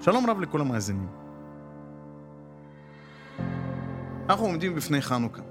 שלום 0.00 0.30
רב 0.30 0.40
לכל 0.40 0.60
המאזינים. 0.60 1.08
אנחנו 4.28 4.46
עומדים 4.46 4.74
בפני 4.74 5.02
חנוכה. 5.02 5.42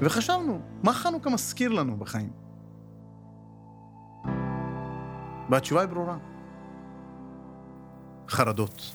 וחשבנו, 0.00 0.60
מה 0.82 0.92
חנוכה 0.92 1.30
מזכיר 1.30 1.72
לנו 1.72 1.96
בחיים? 1.96 2.30
והתשובה 5.50 5.80
היא 5.80 5.88
ברורה. 5.88 6.16
חרדות. 8.28 8.92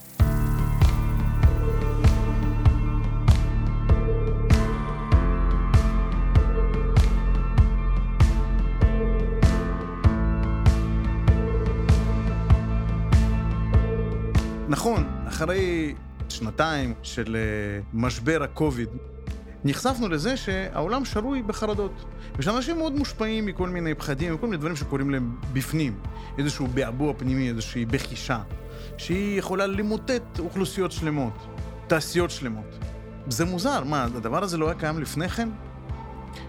נכון, 14.82 15.08
אחרי 15.28 15.96
שנתיים 16.30 16.94
של 17.04 17.36
אה, 17.36 17.82
משבר 17.94 18.44
הקוביד, 18.44 18.90
נחשפנו 19.64 20.10
לזה 20.10 20.38
שהעולם 20.38 21.06
שרוי 21.06 21.42
בחרדות. 21.42 22.06
ושאנשים 22.38 22.78
מאוד 22.78 22.94
מושפעים 22.94 23.46
מכל 23.46 23.70
מיני 23.70 23.96
פחדים, 23.96 24.34
מכל 24.34 24.46
מיני 24.46 24.58
דברים 24.58 24.76
שקורים 24.76 25.10
להם 25.10 25.36
בפנים. 25.54 26.00
איזשהו 26.38 26.68
בעבוע 26.68 27.14
פנימי, 27.18 27.50
איזושהי 27.50 27.86
בחישה, 27.86 28.40
שהיא 28.98 29.40
יכולה 29.40 29.68
למוטט 29.68 30.40
אוכלוסיות 30.40 30.92
שלמות, 30.92 31.48
תעשיות 31.88 32.32
שלמות. 32.32 32.78
זה 33.28 33.46
מוזר, 33.46 33.84
מה, 33.84 34.04
הדבר 34.04 34.44
הזה 34.44 34.58
לא 34.58 34.66
היה 34.66 34.80
קיים 34.80 35.00
לפני 35.00 35.30
כן? 35.30 35.50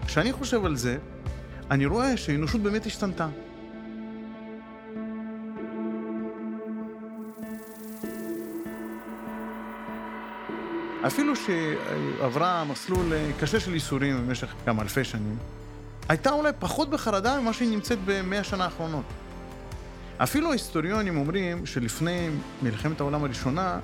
כשאני 0.05 0.33
חושב 0.33 0.65
על 0.65 0.75
זה, 0.75 0.97
אני 1.71 1.85
רואה 1.85 2.17
שהאנושות 2.17 2.61
באמת 2.61 2.85
השתנתה. 2.85 3.27
אפילו 11.07 11.33
שעברה 11.35 12.63
מסלול 12.63 13.13
אה, 13.13 13.31
קשה 13.39 13.59
של 13.59 13.73
ייסורים 13.73 14.27
במשך 14.27 14.53
כמה 14.65 14.81
אלפי 14.81 15.03
שנים, 15.03 15.37
הייתה 16.09 16.31
אולי 16.31 16.51
פחות 16.59 16.89
בחרדה 16.89 17.39
ממה 17.39 17.53
שהיא 17.53 17.69
נמצאת 17.69 17.99
במאה 18.05 18.39
השנה 18.39 18.63
האחרונות. 18.63 19.03
אפילו 20.17 20.49
ההיסטוריונים 20.49 21.17
אומרים 21.17 21.65
שלפני 21.65 22.29
מלחמת 22.61 22.99
העולם 22.99 23.23
הראשונה, 23.23 23.79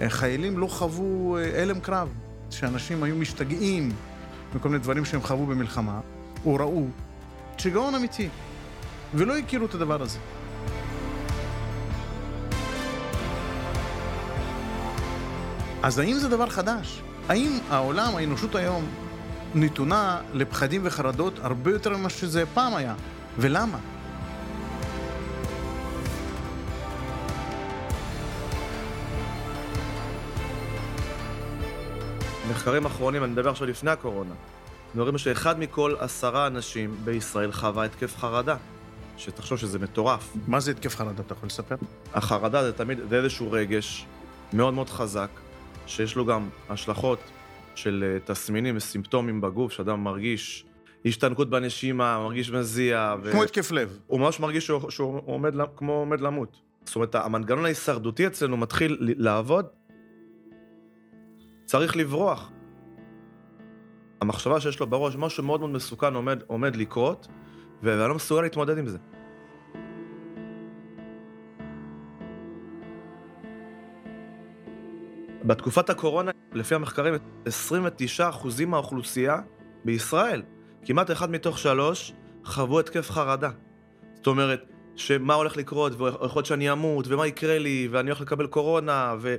אה, 0.00 0.10
חיילים 0.10 0.58
לא 0.58 0.66
חוו 0.66 1.36
אה, 1.36 1.62
הלם 1.62 1.80
קרב, 1.80 2.08
שאנשים 2.50 3.02
היו 3.02 3.16
משתגעים 3.16 3.92
מכל 4.54 4.68
מיני 4.68 4.82
דברים 4.82 5.04
שהם 5.04 5.22
חוו 5.22 5.46
במלחמה, 5.46 6.00
או 6.44 6.54
ראו, 6.54 6.86
שיגעון 7.58 7.94
אמיתי, 7.94 8.28
ולא 9.14 9.36
הכירו 9.36 9.66
את 9.66 9.74
הדבר 9.74 10.02
הזה. 10.02 10.18
אז 15.82 15.98
האם 15.98 16.18
זה 16.18 16.28
דבר 16.28 16.48
חדש? 16.48 17.02
האם 17.28 17.58
העולם, 17.70 18.16
האנושות 18.16 18.54
היום, 18.54 18.86
נתונה 19.54 20.20
לפחדים 20.32 20.80
וחרדות 20.84 21.38
הרבה 21.38 21.70
יותר 21.70 21.96
ממה 21.96 22.10
שזה 22.10 22.44
פעם 22.54 22.74
היה? 22.74 22.94
ולמה? 23.38 23.78
מחקרים 32.50 32.86
אחרונים, 32.86 33.24
אני 33.24 33.32
מדבר 33.32 33.50
עכשיו 33.50 33.66
לפני 33.66 33.90
הקורונה, 33.90 34.34
אומרים 34.98 35.18
שאחד 35.18 35.58
מכל 35.58 35.94
עשרה 35.98 36.46
אנשים 36.46 36.96
בישראל 37.04 37.52
חווה 37.52 37.84
התקף 37.84 38.16
חרדה. 38.16 38.56
שתחשוב 39.16 39.58
שזה 39.58 39.78
מטורף. 39.78 40.32
מה 40.46 40.60
זה 40.60 40.70
התקף 40.70 40.96
חרדה, 40.96 41.22
אתה 41.26 41.32
יכול 41.32 41.46
לספר? 41.46 41.76
החרדה 42.14 42.62
זה 42.62 42.72
תמיד, 42.72 42.98
זה 43.08 43.16
איזשהו 43.16 43.52
רגש 43.52 44.06
מאוד 44.52 44.74
מאוד 44.74 44.90
חזק, 44.90 45.28
שיש 45.90 46.16
לו 46.16 46.26
גם 46.26 46.48
השלכות 46.68 47.18
של 47.74 48.04
אה, 48.06 48.20
תסמינים 48.20 48.76
וסימפטומים 48.76 49.40
בגוף, 49.40 49.72
שאדם 49.72 50.04
מרגיש 50.04 50.64
השתנקות 51.04 51.50
בנשימה, 51.50 52.18
מרגיש 52.18 52.50
מזיע. 52.50 53.14
ו... 53.22 53.32
כמו 53.32 53.42
התקף 53.42 53.70
לב. 53.70 53.98
הוא 54.06 54.20
ממש 54.20 54.40
מרגיש 54.40 54.66
שהוא, 54.66 54.90
שהוא 54.90 55.20
עומד, 55.26 55.54
כמו 55.76 55.92
עומד 55.92 56.20
למות. 56.20 56.60
זאת 56.84 56.96
אומרת, 56.96 57.14
המנגנון 57.14 57.64
ההישרדותי 57.64 58.26
אצלנו 58.26 58.56
מתחיל 58.56 58.96
לעבוד, 59.00 59.66
צריך 61.64 61.96
לברוח. 61.96 62.50
המחשבה 64.20 64.60
שיש 64.60 64.80
לו 64.80 64.86
בראש, 64.86 65.16
משהו 65.16 65.44
מאוד 65.44 65.60
מאוד 65.60 65.70
מסוכן 65.70 66.14
עומד, 66.14 66.42
עומד 66.46 66.76
לקרות, 66.76 67.28
ואני 67.82 68.08
לא 68.08 68.14
מסוגל 68.14 68.42
להתמודד 68.42 68.78
עם 68.78 68.86
זה. 68.86 68.98
בתקופת 75.44 75.90
הקורונה, 75.90 76.30
לפי 76.52 76.74
המחקרים, 76.74 77.14
29% 78.18 78.66
מהאוכלוסייה 78.66 79.40
בישראל, 79.84 80.42
כמעט 80.84 81.10
אחד 81.10 81.30
מתוך 81.30 81.58
שלוש, 81.58 82.12
חוו 82.44 82.80
התקף 82.80 83.10
חרדה. 83.10 83.50
זאת 84.14 84.26
אומרת, 84.26 84.64
שמה 84.96 85.34
הולך 85.34 85.56
לקרות, 85.56 85.92
ויכול 86.00 86.28
להיות 86.34 86.46
שאני 86.46 86.72
אמות, 86.72 87.06
ומה 87.08 87.26
יקרה 87.26 87.58
לי, 87.58 87.88
ואני 87.90 88.10
הולך 88.10 88.20
לקבל 88.20 88.46
קורונה, 88.46 89.14
ו... 89.20 89.36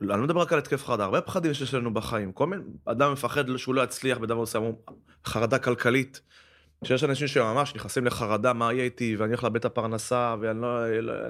אני 0.00 0.08
לא 0.08 0.16
מדבר 0.16 0.40
רק 0.40 0.52
על 0.52 0.58
התקף 0.58 0.84
חרדה, 0.84 1.04
הרבה 1.04 1.20
פחדים 1.20 1.54
שיש 1.54 1.74
לנו 1.74 1.94
בחיים. 1.94 2.32
כל 2.32 2.46
מיני, 2.46 2.62
אדם 2.84 3.12
מפחד 3.12 3.56
שהוא 3.56 3.74
לא 3.74 3.82
יצליח 3.82 4.18
בדבר 4.18 4.42
מסוים, 4.42 4.72
חרדה 5.26 5.58
כלכלית. 5.58 6.20
שיש 6.84 7.04
אנשים 7.04 7.28
שממש 7.28 7.74
נכנסים 7.74 8.04
לחרדה, 8.06 8.52
מה 8.52 8.72
יהיה 8.72 8.84
איתי, 8.84 9.16
ואני 9.16 9.28
הולך 9.30 9.44
לאבד 9.44 9.56
את 9.56 9.64
הפרנסה, 9.64 10.36
ואני 10.40 10.60
לא, 10.60 10.80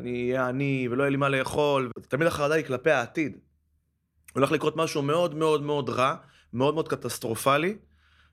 אהיה 0.04 0.48
עני, 0.48 0.88
ולא 0.90 1.02
יהיה 1.02 1.10
לי 1.10 1.16
מה 1.16 1.28
לאכול. 1.28 1.90
תמיד 2.08 2.26
החרדה 2.26 2.54
היא 2.54 2.64
כלפי 2.64 2.90
העתיד. 2.90 3.38
הולך 4.34 4.52
לקרות 4.52 4.76
משהו 4.76 5.02
מאוד 5.02 5.34
מאוד 5.34 5.62
מאוד 5.62 5.90
רע, 5.90 6.16
מאוד 6.52 6.74
מאוד 6.74 6.88
קטסטרופלי, 6.88 7.76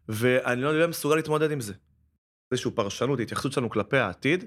ואני 0.09 0.61
לא, 0.61 0.79
לא 0.79 0.87
מסוגל 0.87 1.15
להתמודד 1.15 1.51
עם 1.51 1.61
זה. 1.61 1.73
איזושהי 2.51 2.71
פרשנות, 2.71 3.19
התייחסות 3.19 3.51
שלנו 3.51 3.69
כלפי 3.69 3.97
העתיד, 3.97 4.45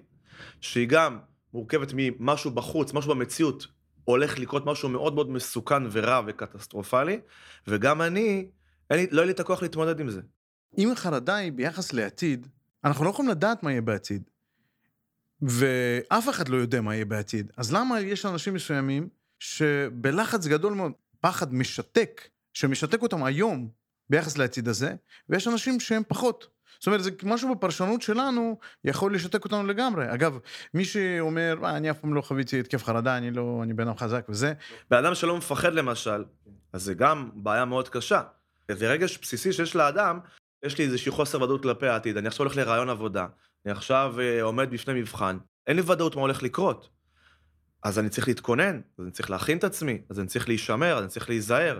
שהיא 0.60 0.88
גם 0.88 1.18
מורכבת 1.52 1.92
ממשהו 1.94 2.50
בחוץ, 2.50 2.92
משהו 2.92 3.14
במציאות, 3.14 3.66
הולך 4.04 4.38
לקרות 4.38 4.66
משהו 4.66 4.88
מאוד 4.88 5.14
מאוד 5.14 5.30
מסוכן 5.30 5.82
ורע 5.92 6.20
וקטסטרופלי, 6.26 7.20
וגם 7.66 8.02
אני, 8.02 8.48
אין 8.90 8.98
לי, 8.98 9.06
לא 9.10 9.20
יהיה 9.20 9.26
לי 9.26 9.32
את 9.32 9.40
הכוח 9.40 9.62
להתמודד 9.62 10.00
עם 10.00 10.10
זה. 10.10 10.20
אם 10.78 10.90
החרדה 10.92 11.34
היא 11.34 11.52
ביחס 11.52 11.92
לעתיד, 11.92 12.46
אנחנו 12.84 13.04
לא 13.04 13.10
יכולים 13.10 13.30
לדעת 13.30 13.62
מה 13.62 13.70
יהיה 13.70 13.82
בעתיד. 13.82 14.30
ואף 15.42 16.28
אחד 16.28 16.48
לא 16.48 16.56
יודע 16.56 16.80
מה 16.80 16.94
יהיה 16.94 17.04
בעתיד. 17.04 17.52
אז 17.56 17.72
למה 17.72 18.00
יש 18.00 18.26
אנשים 18.26 18.54
מסוימים 18.54 19.08
שבלחץ 19.38 20.46
גדול 20.46 20.72
מאוד, 20.72 20.92
פחד 21.24 21.54
משתק, 21.54 22.28
שמשתק 22.54 23.02
אותם 23.02 23.24
היום 23.24 23.68
ביחס 24.10 24.38
לעתיד 24.38 24.68
הזה, 24.68 24.94
ויש 25.28 25.48
אנשים 25.48 25.80
שהם 25.80 26.02
פחות. 26.08 26.46
זאת 26.78 26.86
אומרת, 26.86 27.02
זה 27.02 27.10
משהו 27.22 27.54
בפרשנות 27.54 28.02
שלנו 28.02 28.58
יכול 28.84 29.14
לשתק 29.14 29.44
אותנו 29.44 29.66
לגמרי. 29.66 30.14
אגב, 30.14 30.38
מי 30.74 30.84
שאומר, 30.84 31.56
אה, 31.64 31.76
אני 31.76 31.90
אף 31.90 31.98
פעם 31.98 32.14
לא 32.14 32.20
חוויתי 32.20 32.60
התקף 32.60 32.84
חרדה, 32.84 33.16
אני 33.16 33.30
לא, 33.30 33.60
אני 33.62 33.74
בן 33.74 33.88
אדם 33.88 33.96
חזק 33.96 34.26
וזה. 34.28 34.52
בן 34.90 35.04
אדם 35.04 35.14
שלא 35.14 35.36
מפחד 35.36 35.72
למשל, 35.72 36.24
אז 36.72 36.82
זה 36.82 36.94
גם 36.94 37.30
בעיה 37.34 37.64
מאוד 37.64 37.88
קשה. 37.88 38.22
זה 38.70 38.90
רגש 38.90 39.18
בסיסי 39.18 39.52
שיש 39.52 39.76
לאדם, 39.76 40.18
יש 40.64 40.78
לי 40.78 40.84
איזושהי 40.84 41.12
חוסר 41.12 41.42
ודאות 41.42 41.62
כלפי 41.62 41.86
העתיד, 41.86 42.16
אני 42.16 42.28
עכשיו 42.28 42.46
הולך 42.46 42.56
לרעיון 42.56 42.90
עבודה, 42.90 43.26
אני 43.66 43.72
עכשיו 43.72 44.14
uh, 44.16 44.42
עומד 44.42 44.70
בפני 44.70 44.94
מבחן, 44.94 45.38
אין 45.66 45.76
לי 45.76 45.82
ודאות 45.82 46.16
מה 46.16 46.22
הולך 46.22 46.42
לקרות. 46.42 46.93
אז 47.84 47.98
אני 47.98 48.08
צריך 48.08 48.28
להתכונן, 48.28 48.80
אז 48.98 49.04
אני 49.04 49.10
צריך 49.10 49.30
להכין 49.30 49.58
את 49.58 49.64
עצמי, 49.64 49.98
אז 50.10 50.20
אני 50.20 50.26
צריך 50.26 50.48
להישמר, 50.48 50.96
אז 50.96 51.02
אני 51.02 51.10
צריך 51.10 51.28
להיזהר. 51.28 51.78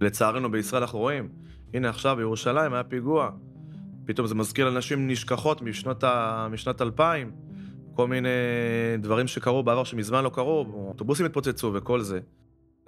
לצערנו 0.00 0.50
בישראל 0.50 0.82
אנחנו 0.82 0.98
רואים, 0.98 1.28
הנה 1.74 1.88
עכשיו 1.88 2.16
בירושלים 2.16 2.74
היה 2.74 2.84
פיגוע, 2.84 3.30
פתאום 4.06 4.26
זה 4.26 4.34
מזכיר 4.34 4.70
לנשים 4.70 5.08
נשכחות 5.08 5.62
משנות, 5.62 6.04
ה... 6.04 6.48
משנת 6.50 6.82
2000, 6.82 7.32
כל 7.94 8.08
מיני 8.08 8.28
דברים 8.98 9.26
שקרו 9.26 9.62
בעבר 9.62 9.84
שמזמן 9.84 10.24
לא 10.24 10.28
קרו, 10.28 10.66
אוטובוסים 10.88 11.26
התפוצצו 11.26 11.70
וכל 11.74 12.00
זה. 12.00 12.20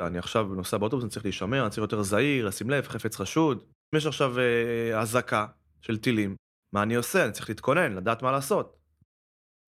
אני 0.00 0.18
עכשיו 0.18 0.44
נוסע 0.44 0.76
באוטובוס, 0.76 1.04
אני 1.04 1.10
צריך 1.10 1.24
להישמר, 1.24 1.62
אני 1.62 1.70
צריך 1.70 1.82
יותר 1.82 2.02
זהיר, 2.02 2.46
לשים 2.46 2.70
לב, 2.70 2.88
חפץ 2.88 3.16
חשוד. 3.16 3.62
יש 3.94 4.06
עכשיו 4.06 4.34
אה, 4.38 5.00
אזעקה 5.00 5.46
של 5.82 5.96
טילים, 5.96 6.36
מה 6.72 6.82
אני 6.82 6.94
עושה? 6.94 7.24
אני 7.24 7.32
צריך 7.32 7.48
להתכונן, 7.48 7.92
לדעת 7.92 8.22
מה 8.22 8.32
לעשות. 8.32 8.77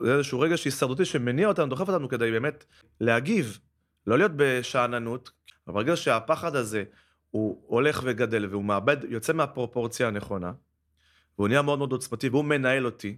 זה 0.01 0.15
איזשהו 0.15 0.41
רגע 0.41 0.55
הישרדותי 0.65 1.05
שמניע 1.05 1.49
אותנו, 1.49 1.67
דוחף 1.67 1.89
אותנו 1.89 2.09
כדי 2.09 2.31
באמת 2.31 2.65
להגיב, 3.01 3.59
לא 4.07 4.19
להיות 4.19 4.33
בשאננות, 4.37 5.31
אבל 5.67 5.75
ברגע 5.75 5.97
שהפחד 5.97 6.57
הזה 6.57 6.85
הוא 7.31 7.63
הולך 7.67 8.01
וגדל 8.05 8.47
והוא 8.51 8.65
מאבד, 8.65 8.97
יוצא 9.09 9.33
מהפרופורציה 9.33 10.09
הנכונה, 10.09 10.53
והוא 11.39 11.49
נהיה 11.49 11.63
מאוד 11.63 11.79
מאוד 11.79 11.93
עוצמתי 11.93 12.29
והוא 12.29 12.45
מנהל 12.45 12.87
אותי, 12.87 13.17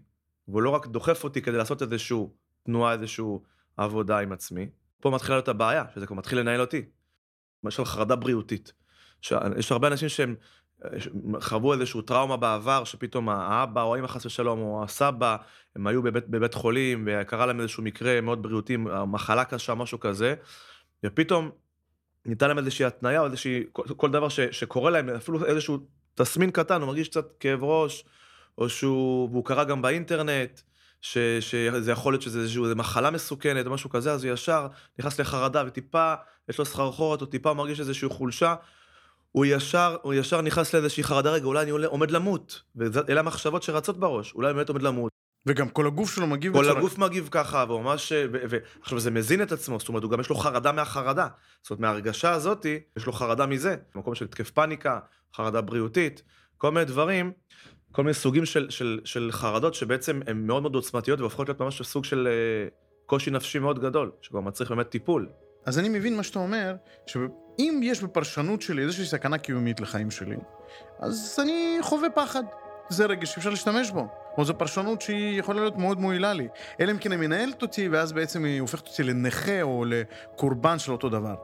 והוא 0.49 0.63
לא 0.63 0.71
רק 0.71 0.87
דוחף 0.87 1.25
אותי 1.25 1.43
כדי 1.43 1.57
לעשות 1.57 1.83
איזשהו 1.83 2.35
תנועה, 2.63 2.93
איזשהו 2.93 3.43
עבודה 3.77 4.19
עם 4.19 4.33
עצמי, 4.33 4.69
פה 5.01 5.11
מתחילה 5.11 5.37
להיות 5.37 5.49
הבעיה, 5.49 5.85
שזה 5.95 6.07
כבר 6.07 6.17
מתחיל 6.17 6.39
לנהל 6.39 6.61
אותי. 6.61 6.83
למשל 7.65 7.85
חרדה 7.85 8.17
בריאותית. 8.17 8.73
יש 9.57 9.73
הרבה 9.73 9.89
אנשים 9.89 10.09
שהם 10.09 10.35
חוו 11.41 11.73
איזושהי 11.73 12.03
טראומה 12.03 12.37
בעבר, 12.37 12.85
שפתאום 12.85 13.29
האבא 13.29 13.83
או 13.83 13.95
האמא 13.95 14.07
חס 14.07 14.27
ושלום, 14.27 14.61
או 14.61 14.85
הסבא, 14.85 15.37
הם 15.77 15.87
היו 15.87 16.03
בבית, 16.03 16.29
בבית 16.29 16.55
חולים, 16.55 17.05
וקרה 17.07 17.47
להם 17.47 17.61
איזשהו 17.61 17.83
מקרה 17.83 18.21
מאוד 18.21 18.43
בריאותי, 18.43 18.77
מחלה 19.07 19.45
קשה, 19.45 19.75
משהו 19.75 20.01
כזה, 20.01 20.35
ופתאום 21.05 21.51
ניתן 22.27 22.49
להם 22.49 22.59
איזושהי 22.59 22.85
התניה, 22.85 23.21
או 23.21 23.27
איזושהי, 23.27 23.65
כל, 23.73 23.83
כל 23.97 24.11
דבר 24.11 24.29
ש, 24.29 24.41
שקורה 24.41 24.91
להם, 24.91 25.09
אפילו 25.09 25.45
איזשהו 25.45 25.79
תסמין 26.15 26.51
קטן, 26.51 26.81
הוא 26.81 26.87
מרגיש 26.87 27.09
קצת 27.09 27.33
כאב 27.41 27.65
ראש, 27.65 28.05
או 28.59 28.69
שהוא, 28.69 29.29
והוא 29.31 29.45
קרא 29.45 29.65
גם 29.65 29.83
באינטרנט, 29.83 30.61
ש, 31.01 31.19
שזה 31.41 31.93
יכול 31.93 32.13
להיות 32.13 32.23
שזה 32.23 32.41
איזושהי 32.41 32.63
מחלה 32.77 33.11
מסוכנת 33.11 33.67
או 33.67 33.71
משהו 33.71 33.91
כזה, 33.91 34.13
אז 34.13 34.25
הוא 34.25 34.33
ישר 34.33 34.67
נכנס 34.99 35.21
לחרדה 35.21 35.65
וטיפה, 35.67 36.15
יש 36.49 36.59
לו 36.59 36.65
סחרחורת, 36.65 37.21
או 37.21 37.27
טיפה 37.27 37.55
מרגיש 37.55 37.81
איזושהי 37.81 38.09
חולשה, 38.09 38.55
הוא 39.33 39.47
ישר, 39.47 39.97
הוא 40.03 40.15
ישר 40.15 40.41
נכנס 40.41 40.75
לאיזושהי 40.75 41.05
חרדה, 41.05 41.31
רגע, 41.31 41.45
אולי 41.45 41.63
אני 41.63 41.71
עומד 41.71 42.11
למות. 42.11 42.63
ואלה 42.77 43.21
המחשבות 43.21 43.63
שרצות 43.63 43.99
בראש, 43.99 44.35
אולי 44.35 44.55
באמת 44.55 44.69
עומד 44.69 44.83
למות. 44.83 45.13
וגם 45.47 45.69
כל 45.69 45.87
הגוף 45.87 46.15
שלו 46.15 46.27
מגיב 46.27 46.53
כל 46.53 46.63
בצורה... 46.63 46.79
הגוף 46.79 46.99
מגיב 46.99 47.29
ככה, 47.31 47.65
והוא 47.69 47.81
ממש... 47.81 48.13
ועכשיו, 48.31 49.01
זה 49.01 49.11
מזין 49.11 49.43
את 49.43 49.53
עצמו, 49.53 49.79
זאת 49.79 49.89
אומרת, 49.89 50.03
הוא 50.03 50.11
גם 50.11 50.21
יש 50.21 50.29
לו 50.29 50.37
חרדה 50.37 50.73
מהחרדה. 50.73 51.29
זאת 51.63 51.71
אומרת, 51.71 51.81
מההרגשה 51.81 52.31
הזאתי, 52.31 52.81
יש 52.97 53.07
לו 53.07 53.13
חרדה 53.13 53.47
מזה. 53.47 53.77
מקום 53.95 54.15
של 54.15 54.25
התקף 54.25 54.51
פאניקה, 54.51 54.99
חרדה 55.37 55.61
בריאותית, 55.61 56.23
כל 56.59 56.71
מיני 56.71 56.85
דברים, 56.85 57.33
כל 57.93 58.03
מיני 58.03 58.15
סוגים 58.15 58.45
של, 58.45 58.71
של, 58.71 59.01
של 59.05 59.29
חרדות 59.33 59.75
שבעצם 59.75 60.21
הן 60.27 60.47
מאוד 60.47 60.63
מאוד 60.63 60.75
עוצמתיות 60.75 61.21
והופכות 61.21 61.49
להיות 61.49 61.61
ממש 61.61 61.83
סוג 61.83 62.05
של 62.05 62.29
אה, 62.31 62.69
קושי 63.07 63.31
נפשי 63.31 63.59
מאוד 63.59 63.79
גדול, 63.79 64.11
שכבר 64.23 64.41
מצריך 64.41 64.71
באמת 64.71 64.89
טיפול. 64.89 65.29
אז 65.67 65.79
אני 65.79 65.89
מבין 65.89 66.17
מה 66.17 66.23
שאתה 66.23 66.39
אומר, 66.39 66.75
שאם 67.07 67.81
יש 67.83 68.03
בפרשנות 68.03 68.63
שלי 68.63 68.83
איזושהי 68.83 69.07
סכנה 69.07 69.39
קיומית 69.39 69.81
לחיים 69.81 70.11
שלי, 70.11 70.37
אז 70.99 71.39
אני 71.43 71.79
חווה 71.83 72.11
פחד. 72.11 72.43
זה 72.89 73.07
רגש 73.07 73.35
שאפשר 73.35 73.51
להשתמש 73.51 73.91
בו. 73.91 74.07
או 74.39 74.45
זו 74.45 74.59
פרשנות 74.59 75.03
שהיא 75.03 75.39
יכולה 75.39 75.61
להיות 75.61 75.79
מאוד 75.79 76.01
מועילה 76.01 76.33
לי. 76.33 76.49
אלא 76.81 76.93
אם 76.93 76.99
כן 76.99 77.13
היא 77.13 77.21
מנהלת 77.21 77.63
אותי, 77.63 77.89
ואז 77.89 78.13
בעצם 78.13 78.45
היא 78.45 78.61
הופכת 78.61 78.89
אותי 78.89 79.03
לנכה 79.03 79.63
או 79.63 79.85
לקורבן 79.85 80.79
של 80.79 80.93
אותו 80.93 81.09
דבר. 81.09 81.35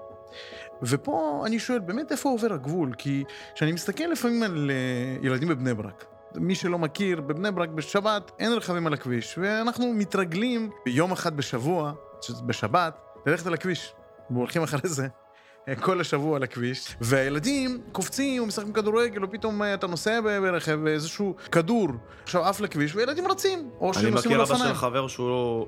ופה 0.83 1.43
אני 1.47 1.59
שואל, 1.59 1.79
באמת 1.79 2.13
איפה 2.13 2.29
עובר 2.29 2.53
הגבול? 2.53 2.93
כי 2.99 3.25
כשאני 3.55 3.73
מסתכל 3.73 4.05
לפעמים 4.05 4.43
על 4.43 4.71
אה, 4.71 5.27
ילדים 5.27 5.49
בבני 5.49 5.75
ברק, 5.75 6.05
מי 6.35 6.55
שלא 6.55 6.79
מכיר, 6.79 7.21
בבני 7.21 7.51
ברק 7.51 7.69
בשבת 7.69 8.31
אין 8.39 8.53
רכבים 8.53 8.87
על 8.87 8.95
הכביש, 8.95 9.39
ואנחנו 9.39 9.93
מתרגלים 9.93 10.71
ביום 10.85 11.13
אחד 11.13 11.37
בשבוע, 11.37 11.93
בשבת, 12.47 13.01
ללכת 13.27 13.47
על 13.47 13.55
הכביש. 13.55 13.95
והולכים 14.31 14.63
אחרי 14.63 14.81
זה 14.85 15.09
כל 15.81 16.01
השבוע 16.01 16.37
על 16.37 16.43
הכביש, 16.43 16.97
והילדים 17.01 17.81
קופצים 17.93 18.43
ומשחקים 18.43 18.73
כדורגל, 18.73 19.25
ופתאום 19.25 19.63
אה, 19.63 19.75
אתה 19.75 19.87
נוסע 19.87 20.21
ברכב 20.21 20.79
ואיזשהו 20.85 21.35
כדור 21.53 21.89
עכשיו 22.23 22.45
עף 22.45 22.61
לכביש, 22.61 22.95
וילדים 22.97 23.29
רצים, 23.29 23.71
או 23.81 23.95
שנוסעים 23.95 24.35
על 24.35 24.41
אופניים. 24.41 24.63
אני 24.63 24.71
מכיר 24.71 24.71
אבא 24.71 24.75
של 24.75 24.75
חבר 24.75 25.09
שהוא... 25.09 25.67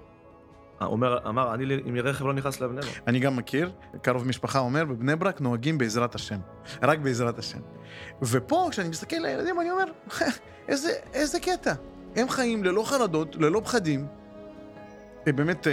אומר, 0.80 1.28
אמר, 1.28 1.54
אני 1.54 1.64
עם 1.84 1.96
רכב 1.96 2.26
לא 2.26 2.32
נכנס 2.32 2.60
לבני 2.60 2.80
ברק. 2.80 3.00
אני 3.06 3.18
גם 3.18 3.36
מכיר, 3.36 3.70
קרוב 4.02 4.26
משפחה 4.26 4.58
אומר, 4.58 4.84
בבני 4.84 5.16
ברק 5.16 5.40
נוהגים 5.40 5.78
בעזרת 5.78 6.14
השם. 6.14 6.38
רק 6.82 6.98
בעזרת 6.98 7.38
השם. 7.38 7.58
ופה, 8.22 8.68
כשאני 8.70 8.88
מסתכל 8.88 9.16
על 9.16 9.24
הילדים, 9.24 9.60
אני 9.60 9.70
אומר, 9.70 9.84
איזה, 10.68 10.92
איזה 11.14 11.40
קטע. 11.40 11.74
הם 12.16 12.28
חיים 12.28 12.64
ללא 12.64 12.82
חרדות, 12.86 13.36
ללא 13.36 13.60
פחדים, 13.64 14.06
באמת 15.26 15.67
אה, 15.67 15.72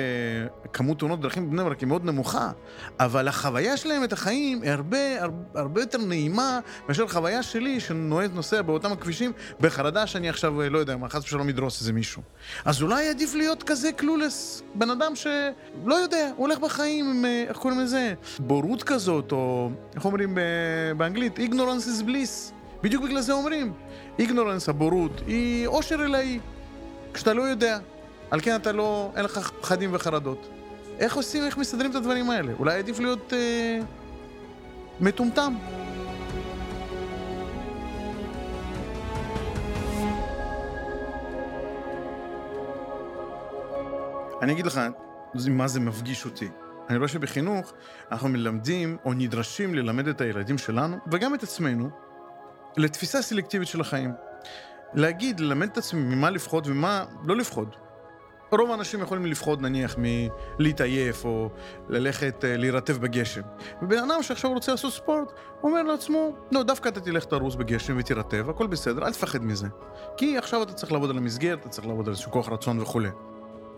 כמות 0.74 1.00
תאונות 1.00 1.22
דרכים 1.22 1.50
בבני 1.50 1.64
ברק 1.64 1.80
היא 1.80 1.88
מאוד 1.88 2.06
נמוכה, 2.06 2.52
אבל 3.00 3.28
החוויה 3.28 3.78
שלהם 3.78 4.04
את 4.04 4.14
החיים 4.14 4.62
היא 4.62 4.72
הרבה, 4.72 5.22
הרבה, 5.22 5.60
הרבה 5.60 5.82
יותר 5.82 5.98
נעימה 5.98 6.60
מאשר 6.88 7.08
חוויה 7.08 7.44
שלי 7.44 7.80
שנוהג 7.80 8.32
נוסע 8.34 8.62
באותם 8.62 8.92
הכבישים 8.92 9.32
בחרדה 9.60 10.08
שאני 10.08 10.30
עכשיו, 10.30 10.62
אה, 10.62 10.70
לא 10.70 10.78
יודע, 10.78 10.98
מה 10.98 11.10
חס 11.10 11.24
ושלום 11.24 11.50
ידרוס 11.50 11.82
איזה 11.82 11.94
מישהו. 11.94 12.22
אז 12.66 12.82
אולי 12.82 13.10
עדיף 13.10 13.36
להיות 13.36 13.64
כזה 13.64 13.92
קלולס, 13.92 14.64
בן 14.76 14.90
אדם 14.90 15.16
שלא 15.16 15.96
יודע, 15.96 16.30
הוא 16.36 16.48
הולך 16.48 16.60
בחיים 16.60 17.10
עם, 17.10 17.26
אה, 17.26 17.46
איך 17.48 17.58
קוראים 17.58 17.80
לזה, 17.80 18.14
בורות 18.40 18.84
כזאת, 18.84 19.32
או 19.32 19.70
איך 19.96 20.06
אומרים 20.06 20.38
באנגלית, 20.98 21.40
ignorance 21.40 22.02
is 22.02 22.04
bliss. 22.04 22.54
בדיוק 22.84 23.04
בגלל 23.04 23.22
זה 23.22 23.34
אומרים. 23.34 23.74
ignorance, 24.20 24.70
הבורות, 24.70 25.22
היא 25.28 25.68
עושר 25.68 25.96
אלוהי, 25.96 26.40
כשאתה 27.14 27.34
לא 27.34 27.42
יודע. 27.42 27.80
על 28.32 28.42
כן 28.42 28.56
אתה 28.56 28.72
לא, 28.72 29.12
אין 29.16 29.26
לך 29.26 29.52
פחדים 29.62 29.90
וחרדות. 29.94 30.50
איך 31.00 31.16
עושים, 31.16 31.44
איך 31.44 31.58
מסדרים 31.58 31.92
את 31.92 31.96
הדברים 31.96 32.30
האלה? 32.30 32.54
אולי 32.60 32.80
עדיף 32.80 33.00
להיות 33.00 33.34
אה, 33.34 33.80
מטומטם. 35.00 35.54
אני 44.42 44.54
אגיד 44.54 44.66
לך 44.66 44.82
מה 45.50 45.68
זה 45.68 45.80
מפגיש 45.80 46.26
אותי. 46.26 46.50
אני 46.90 46.98
רואה 46.98 47.08
שבחינוך 47.08 47.74
אנחנו 48.12 48.30
מלמדים 48.30 48.98
או 49.06 49.14
נדרשים 49.14 49.76
ללמד 49.76 50.08
את 50.08 50.22
הילדים 50.22 50.58
שלנו, 50.58 50.98
וגם 51.12 51.36
את 51.36 51.44
עצמנו, 51.44 51.90
לתפיסה 52.78 53.22
סלקטיבית 53.22 53.68
של 53.68 53.82
החיים. 53.82 54.12
להגיד, 54.94 55.40
ללמד 55.40 55.70
את 55.70 55.78
עצמי 55.78 56.16
ממה 56.16 56.30
לפחוד 56.30 56.68
ומה 56.68 57.06
לא 57.24 57.36
לפחוד. 57.36 57.76
רוב 58.52 58.72
האנשים 58.72 59.02
יכולים 59.02 59.26
לפחוד 59.26 59.62
נניח 59.62 59.96
מלהתעייף 59.98 61.26
או 61.26 61.50
ללכת 61.90 62.46
אה, 62.46 62.58
להירטב 62.58 62.98
בגשם. 62.98 63.42
ובן 63.82 63.98
אדם 63.98 64.24
שעכשיו 64.24 64.54
רוצה 64.54 64.72
לעשות 64.72 64.94
ספורט, 64.94 65.32
אומר 65.64 65.84
לעצמו, 65.84 66.36
לא, 66.52 66.64
דווקא 66.64 66.90
אתה 66.90 67.00
תלך 67.00 67.26
תרוס 67.26 67.56
בגשם 67.56 67.98
ותירטב, 68.00 68.50
הכל 68.50 68.68
בסדר, 68.68 69.06
אל 69.06 69.14
תפחד 69.14 69.44
מזה. 69.44 69.68
כי 70.18 70.38
עכשיו 70.38 70.64
אתה 70.64 70.74
צריך 70.74 70.92
לעבוד 70.92 71.10
על 71.10 71.18
המסגרת, 71.18 71.60
אתה 71.60 71.70
צריך 71.70 71.88
לעבוד 71.88 72.08
על 72.08 72.14
איזשהו 72.14 72.32
כוח 72.32 72.50
רצון 72.50 72.80
וכולי. 72.80 73.10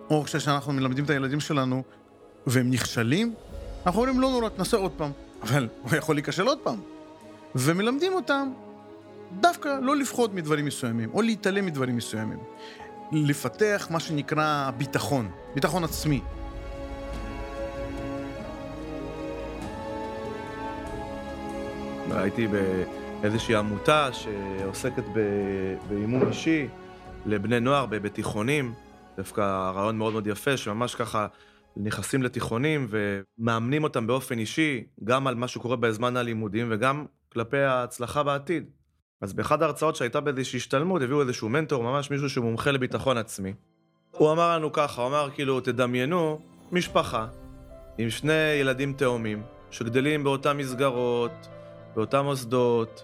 או 0.10 0.24
כשאנחנו 0.24 0.74
מלמדים 0.74 1.06
את 1.06 1.10
הילדים 1.10 1.40
שלנו 1.40 1.84
והם 2.48 2.72
נכשלים, 2.72 3.34
אנחנו 3.86 4.02
אומרים, 4.02 4.20
לא 4.20 4.30
נורא, 4.30 4.50
תנסה 4.50 4.78
עוד 4.78 4.92
פעם. 4.98 5.12
אבל 5.42 5.68
הוא 5.84 5.98
יכול 5.98 6.16
להיכשל 6.16 6.48
עוד 6.48 6.60
פעם. 6.64 6.80
ומלמדים 7.56 8.14
אותם 8.14 8.50
דווקא 9.40 9.78
לא 9.82 9.96
לפחוד 9.96 10.36
מדברים 10.36 10.66
מסוימים, 10.66 11.10
או 11.14 11.22
להתעלם 11.22 11.66
מדברים 11.66 11.96
מסוימים. 11.96 12.40
לפתח 13.12 13.88
מה 13.92 14.00
שנקרא 14.00 14.72
ביטחון, 14.78 15.32
ביטחון 15.56 15.84
עצמי. 15.84 16.22
הייתי 22.12 22.48
באיזושהי 23.22 23.56
עמותה 23.56 24.10
שעוסקת 24.14 25.04
באימון 25.88 26.28
אישי 26.28 26.68
לבני 27.26 27.60
נוער 27.60 27.86
בתיכונים, 27.86 28.74
דווקא 29.18 29.72
רעיון 29.76 29.98
מאוד 29.98 30.14
מאוד 30.14 30.28
יפה, 30.28 30.58
שממש 30.58 30.96
ככה 30.96 31.28
נכנסים 31.78 32.24
לתיכונים 32.24 32.88
ומאמנים 32.90 33.84
אותם 33.84 34.08
באופן 34.08 34.40
אישי, 34.40 34.84
גם 35.04 35.28
על 35.28 35.36
מה 35.36 35.48
שקורה 35.48 35.76
בזמן 35.76 36.18
הלימודים 36.18 36.68
וגם 36.70 37.06
כלפי 37.34 37.58
ההצלחה 37.58 38.24
בעתיד. 38.24 38.70
אז 39.22 39.34
באחד 39.34 39.64
ההרצאות 39.64 39.96
שהייתה 39.96 40.20
באיזושהי 40.20 40.58
השתלמות, 40.58 41.02
הביאו 41.02 41.22
איזשהו 41.22 41.50
מנטור, 41.50 41.84
ממש 41.84 42.12
מישהו 42.12 42.30
שהוא 42.30 42.46
מומחה 42.46 42.72
לביטחון 42.72 43.18
עצמי. 43.18 43.54
הוא 44.12 44.32
אמר 44.32 44.56
לנו 44.56 44.74
ככה, 44.74 45.02
הוא 45.02 45.10
אמר 45.10 45.30
כאילו, 45.34 45.62
תדמיינו 45.62 46.40
משפחה 46.72 47.28
עם 47.98 48.10
שני 48.10 48.34
ילדים 48.34 48.94
תאומים, 48.94 49.44
שגדלים 49.72 50.24
באותן 50.24 50.58
מסגרות, 50.58 51.48
באותם 51.96 52.26
מוסדות, 52.26 53.04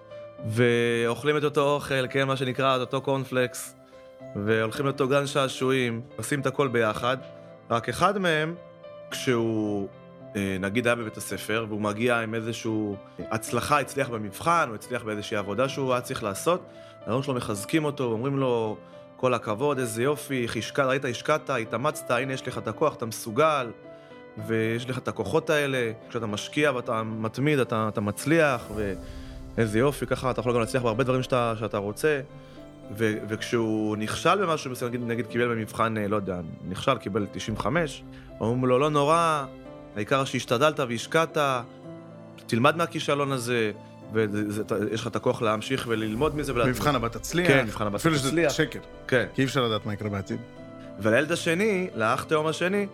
ואוכלים 0.49 1.37
את 1.37 1.43
אותו 1.43 1.73
אוכל, 1.73 2.07
כן, 2.09 2.27
מה 2.27 2.37
שנקרא, 2.37 2.75
את 2.75 2.81
אותו 2.81 3.01
קורנפלקס, 3.01 3.75
והולכים 4.35 4.85
לאותו 4.85 5.07
גן 5.07 5.27
שעשועים, 5.27 6.01
עושים 6.17 6.41
את 6.41 6.45
הכל 6.45 6.67
ביחד, 6.67 7.17
רק 7.69 7.89
אחד 7.89 8.17
מהם, 8.17 8.55
כשהוא 9.11 9.87
נגיד 10.59 10.87
היה 10.87 10.95
בבית 10.95 11.17
הספר, 11.17 11.65
והוא 11.69 11.81
מגיע 11.81 12.19
עם 12.19 12.35
איזושהי 12.35 12.71
הצלחה, 13.19 13.79
הצליח 13.79 14.09
במבחן, 14.09 14.67
או 14.69 14.75
הצליח 14.75 15.03
באיזושהי 15.03 15.37
עבודה 15.37 15.69
שהוא 15.69 15.93
היה 15.93 16.01
צריך 16.01 16.23
לעשות, 16.23 16.61
ההורים 17.05 17.23
שלו 17.23 17.33
מחזקים 17.33 17.85
אותו, 17.85 18.03
ואומרים 18.03 18.37
לו, 18.37 18.77
כל 19.17 19.33
הכבוד, 19.33 19.79
איזה 19.79 20.03
יופי, 20.03 20.47
השקעת, 20.57 20.85
ראית, 20.87 21.05
השקעת, 21.05 21.49
התאמצת, 21.49 22.11
הנה 22.11 22.33
יש 22.33 22.47
לך 22.47 22.57
את 22.57 22.67
הכוח, 22.67 22.95
אתה 22.95 23.05
מסוגל, 23.05 23.71
ויש 24.47 24.89
לך 24.89 24.97
את 24.97 25.07
הכוחות 25.07 25.49
האלה, 25.49 25.91
כשאתה 26.09 26.25
משקיע 26.25 26.71
ואתה 26.71 27.03
מתמיד, 27.03 27.59
אתה, 27.59 27.85
אתה 27.87 28.01
מצליח, 28.01 28.67
ואיזה 29.55 29.79
יופי, 29.79 30.05
ככה 30.05 30.31
אתה 30.31 30.39
יכול 30.39 30.53
גם 30.53 30.59
להצליח 30.59 30.83
בהרבה 30.83 31.03
דברים 31.03 31.23
שאתה, 31.23 31.53
שאתה 31.59 31.77
רוצה. 31.77 32.21
ו- 32.97 33.17
וכשהוא 33.27 33.97
נכשל 33.97 34.45
במשהו 34.45 34.71
מסוים, 34.71 34.91
נגיד, 34.91 35.07
נגיד 35.07 35.27
קיבל 35.27 35.47
במבחן, 35.47 35.97
אה, 35.97 36.07
לא 36.07 36.15
יודע, 36.15 36.39
נכשל, 36.67 36.97
קיבל 36.97 37.27
95, 37.31 38.03
אומרים 38.39 38.65
לו, 38.65 38.79
לא 38.79 38.89
נורא, 38.89 39.45
העיקר 39.95 40.25
שהשתדלת 40.25 40.79
והשקעת, 40.79 41.37
תלמד 42.47 42.77
מהכישלון 42.77 43.31
הזה, 43.31 43.71
ויש 44.13 45.01
לך 45.01 45.07
את 45.07 45.15
הכוח 45.15 45.41
להמשיך 45.41 45.85
וללמוד 45.89 46.35
מזה. 46.35 46.53
מבחן 46.53 46.95
הבא 46.95 47.07
תצליח. 47.07 47.47
כן, 47.47 47.65
מבחן 47.65 47.87
הבא 47.87 47.97
תצליח. 47.97 48.15
אפילו 48.15 48.31
שזה 48.31 48.49
שקר. 48.49 48.79
כן. 49.07 49.25
כי 49.33 49.41
אי 49.41 49.47
אפשר 49.47 49.67
לדעת 49.67 49.85
מה 49.85 49.93
יקרה 49.93 50.09
בעתיד. 50.09 50.39
ולילד 50.99 51.31
השני, 51.31 51.87
לאח 51.95 52.23
תאום 52.23 52.47
השני, 52.47 52.87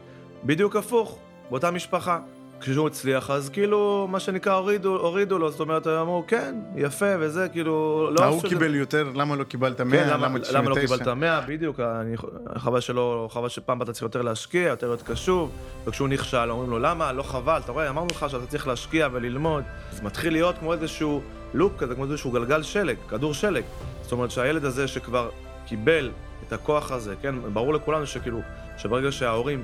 בדיוק 0.44 0.76
הפוך, 0.76 1.20
באותה 1.50 1.72
משפחה. 1.72 2.20
כשהוא 2.62 2.88
הצליח, 2.88 3.30
אז 3.30 3.50
כאילו, 3.50 4.08
מה 4.12 4.20
שנקרא, 4.20 4.54
הורידו, 4.54 4.98
הורידו 4.98 5.40
לו, 5.40 5.52
זאת 5.52 5.60
אומרת, 5.60 5.88
אמרו, 5.88 6.24
כן, 6.28 6.56
יפה, 6.76 7.06
וזה, 7.20 7.50
כאילו, 7.50 8.10
לא... 8.12 8.24
ההוא 8.24 8.42
קיבל 8.42 8.76
יותר, 8.76 9.12
למה 9.16 9.36
לא 9.36 9.44
קיבלת 9.44 9.82
100, 9.82 10.04
כן, 10.04 10.10
למה, 10.10 10.28
למה 10.28 10.40
99? 10.40 10.60
למה 10.60 10.70
לא 10.70 10.76
קיבלת 10.76 11.08
100, 11.08 11.42
בדיוק, 11.42 11.80
אני, 11.80 12.16
חבל 12.58 12.80
שלא, 12.80 13.30
חבל 13.32 13.50
שפעם 13.50 13.82
אתה 13.82 13.94
צריך 13.94 14.04
יותר 14.04 14.22
להשקיע, 14.22 14.68
יותר 14.70 14.88
להיות 14.88 15.02
קשוב, 15.02 15.52
וכשהוא 15.86 16.08
נכשל, 16.08 16.52
אומרים 16.52 16.70
לו, 16.70 16.80
למה? 16.80 17.12
לא 17.12 17.24
חבל, 17.24 17.62
אתה 17.66 17.72
רואה, 17.72 17.90
אמרנו 17.90 18.08
לך 18.12 18.26
שאתה 18.30 18.48
צריך 18.48 18.68
להשקיע 18.68 19.08
וללמוד. 19.12 19.64
אז 19.92 20.02
מתחיל 20.02 20.34
להיות 20.34 20.58
כמו 20.58 20.74
איזשהו 20.74 21.22
לופ 21.54 21.72
כזה, 21.78 21.96
כמו 21.96 22.04
איזשהו 22.04 22.32
גלגל 22.32 22.64
שלג, 22.64 22.96
כדור 23.10 23.34
שלג. 23.34 23.64
זאת 24.02 24.12
אומרת 24.12 24.32
שהילד 24.32 24.66
הזה 24.66 24.88
שכבר 24.88 25.30
קיבל 25.66 26.12
את 26.48 26.54
הכוח 26.54 26.92
הזה, 26.92 27.16
כן, 27.22 27.36
ברור 27.54 27.74
לכולנו 27.74 28.08
שכאילו, 28.08 28.40
שברגע 28.78 29.12
שההורים 29.12 29.64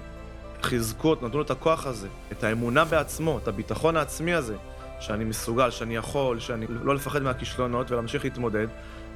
חיזקו, 0.61 1.15
נתנו 1.15 1.37
לו 1.37 1.41
את 1.41 1.51
הכוח 1.51 1.85
הזה, 1.85 2.07
את 2.31 2.43
האמונה 2.43 2.85
בעצמו, 2.85 3.37
את 3.37 3.47
הביטחון 3.47 3.97
העצמי 3.97 4.33
הזה, 4.33 4.55
שאני 4.99 5.23
מסוגל, 5.23 5.69
שאני 5.69 5.95
יכול, 5.95 6.39
שאני 6.39 6.65
לא 6.69 6.95
לפחד 6.95 7.21
מהכישלונות 7.21 7.91
ולהמשיך 7.91 8.23
להתמודד, 8.23 8.67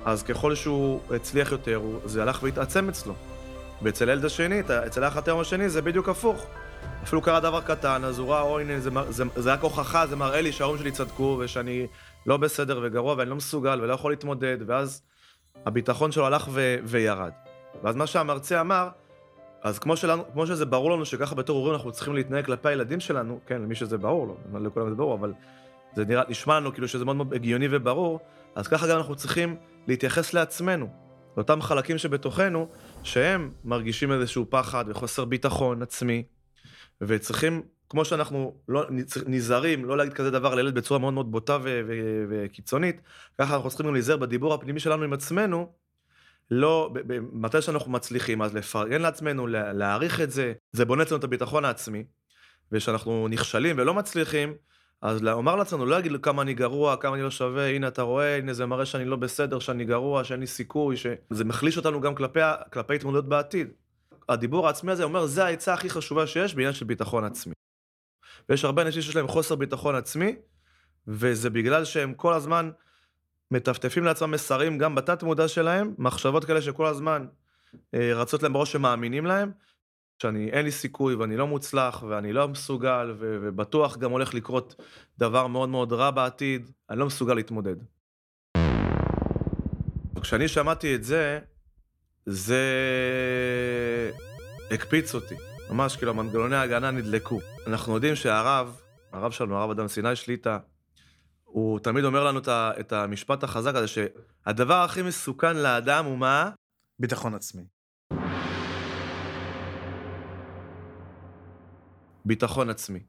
אז 0.06 0.24
ככל 0.24 0.56
שהוא 0.56 1.00
הצליח 1.16 1.52
יותר, 1.52 1.82
זה 2.06 2.22
הלך 2.22 2.44
והתעצם 2.44 2.90
אצלו. 2.90 3.14
ואצל 3.82 4.10
הילד 4.10 4.26
השני, 4.26 4.62
אצל 4.88 5.04
האח 5.04 5.18
התאום 5.18 5.40
השני, 5.40 5.70
זה 5.70 5.82
בדיוק 5.82 6.10
הפוך. 6.10 6.46
אפילו 7.04 7.22
קרה 7.22 7.40
דבר 7.40 7.62
קטן, 7.62 8.04
אז 8.04 8.20
הוא 8.20 8.30
ראה, 8.30 8.42
אוי, 8.42 8.64
הנה, 8.64 8.80
זה, 8.80 8.90
זה, 9.10 9.24
זה 9.36 9.54
רק 9.54 9.62
הוכחה, 9.62 10.08
זה 10.08 10.16
מראה 10.16 10.42
לי 10.42 10.52
שההורים 10.52 10.80
שלי 10.80 10.92
צדקו, 10.92 11.38
ושאני 11.40 11.88
לא 12.26 12.38
בסדר 12.38 12.80
וגרוע, 12.84 13.16
ואני 13.18 13.30
לא 13.30 13.36
מסוגל 13.36 13.82
ולא 13.82 13.94
יכול 13.94 14.12
להתמודד, 14.12 14.58
ואז 14.68 15.02
הביטחון 15.66 16.12
שלו 16.12 16.26
הלך 16.26 16.48
ו, 16.52 16.76
וירד. 16.84 17.32
ואז 17.84 17.96
מה 17.96 18.08
שהמרצה 18.08 18.62
אמר, 18.62 18.90
אז 19.64 19.80
כמו, 19.80 19.98
שלנו, 19.98 20.24
כמו 20.34 20.48
שזה 20.48 20.66
ברור 20.66 20.92
לנו 20.92 21.06
שככה 21.06 21.36
בתור 21.36 21.58
הורים 21.58 21.74
אנחנו 21.74 21.92
צריכים 21.92 22.16
להתנהג 22.16 22.46
כלפי 22.46 22.70
הילדים 22.70 23.00
שלנו, 23.00 23.40
כן, 23.46 23.62
למי 23.62 23.76
שזה 23.76 23.98
ברור 23.98 24.28
לו, 24.28 24.38
לא 24.54 24.60
לכולם 24.60 24.90
זה 24.90 24.96
ברור, 24.96 25.14
אבל 25.16 25.34
זה 25.96 26.06
נראה, 26.06 26.24
נשמע 26.30 26.60
לנו 26.60 26.74
כאילו 26.74 26.88
שזה 26.88 27.06
מאוד 27.06 27.16
מאוד 27.16 27.34
הגיוני 27.34 27.68
וברור, 27.72 28.20
אז 28.56 28.68
ככה 28.68 28.88
גם 28.88 28.98
אנחנו 28.98 29.16
צריכים 29.16 29.56
להתייחס 29.88 30.34
לעצמנו, 30.34 30.88
לאותם 31.38 31.62
חלקים 31.62 31.98
שבתוכנו, 31.98 32.68
שהם 33.04 33.52
מרגישים 33.64 34.12
איזשהו 34.12 34.46
פחד 34.50 34.86
וחוסר 34.88 35.26
ביטחון 35.26 35.82
עצמי, 35.82 36.24
וצריכים, 37.02 37.62
כמו 37.90 38.06
שאנחנו 38.06 38.56
לא, 38.68 38.86
נזהרים 39.26 39.86
לא 39.86 39.98
להגיד 39.98 40.14
כזה 40.14 40.32
דבר 40.32 40.56
לילד 40.56 40.76
בצורה 40.76 41.00
מאוד 41.00 41.14
מאוד 41.14 41.32
בוטה 41.32 41.58
וקיצונית, 42.30 43.02
ככה 43.40 43.56
אנחנו 43.56 43.70
צריכים 43.70 43.94
להיזהר 43.94 44.18
בדיבור 44.18 44.54
הפנימי 44.54 44.80
שלנו 44.80 45.04
עם 45.04 45.14
עצמנו, 45.14 45.72
לא, 46.52 46.94
מתי 47.32 47.62
שאנחנו 47.62 47.92
מצליחים, 47.92 48.42
אז 48.42 48.56
לפרגן 48.56 49.02
לעצמנו, 49.02 49.48
להעריך 49.48 50.22
את 50.22 50.32
זה, 50.32 50.54
זה 50.72 50.86
בונה 50.86 51.04
אצלנו 51.04 51.20
את 51.20 51.24
הביטחון 51.24 51.66
העצמי, 51.66 52.04
וכשאנחנו 52.72 53.28
נכשלים 53.28 53.76
ולא 53.80 53.94
מצליחים, 53.94 54.54
אז 55.02 55.24
לומר 55.24 55.56
לעצמנו, 55.56 55.86
לא 55.86 55.92
להגיד 55.92 56.12
כמה 56.22 56.42
אני 56.42 56.54
גרוע, 56.54 56.98
כמה 56.98 57.16
אני 57.16 57.24
לא 57.24 57.32
שווה, 57.32 57.70
הנה 57.70 57.88
אתה 57.88 58.02
רואה, 58.02 58.38
הנה 58.38 58.54
זה 58.54 58.66
מראה 58.66 58.86
שאני 58.86 59.06
לא 59.06 59.16
בסדר, 59.16 59.60
שאני 59.60 59.86
גרוע, 59.86 60.24
שאין 60.24 60.40
לי 60.40 60.48
סיכוי, 60.48 60.98
שזה 60.98 61.46
מחליש 61.46 61.78
אותנו 61.78 62.02
גם 62.02 62.16
כלפי, 62.16 62.40
כלפי 62.74 62.96
התמודדות 62.96 63.30
בעתיד. 63.30 63.68
הדיבור 64.30 64.68
העצמי 64.68 64.92
הזה 64.92 65.04
אומר, 65.04 65.26
זה 65.26 65.46
העצה 65.46 65.74
הכי 65.74 65.90
חשובה 65.90 66.28
שיש 66.28 66.56
בעניין 66.56 66.74
של 66.74 66.86
ביטחון 66.86 67.24
עצמי. 67.24 67.54
ויש 68.50 68.66
הרבה 68.66 68.82
אנשים 68.82 69.02
שיש 69.02 69.16
להם 69.16 69.28
חוסר 69.28 69.56
ביטחון 69.56 69.96
עצמי, 69.96 70.36
וזה 71.08 71.50
בגלל 71.50 71.86
שהם 71.86 72.14
כל 72.14 72.34
הזמן 72.34 72.72
מטפטפים 73.52 74.04
לעצמם 74.04 74.32
מסרים 74.32 74.78
גם 74.78 74.96
בתת 74.96 75.24
מודע 75.24 75.48
שלהם, 75.48 75.94
מחשבות 75.98 76.46
כאלה 76.46 76.62
שכל 76.62 76.86
הזמן 76.86 77.26
אה, 77.94 78.14
רצות 78.14 78.44
להם 78.44 78.54
בראש 78.54 78.72
שמאמינים 78.72 79.26
להם, 79.26 79.52
שאני 80.22 80.50
אין 80.50 80.66
לי 80.66 80.72
סיכוי 80.72 81.16
ואני 81.16 81.38
לא 81.38 81.48
מוצלח 81.48 82.04
ואני 82.04 82.34
לא 82.34 82.48
מסוגל 82.48 83.14
ו- 83.20 83.38
ובטוח 83.42 83.98
גם 83.98 84.12
הולך 84.12 84.34
לקרות 84.34 84.82
דבר 85.18 85.48
מאוד 85.48 85.70
מאוד 85.70 85.94
רע 85.94 86.12
בעתיד, 86.12 86.72
אני 86.90 87.00
לא 87.00 87.06
מסוגל 87.06 87.34
להתמודד. 87.34 87.76
כשאני 90.22 90.48
שמעתי 90.48 90.96
את 90.96 91.04
זה, 91.04 91.40
זה 92.26 92.62
הקפיץ 94.72 95.16
אותי. 95.16 95.36
ממש 95.70 95.96
כאילו 95.96 96.14
מנגנוני 96.14 96.56
ההגנה 96.56 96.92
נדלקו. 96.92 97.40
אנחנו 97.68 97.96
יודעים 97.96 98.16
שהרב, 98.16 98.82
הרב 99.12 99.32
שלנו, 99.32 99.58
הרב 99.58 99.70
אדם 99.70 99.88
סיני 99.88 100.16
שליטה, 100.16 100.58
הוא 101.52 101.80
תמיד 101.80 102.06
אומר 102.06 102.24
לנו 102.24 102.40
את 102.80 102.94
המשפט 102.94 103.44
החזק 103.44 103.76
הזה, 103.76 103.88
שהדבר 103.88 104.74
הכי 104.74 105.02
מסוכן 105.02 105.58
לאדם 105.58 106.06
הוא 106.06 106.18
מה? 106.18 106.52
ביטחון 107.00 107.36
עצמי. 107.36 107.64
ביטחון 112.26 112.70
עצמי. 112.70 113.00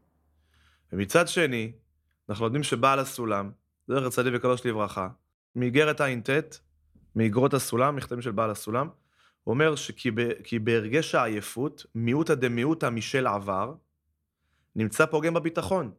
ומצד 0.93 1.29
שני, 1.29 1.73
אנחנו 2.29 2.45
יודעים 2.45 2.63
שבעל 2.63 2.99
הסולם, 2.99 3.51
זכר 3.89 4.11
צדיק 4.11 4.33
וקדוש 4.37 4.67
לברכה, 4.67 5.09
מאיגרת 5.57 6.01
ע"ט, 6.01 6.31
מאיגרות 7.17 7.55
הסולם, 7.55 7.97
מכתבים 7.97 8.23
של 8.23 8.31
בעל 8.31 8.51
הסולם, 8.51 8.89
הוא 9.45 9.53
אומר 9.53 9.77
שכי 9.77 10.59
בהרגש 10.65 11.15
העייפות, 11.15 11.87
מיעוטא 11.95 12.35
דמיעוטא 12.35 12.91
משל 12.91 13.27
עבר, 13.27 13.75
נמצא 14.77 15.07
פוגם 15.07 15.35
בביטחון. 15.35 15.93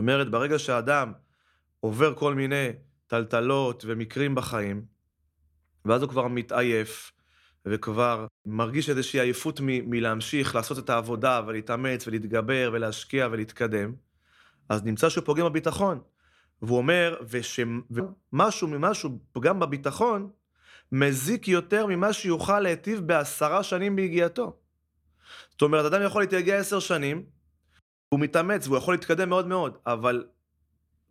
אומרת, 0.00 0.30
ברגע 0.30 0.58
שאדם 0.58 1.12
עובר 1.80 2.14
כל 2.14 2.34
מיני 2.34 2.68
טלטלות 3.06 3.84
ומקרים 3.86 4.34
בחיים, 4.34 4.84
ואז 5.84 6.02
הוא 6.02 6.10
כבר 6.10 6.28
מתעייף, 6.28 7.12
וכבר 7.66 8.26
מרגיש 8.46 8.90
איזושהי 8.90 9.20
עייפות 9.20 9.60
מ- 9.60 9.90
מלהמשיך 9.90 10.54
לעשות 10.54 10.78
את 10.78 10.90
העבודה 10.90 11.40
ולהתאמץ 11.46 12.06
ולהתגבר 12.06 12.70
ולהשקיע 12.72 13.28
ולהתקדם, 13.30 13.94
אז 14.68 14.84
נמצא 14.84 15.08
שהוא 15.08 15.24
פוגם 15.24 15.44
בביטחון. 15.44 16.00
והוא 16.62 16.78
אומר, 16.78 17.16
ושמשהו 17.28 18.68
ממשהו 18.68 19.18
פגם 19.32 19.60
בביטחון, 19.60 20.30
מזיק 20.92 21.48
יותר 21.48 21.86
ממה 21.86 22.12
שיוכל 22.12 22.60
להיטיב 22.60 23.00
בעשרה 23.00 23.62
שנים 23.62 23.96
ביגיעתו. 23.96 24.56
זאת 25.50 25.62
אומרת, 25.62 25.92
אדם 25.92 26.02
יכול 26.02 26.22
להתייגע 26.22 26.58
עשר 26.58 26.78
שנים, 26.78 27.24
הוא 28.10 28.20
מתאמץ 28.20 28.66
והוא 28.66 28.78
יכול 28.78 28.94
להתקדם 28.94 29.28
מאוד 29.28 29.46
מאוד, 29.46 29.78
אבל 29.86 30.24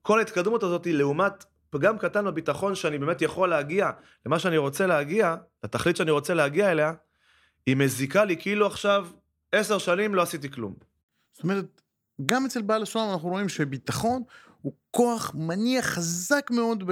כל 0.02 0.20
ההתקדמות 0.20 0.64
הזאת 0.64 0.86
היא 0.86 0.94
לעומת 0.94 1.46
פגם 1.70 1.98
קטן 1.98 2.26
בביטחון 2.26 2.76
שאני 2.76 2.98
באמת 2.98 3.22
יכול 3.22 3.50
להגיע 3.50 3.92
למה 4.26 4.40
שאני 4.40 4.58
רוצה 4.58 4.88
להגיע, 4.88 5.36
לתכלית 5.64 5.96
שאני 5.96 6.12
רוצה 6.12 6.34
להגיע 6.34 6.72
אליה, 6.72 6.94
היא 7.66 7.76
מזיקה 7.76 8.26
לי 8.26 8.38
כאילו 8.38 8.68
עכשיו 8.68 9.08
עשר 9.52 9.78
שנים 9.78 10.16
לא 10.16 10.22
עשיתי 10.22 10.52
כלום. 10.52 10.74
זאת 11.34 11.44
אומרת, 11.44 11.82
גם 12.26 12.46
אצל 12.46 12.62
בעל 12.62 12.84
הסולם 12.84 13.10
אנחנו 13.12 13.30
רואים 13.30 13.50
שביטחון 13.50 14.24
הוא 14.62 14.74
כוח 14.92 15.32
מניע 15.36 15.82
חזק 15.82 16.52
מאוד 16.52 16.84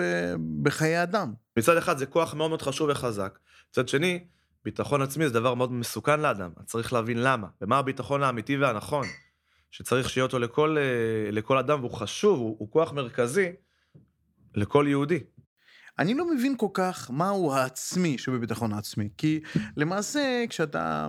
בחיי 0.64 1.04
אדם. 1.04 1.34
מצד 1.58 1.78
אחד 1.78 1.98
זה 1.98 2.06
כוח 2.06 2.34
מאוד 2.34 2.50
מאוד 2.50 2.62
חשוב 2.62 2.90
וחזק. 2.90 3.40
מצד 3.70 3.88
שני, 3.88 4.26
ביטחון 4.66 5.02
עצמי 5.02 5.28
זה 5.28 5.34
דבר 5.34 5.54
מאוד 5.54 5.72
מסוכן 5.72 6.20
לאדם, 6.20 6.52
צריך 6.66 6.94
להבין 6.94 7.18
למה, 7.24 7.48
ומה 7.62 7.78
הביטחון 7.78 8.24
האמיתי 8.24 8.58
והנכון. 8.58 9.06
שצריך 9.72 10.10
שיהיה 10.10 10.26
אותו 10.26 10.40
לכל, 10.40 10.78
אה, 10.78 11.32
לכל 11.32 11.58
אדם, 11.58 11.80
והוא 11.80 11.92
חשוב, 11.92 12.40
הוא, 12.40 12.56
הוא 12.60 12.72
כוח 12.72 12.94
מרכזי 12.94 13.52
לכל 14.56 14.86
יהודי. 14.90 15.20
אני 16.00 16.14
לא 16.14 16.36
מבין 16.36 16.58
כל 16.58 16.68
כך 16.74 17.10
מהו 17.10 17.54
העצמי 17.54 18.18
שבביטחון 18.18 18.74
העצמי, 18.74 19.10
כי 19.18 19.40
למעשה 19.78 20.44
כשאתה, 20.50 21.08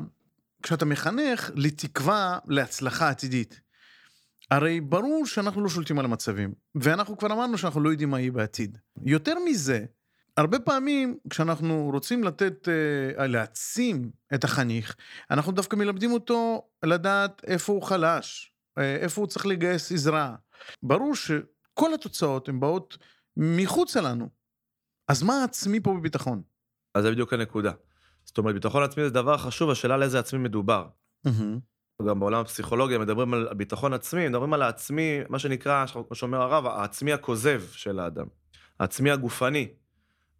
כשאתה 0.62 0.84
מחנך 0.84 1.50
לתקווה 1.54 2.38
להצלחה 2.48 3.08
עתידית, 3.08 3.60
הרי 4.50 4.80
ברור 4.80 5.26
שאנחנו 5.26 5.62
לא 5.62 5.68
שולטים 5.68 5.98
על 5.98 6.04
המצבים, 6.04 6.52
ואנחנו 6.74 7.18
כבר 7.18 7.32
אמרנו 7.32 7.58
שאנחנו 7.58 7.80
לא 7.80 7.90
יודעים 7.90 8.10
מה 8.10 8.20
יהיה 8.20 8.32
בעתיד. 8.32 8.78
יותר 9.06 9.34
מזה, 9.44 9.84
הרבה 10.38 10.58
פעמים 10.58 11.18
כשאנחנו 11.30 11.90
רוצים 11.92 12.24
לתת, 12.24 12.68
uh, 12.68 13.22
להעצים 13.22 14.10
את 14.34 14.44
החניך, 14.44 14.96
אנחנו 15.30 15.52
דווקא 15.52 15.76
מלמדים 15.76 16.12
אותו 16.12 16.68
לדעת 16.84 17.42
איפה 17.46 17.72
הוא 17.72 17.82
חלש, 17.82 18.52
uh, 18.78 18.82
איפה 18.82 19.20
הוא 19.20 19.28
צריך 19.28 19.46
לגייס 19.46 19.92
עזרה. 19.92 20.34
ברור 20.82 21.14
שכל 21.14 21.94
התוצאות 21.94 22.48
הן 22.48 22.60
באות 22.60 22.98
מחוצה 23.36 24.00
לנו. 24.00 24.28
אז 25.08 25.22
מה 25.22 25.40
העצמי 25.40 25.80
פה 25.80 25.94
בביטחון? 25.98 26.42
אז 26.94 27.02
זה 27.02 27.10
בדיוק 27.10 27.32
הנקודה. 27.32 27.72
זאת 28.24 28.38
אומרת, 28.38 28.54
ביטחון 28.54 28.82
עצמי 28.82 29.04
זה 29.04 29.10
דבר 29.10 29.36
חשוב, 29.36 29.70
השאלה 29.70 29.94
על 29.94 30.02
איזה 30.02 30.18
עצמי 30.18 30.38
מדובר. 30.38 30.88
Mm-hmm. 31.26 32.02
גם 32.08 32.20
בעולם 32.20 32.40
הפסיכולוגיה 32.40 32.98
מדברים 32.98 33.34
על 33.34 33.54
ביטחון 33.54 33.92
עצמי, 33.92 34.28
מדברים 34.28 34.52
על 34.52 34.62
העצמי, 34.62 35.20
מה 35.28 35.38
שנקרא, 35.38 35.86
כמו 35.86 36.14
שאומר 36.14 36.42
הרב, 36.42 36.66
העצמי 36.66 37.12
הכוזב 37.12 37.62
של 37.72 37.98
האדם. 37.98 38.26
העצמי 38.80 39.10
הגופני. 39.10 39.68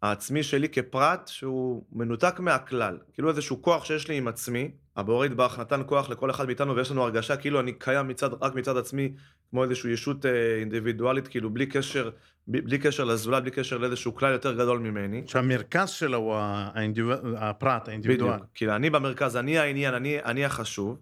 העצמי 0.01 0.43
שלי 0.43 0.69
כפרט 0.69 1.27
שהוא 1.27 1.83
מנותק 1.91 2.39
מהכלל. 2.39 2.97
כאילו 3.13 3.29
איזשהו 3.29 3.61
כוח 3.61 3.85
שיש 3.85 4.07
לי 4.07 4.17
עם 4.17 4.27
עצמי, 4.27 4.71
הבורא 4.95 5.25
יתברך 5.25 5.59
נתן 5.59 5.81
כוח 5.85 6.09
לכל 6.09 6.31
אחד 6.31 6.45
מאיתנו 6.45 6.75
ויש 6.75 6.91
לנו 6.91 7.03
הרגשה 7.03 7.37
כאילו 7.37 7.59
אני 7.59 7.73
קיים 7.73 8.07
מצד, 8.07 8.29
רק 8.41 8.55
מצד 8.55 8.77
עצמי, 8.77 9.13
כמו 9.49 9.63
איזושהי 9.63 9.91
ישות 9.91 10.25
אה, 10.25 10.55
אינדיבידואלית, 10.59 11.27
כאילו 11.27 11.49
בלי 11.49 11.65
קשר, 11.65 12.09
בלי 12.47 12.77
קשר 12.77 13.03
לזולת, 13.03 13.41
בלי 13.43 13.51
קשר 13.51 13.77
לאיזשהו 13.77 14.15
כלל 14.15 14.31
יותר 14.31 14.53
גדול 14.53 14.79
ממני. 14.79 15.23
שהמרכז 15.27 15.89
שלו 15.89 16.17
הוא 16.17 16.35
האינדיב... 16.35 17.09
הפרט, 17.37 17.87
האינדיבידואל. 17.87 18.33
בדיוק, 18.33 18.47
כאילו 18.53 18.75
אני 18.75 18.89
במרכז, 18.89 19.35
אני 19.35 19.57
העניין, 19.57 19.93
אני, 19.93 20.23
אני 20.23 20.45
החשוב. 20.45 20.97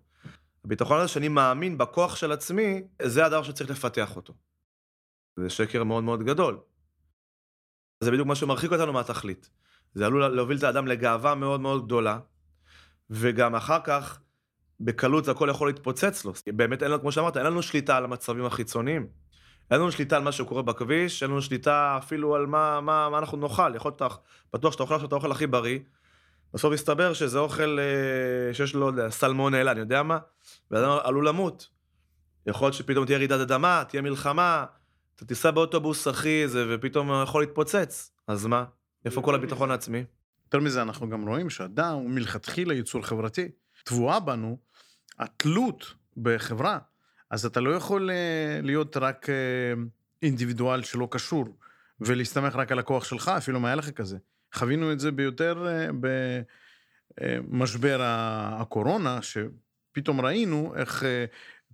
הביטחון 0.66 1.00
הזה 1.00 1.08
שאני 1.08 1.28
מאמין 1.28 1.78
בכוח 1.78 2.16
של 2.16 2.32
עצמי, 2.32 2.82
זה 3.02 3.26
הדבר 3.26 3.44
שצריך 3.44 3.70
לפתח 3.70 4.16
אותו. 4.16 4.34
זה 5.40 5.50
שקר 5.50 5.84
מאוד 5.84 6.04
מאוד 6.04 6.24
גדול. 6.24 6.58
זה 8.02 8.12
בדיוק 8.12 8.28
מה 8.28 8.36
שמרחיק 8.36 8.72
אותנו 8.72 8.94
מהתכלית. 8.94 9.50
זה 9.94 10.06
עלול 10.06 10.28
להוביל 10.28 10.58
את 10.58 10.64
האדם 10.64 10.88
לגאווה 10.88 11.36
מאוד 11.36 11.62
מאוד 11.62 11.86
גדולה, 11.86 12.20
וגם 13.10 13.56
אחר 13.56 13.80
כך, 13.84 14.20
בקלות 14.80 15.28
הכל 15.28 15.48
יכול 15.52 15.68
להתפוצץ 15.68 16.26
לו. 16.26 16.34
באמת 16.48 16.84
אין 16.84 16.92
לנו, 16.92 17.02
כמו 17.02 17.12
שאמרת, 17.12 17.38
אין 17.38 17.46
לנו 17.46 17.62
שליטה 17.62 17.98
על 17.98 18.04
המצבים 18.04 18.46
החיצוניים. 18.46 19.08
אין 19.72 19.80
לנו 19.80 19.92
שליטה 19.92 20.18
על 20.18 20.24
מה 20.24 20.32
שקורה 20.32 20.62
בכביש, 20.62 21.24
אין 21.24 21.32
לנו 21.32 21.42
שליטה 21.42 21.98
אפילו 21.98 22.36
על 22.36 22.46
מה, 22.46 22.82
מה, 22.82 23.10
מה 23.10 23.18
אנחנו 23.18 23.38
נאכל. 23.38 23.76
יכול 23.76 23.92
להיות, 24.00 24.14
בטוח 24.54 24.72
שאתה 24.72 24.84
אוכל 24.84 24.94
עכשיו 24.94 25.08
את 25.08 25.14
האוכל 25.14 25.32
הכי 25.32 25.48
בריא, 25.48 25.80
בסוף 26.54 26.74
יסתבר 26.74 27.14
שזה 27.14 27.40
אוכל 27.40 27.80
אה, 27.80 28.54
שיש 28.54 28.76
לו, 28.76 28.92
לא 28.92 29.10
סלמונלה, 29.10 29.72
אני 29.72 29.80
יודע 29.80 30.04
מה, 30.04 30.18
ואדם 30.72 30.98
עלול 31.04 31.28
למות. 31.28 31.70
יכול 32.46 32.66
להיות 32.66 32.74
שפתאום 32.74 33.06
תהיה 33.06 33.18
רעידת 33.18 33.40
אדמה, 33.40 33.84
תהיה 33.88 34.02
מלחמה, 34.02 34.66
אתה 35.18 35.26
תיסע 35.26 35.52
באוטובוס 35.52 36.08
הכי 36.08 36.48
זה, 36.48 36.66
ופתאום 36.70 37.24
יכול 37.24 37.42
להתפוצץ. 37.42 38.12
אז 38.28 38.46
מה? 38.46 38.66
איפה 39.06 39.22
כל 39.22 39.36
הביטחון 39.36 39.72
העצמי? 39.72 40.04
יותר 40.46 40.60
מזה, 40.60 40.82
אנחנו 40.82 41.10
גם 41.10 41.28
רואים 41.28 41.50
שאדם 41.50 41.94
הוא 41.94 42.10
מלכתחילה 42.10 42.74
יצור 42.74 43.02
חברתי. 43.02 43.48
טבועה 43.84 44.20
בנו 44.20 44.58
התלות 45.20 45.94
בחברה. 46.18 46.80
אז 47.30 47.46
אתה 47.46 47.60
לא 47.60 47.70
יכול 47.70 48.10
אה, 48.10 48.60
להיות 48.64 48.98
רק 48.98 49.30
אה, 49.30 49.36
אינדיבידואל 50.22 50.84
שלא 50.84 51.08
קשור, 51.12 51.46
ולהסתמך 52.02 52.56
רק 52.56 52.72
על 52.72 52.80
הכוח 52.80 53.04
שלך, 53.04 53.32
אפילו 53.38 53.60
מה 53.60 53.68
היה 53.68 53.76
לך 53.76 53.90
כזה. 53.90 54.18
חווינו 54.54 54.92
את 54.92 55.00
זה 55.00 55.12
ביותר 55.12 55.68
אה, 55.68 55.88
במשבר 57.20 58.00
הקורונה, 58.02 59.20
שפתאום 59.22 60.22
ראינו 60.22 60.74
איך 60.76 61.04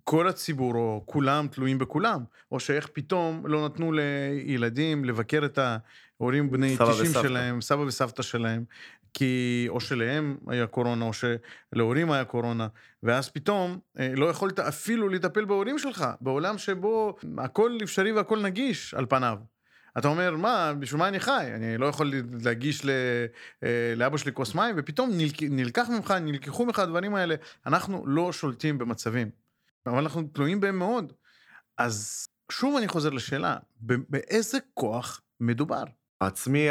כל 0.04 0.28
הציבור, 0.28 0.76
או 0.76 1.04
כולם, 1.06 1.48
תלויים 1.48 1.78
בכולם, 1.78 2.24
או 2.52 2.60
שאיך 2.60 2.88
פתאום 2.94 3.48
לא 3.48 3.66
נתנו 3.66 3.92
לילדים 3.92 5.06
לבקר 5.06 5.46
את 5.46 5.60
ההורים 6.20 6.52
בני 6.52 6.76
90 6.76 6.90
וסבתא. 6.90 7.28
שלהם, 7.28 7.62
סבא 7.62 7.82
וסבתא 7.82 8.22
שלהם, 8.22 8.64
כי 9.14 9.66
או 9.70 9.80
שלהם 9.80 10.38
היה 10.48 10.68
קורונה, 10.68 11.06
או 11.06 11.12
שלהורים 11.14 12.12
היה 12.12 12.26
קורונה, 12.26 12.68
ואז 13.04 13.30
פתאום 13.30 13.80
אה, 14.00 14.14
לא 14.16 14.26
יכולת 14.26 14.60
אפילו 14.60 15.10
לטפל 15.10 15.46
בהורים 15.46 15.80
שלך, 15.80 16.06
בעולם 16.22 16.58
שבו 16.58 17.16
הכל 17.38 17.78
אפשרי 17.84 18.12
והכל 18.12 18.42
נגיש 18.42 18.94
על 18.94 19.06
פניו. 19.06 19.38
אתה 19.98 20.08
אומר, 20.08 20.36
מה, 20.36 20.74
בשביל 20.80 21.00
מה 21.00 21.08
אני 21.08 21.20
חי? 21.20 21.48
אני 21.56 21.78
לא 21.78 21.86
יכול 21.86 22.14
להגיש 22.44 22.86
ל, 22.86 22.90
אה, 23.64 23.94
לאבא 23.96 24.18
שלי 24.18 24.32
כוס 24.34 24.56
מים, 24.56 24.76
ופתאום 24.78 25.10
נלק, 25.14 25.44
נלקח 25.44 25.90
ממך, 25.90 26.12
נלקחו 26.12 26.66
ממך 26.66 26.80
הדברים 26.80 27.16
האלה. 27.16 27.36
אנחנו 27.66 28.04
לא 28.08 28.34
שולטים 28.34 28.78
במצבים, 28.78 29.30
אבל 29.86 29.98
אנחנו 29.98 30.24
תלויים 30.34 30.60
בהם 30.60 30.80
מאוד. 30.80 31.14
אז 31.78 32.28
שוב 32.52 32.76
אני 32.78 32.88
חוזר 32.88 33.10
לשאלה, 33.10 33.58
באיזה 33.82 34.58
כוח 34.74 35.22
מדובר? 35.40 35.84
העצמי, 36.22 36.68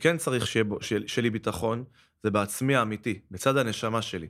כן 0.00 0.16
צריך 0.16 0.46
שיהיה 0.46 0.64
בו, 0.64 0.78
שיהיה 0.82 1.22
לי 1.22 1.30
ביטחון, 1.30 1.84
זה 2.22 2.30
בעצמי 2.30 2.76
האמיתי, 2.76 3.20
בצד 3.30 3.56
הנשמה 3.56 4.02
שלי. 4.02 4.28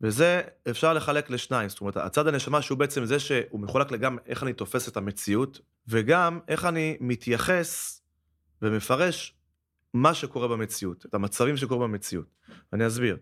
וזה 0.00 0.42
אפשר 0.70 0.92
לחלק 0.92 1.30
לשניים, 1.30 1.68
זאת 1.68 1.80
אומרת, 1.80 1.96
הצד 1.96 2.26
הנשמה 2.26 2.62
שהוא 2.62 2.78
בעצם 2.78 3.04
זה 3.04 3.18
שהוא 3.18 3.60
מחולק 3.60 3.90
לגם 3.90 4.18
איך 4.26 4.42
אני 4.42 4.52
תופס 4.52 4.88
את 4.88 4.96
המציאות, 4.96 5.60
וגם 5.88 6.40
איך 6.48 6.64
אני 6.64 6.96
מתייחס 7.00 8.00
ומפרש 8.62 9.36
מה 9.94 10.14
שקורה 10.14 10.48
במציאות, 10.48 11.06
את 11.06 11.14
המצבים 11.14 11.56
שקורים 11.56 11.90
במציאות. 11.90 12.26
ואני 12.72 12.86
אסביר. 12.86 13.16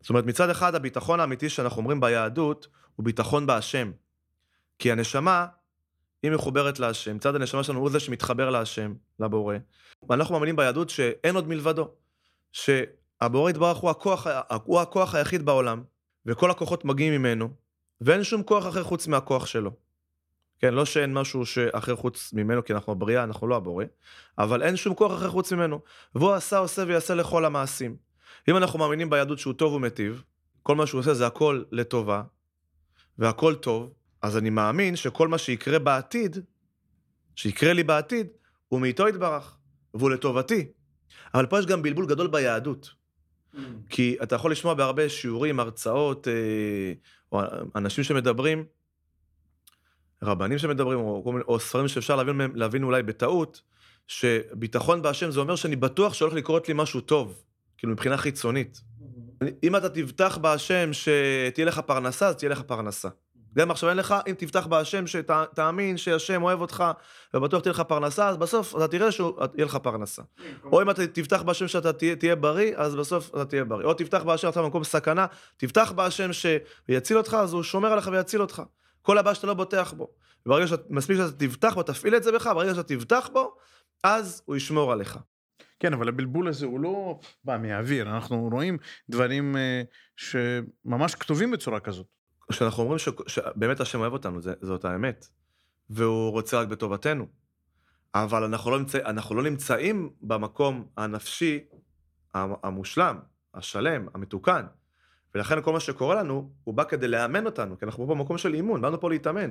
זאת 0.00 0.10
אומרת, 0.10 0.24
מצד 0.24 0.50
אחד, 0.50 0.74
הביטחון 0.74 1.20
האמיתי 1.20 1.48
שאנחנו 1.48 1.78
אומרים 1.78 2.00
ביהדות, 2.00 2.66
הוא 2.98 3.04
ביטחון 3.04 3.46
בהשם. 3.46 3.92
כי 4.78 4.92
הנשמה, 4.92 5.46
היא 6.22 6.30
מחוברת 6.30 6.78
להשם. 6.78 7.16
מצד 7.16 7.34
הנשמה 7.34 7.62
שלנו 7.62 7.80
הוא 7.80 7.90
זה 7.90 8.00
שמתחבר 8.00 8.50
להשם, 8.50 8.94
לבורא. 9.20 9.56
ואנחנו 10.08 10.34
מאמינים 10.34 10.56
ביהדות 10.56 10.90
שאין 10.90 11.34
עוד 11.34 11.48
מלבדו. 11.48 11.88
שהבורא 12.52 13.50
יתברך 13.50 13.76
הוא 13.76 13.90
הכוח, 13.90 14.26
הוא 14.64 14.80
הכוח 14.80 15.14
היחיד 15.14 15.46
בעולם, 15.46 15.82
וכל 16.26 16.50
הכוחות 16.50 16.84
מגיעים 16.84 17.12
ממנו, 17.12 17.48
ואין 18.00 18.24
שום 18.24 18.42
כוח 18.42 18.66
אחר 18.66 18.82
חוץ 18.82 19.06
מהכוח 19.06 19.46
שלו. 19.46 19.70
כן, 20.58 20.74
לא 20.74 20.84
שאין 20.84 21.14
משהו 21.14 21.42
אחר 21.72 21.96
חוץ 21.96 22.32
ממנו, 22.32 22.64
כי 22.64 22.72
אנחנו 22.72 22.92
הבריאה, 22.92 23.24
אנחנו 23.24 23.46
לא 23.46 23.56
הבורא, 23.56 23.84
אבל 24.38 24.62
אין 24.62 24.76
שום 24.76 24.94
כוח 24.94 25.12
אחר 25.12 25.30
חוץ 25.30 25.52
ממנו. 25.52 25.80
והוא 26.14 26.32
עשה, 26.32 26.58
עושה 26.58 26.84
ויעשה 26.86 27.14
לכל 27.14 27.44
המעשים. 27.44 27.96
אם 28.48 28.56
אנחנו 28.56 28.78
מאמינים 28.78 29.10
ביהדות 29.10 29.38
שהוא 29.38 29.54
טוב 29.54 29.72
ומטיב, 29.72 30.22
כל 30.62 30.76
מה 30.76 30.86
שהוא 30.86 30.98
עושה 30.98 31.14
זה 31.14 31.26
הכל 31.26 31.62
לטובה, 31.72 32.22
והכל 33.18 33.54
טוב, 33.54 33.92
אז 34.22 34.36
אני 34.36 34.50
מאמין 34.50 34.96
שכל 34.96 35.28
מה 35.28 35.38
שיקרה 35.38 35.78
בעתיד, 35.78 36.36
שיקרה 37.36 37.72
לי 37.72 37.82
בעתיד, 37.82 38.26
הוא 38.68 38.80
מאיתו 38.80 39.08
יתברך, 39.08 39.56
והוא 39.94 40.10
לטובתי. 40.10 40.68
אבל 41.34 41.46
פה 41.46 41.58
יש 41.58 41.66
גם 41.66 41.82
בלבול 41.82 42.06
גדול 42.06 42.26
ביהדות. 42.26 42.90
Mm. 43.54 43.58
כי 43.90 44.16
אתה 44.22 44.34
יכול 44.34 44.52
לשמוע 44.52 44.74
בהרבה 44.74 45.08
שיעורים, 45.08 45.60
הרצאות, 45.60 46.28
אה, 46.28 46.92
או 47.32 47.40
אנשים 47.76 48.04
שמדברים, 48.04 48.64
רבנים 50.22 50.58
שמדברים, 50.58 50.98
או, 50.98 51.40
או 51.48 51.60
ספרים 51.60 51.88
שאפשר 51.88 52.16
להבין, 52.16 52.40
להבין 52.54 52.82
אולי 52.82 53.02
בטעות, 53.02 53.62
שביטחון 54.06 55.02
בהשם 55.02 55.30
זה 55.30 55.40
אומר 55.40 55.56
שאני 55.56 55.76
בטוח 55.76 56.14
שהולך 56.14 56.34
לקרות 56.34 56.68
לי 56.68 56.74
משהו 56.76 57.00
טוב, 57.00 57.42
כאילו 57.78 57.92
מבחינה 57.92 58.16
חיצונית. 58.16 58.80
Mm-hmm. 59.00 59.46
אם 59.62 59.76
אתה 59.76 59.88
תבטח 59.88 60.38
בהשם 60.38 60.90
שתהיה 60.92 61.66
לך 61.66 61.78
פרנסה, 61.78 62.28
אז 62.28 62.36
תהיה 62.36 62.50
לך 62.50 62.60
פרנסה. 62.60 63.08
גם 63.56 63.70
עכשיו 63.70 63.90
אין 63.90 63.96
לך, 63.98 64.14
אם 64.26 64.34
תבטח 64.38 64.66
בהשם 64.66 65.06
שתאמין 65.06 65.96
שהשם 65.96 66.42
אוהב 66.42 66.60
אותך 66.60 66.84
ובטוח 67.34 67.62
תהיה 67.62 67.72
לך 67.72 67.80
פרנסה, 67.80 68.28
אז 68.28 68.36
בסוף 68.36 68.76
אתה 68.76 68.88
תראה 68.88 69.12
שיהיה 69.12 69.64
לך 69.64 69.76
פרנסה. 69.76 70.22
או 70.64 70.82
אם 70.82 70.90
אתה 70.90 71.06
תבטח 71.06 71.42
בהשם 71.42 71.68
שאתה 71.68 71.92
תהיה, 71.92 72.16
תהיה 72.16 72.36
בריא, 72.36 72.72
אז 72.76 72.94
בסוף 72.94 73.30
אתה 73.30 73.44
תהיה 73.44 73.64
בריא. 73.64 73.86
או 73.86 73.94
תבטח 73.94 74.22
בהשם 74.22 74.48
אתה 74.48 74.62
במקום 74.62 74.84
סכנה, 74.84 75.26
תבטח 75.56 75.92
בהשם 75.92 76.30
שיציל 76.32 77.18
אותך, 77.18 77.36
אז 77.40 77.52
הוא 77.52 77.62
שומר 77.62 77.92
עליך 77.92 78.10
ויציל 78.12 78.40
אותך. 78.40 78.62
כל 79.02 79.18
הבא 79.18 79.34
שאתה 79.34 79.46
לא 79.46 79.54
בוטח 79.54 79.94
בו. 79.96 80.08
וברגע 80.46 80.66
שמספיק 80.66 81.16
שאתה 81.16 81.32
תבטח 81.32 81.74
בו, 81.74 81.82
תפעיל 81.82 82.16
את 82.16 82.22
זה 82.22 82.32
בך, 82.32 82.46
ברגע 82.46 82.74
שאתה 82.74 82.82
תבטח 82.82 83.28
בו, 83.32 83.54
אז 84.04 84.42
הוא 84.44 84.56
ישמור 84.56 84.92
עליך. 84.92 85.18
כן, 85.80 85.92
אבל 85.92 86.08
הבלבול 86.08 86.48
הזה 86.48 86.66
הוא 86.66 86.80
לא 86.80 87.20
בא 87.44 87.58
מהאוויר, 87.58 88.10
אנחנו 88.10 88.48
רואים 88.52 88.78
דברים 89.08 89.56
uh, 89.56 89.58
שממש 90.16 91.14
כתובים 91.14 91.50
בצורה 91.50 91.80
כזאת. 91.80 92.06
כשאנחנו 92.50 92.82
אומרים. 92.82 92.98
שבאמת 93.26 93.80
השם 93.80 94.00
אוהב 94.00 94.12
אותנו, 94.12 94.40
זאת 94.62 94.84
האמת. 94.84 95.26
והוא 95.90 96.30
רוצה 96.30 96.60
רק 96.60 96.68
בטובתנו. 96.68 97.26
אבל 98.14 98.44
אנחנו 98.44 98.70
לא, 98.70 98.78
נמצא, 98.78 98.98
אנחנו 98.98 99.34
לא 99.34 99.42
נמצאים 99.42 100.10
במקום 100.22 100.86
הנפשי 100.96 101.64
המושלם, 102.34 103.18
השלם, 103.54 104.06
המתוקן. 104.14 104.66
ולכן 105.34 105.62
כל 105.62 105.72
מה 105.72 105.80
שקורה 105.80 106.14
לנו, 106.14 106.50
הוא 106.64 106.74
בא 106.74 106.84
כדי 106.84 107.08
לאמן 107.08 107.46
אותנו, 107.46 107.78
כי 107.78 107.84
אנחנו 107.84 108.06
פה 108.06 108.14
במקום 108.14 108.38
של 108.38 108.54
אימון, 108.54 108.80
באנו 108.80 109.00
פה 109.00 109.10
להתאמן. 109.10 109.50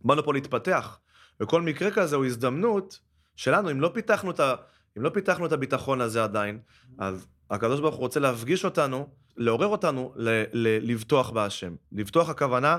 באנו 0.00 0.24
פה 0.24 0.32
להתפתח. 0.32 0.98
וכל 1.40 1.62
מקרה 1.62 1.90
כזה 1.90 2.16
הוא 2.16 2.24
הזדמנות 2.24 3.00
שלנו, 3.36 3.70
אם 3.70 3.80
לא 3.80 3.90
פיתחנו 3.94 4.30
את, 4.30 4.40
ה... 4.40 4.54
אם 4.98 5.02
לא 5.02 5.10
פיתחנו 5.10 5.46
את 5.46 5.52
הביטחון 5.52 6.00
הזה 6.00 6.24
עדיין, 6.24 6.58
אז 6.98 7.26
הקדוש 7.50 7.80
ברוך 7.80 7.94
הוא 7.94 8.00
רוצה 8.00 8.20
להפגיש 8.20 8.64
אותנו 8.64 9.08
לעורר 9.36 9.66
אותנו 9.66 10.12
ל- 10.16 10.44
ל- 10.52 10.90
לבטוח 10.92 11.30
בהשם. 11.30 11.74
לבטוח 11.92 12.28
הכוונה 12.28 12.78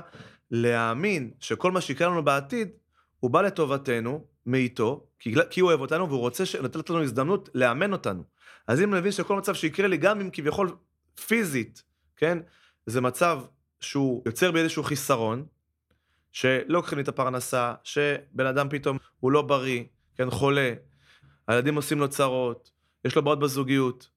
להאמין 0.50 1.30
שכל 1.40 1.72
מה 1.72 1.80
שיקרה 1.80 2.08
לנו 2.08 2.24
בעתיד, 2.24 2.68
הוא 3.20 3.30
בא 3.30 3.42
לטובתנו, 3.42 4.24
מאיתו, 4.46 5.06
כי, 5.18 5.34
כי 5.50 5.60
הוא 5.60 5.68
אוהב 5.68 5.80
אותנו 5.80 6.08
והוא 6.08 6.20
רוצה 6.20 6.44
לתת 6.62 6.90
לנו 6.90 7.02
הזדמנות 7.02 7.48
לאמן 7.54 7.92
אותנו. 7.92 8.22
אז 8.66 8.82
אם 8.82 8.94
נבין 8.94 9.12
שכל 9.12 9.36
מצב 9.36 9.54
שיקרה 9.54 9.88
לי, 9.88 9.96
גם 9.96 10.20
אם 10.20 10.30
כביכול 10.32 10.76
פיזית, 11.26 11.82
כן, 12.16 12.38
זה 12.86 13.00
מצב 13.00 13.40
שהוא 13.80 14.22
יוצר 14.26 14.52
בי 14.52 14.58
איזשהו 14.58 14.82
חיסרון, 14.82 15.46
שלא 16.32 16.64
לוקחים 16.68 16.98
לי 16.98 17.02
את 17.02 17.08
הפרנסה, 17.08 17.74
שבן 17.82 18.46
אדם 18.46 18.68
פתאום 18.70 18.98
הוא 19.20 19.32
לא 19.32 19.42
בריא, 19.42 19.84
כן, 20.16 20.30
חולה, 20.30 20.72
הילדים 21.48 21.76
עושים 21.76 21.98
לו 21.98 22.08
צרות, 22.08 22.70
יש 23.04 23.16
לו 23.16 23.22
בעיות 23.22 23.38
בזוגיות, 23.38 24.08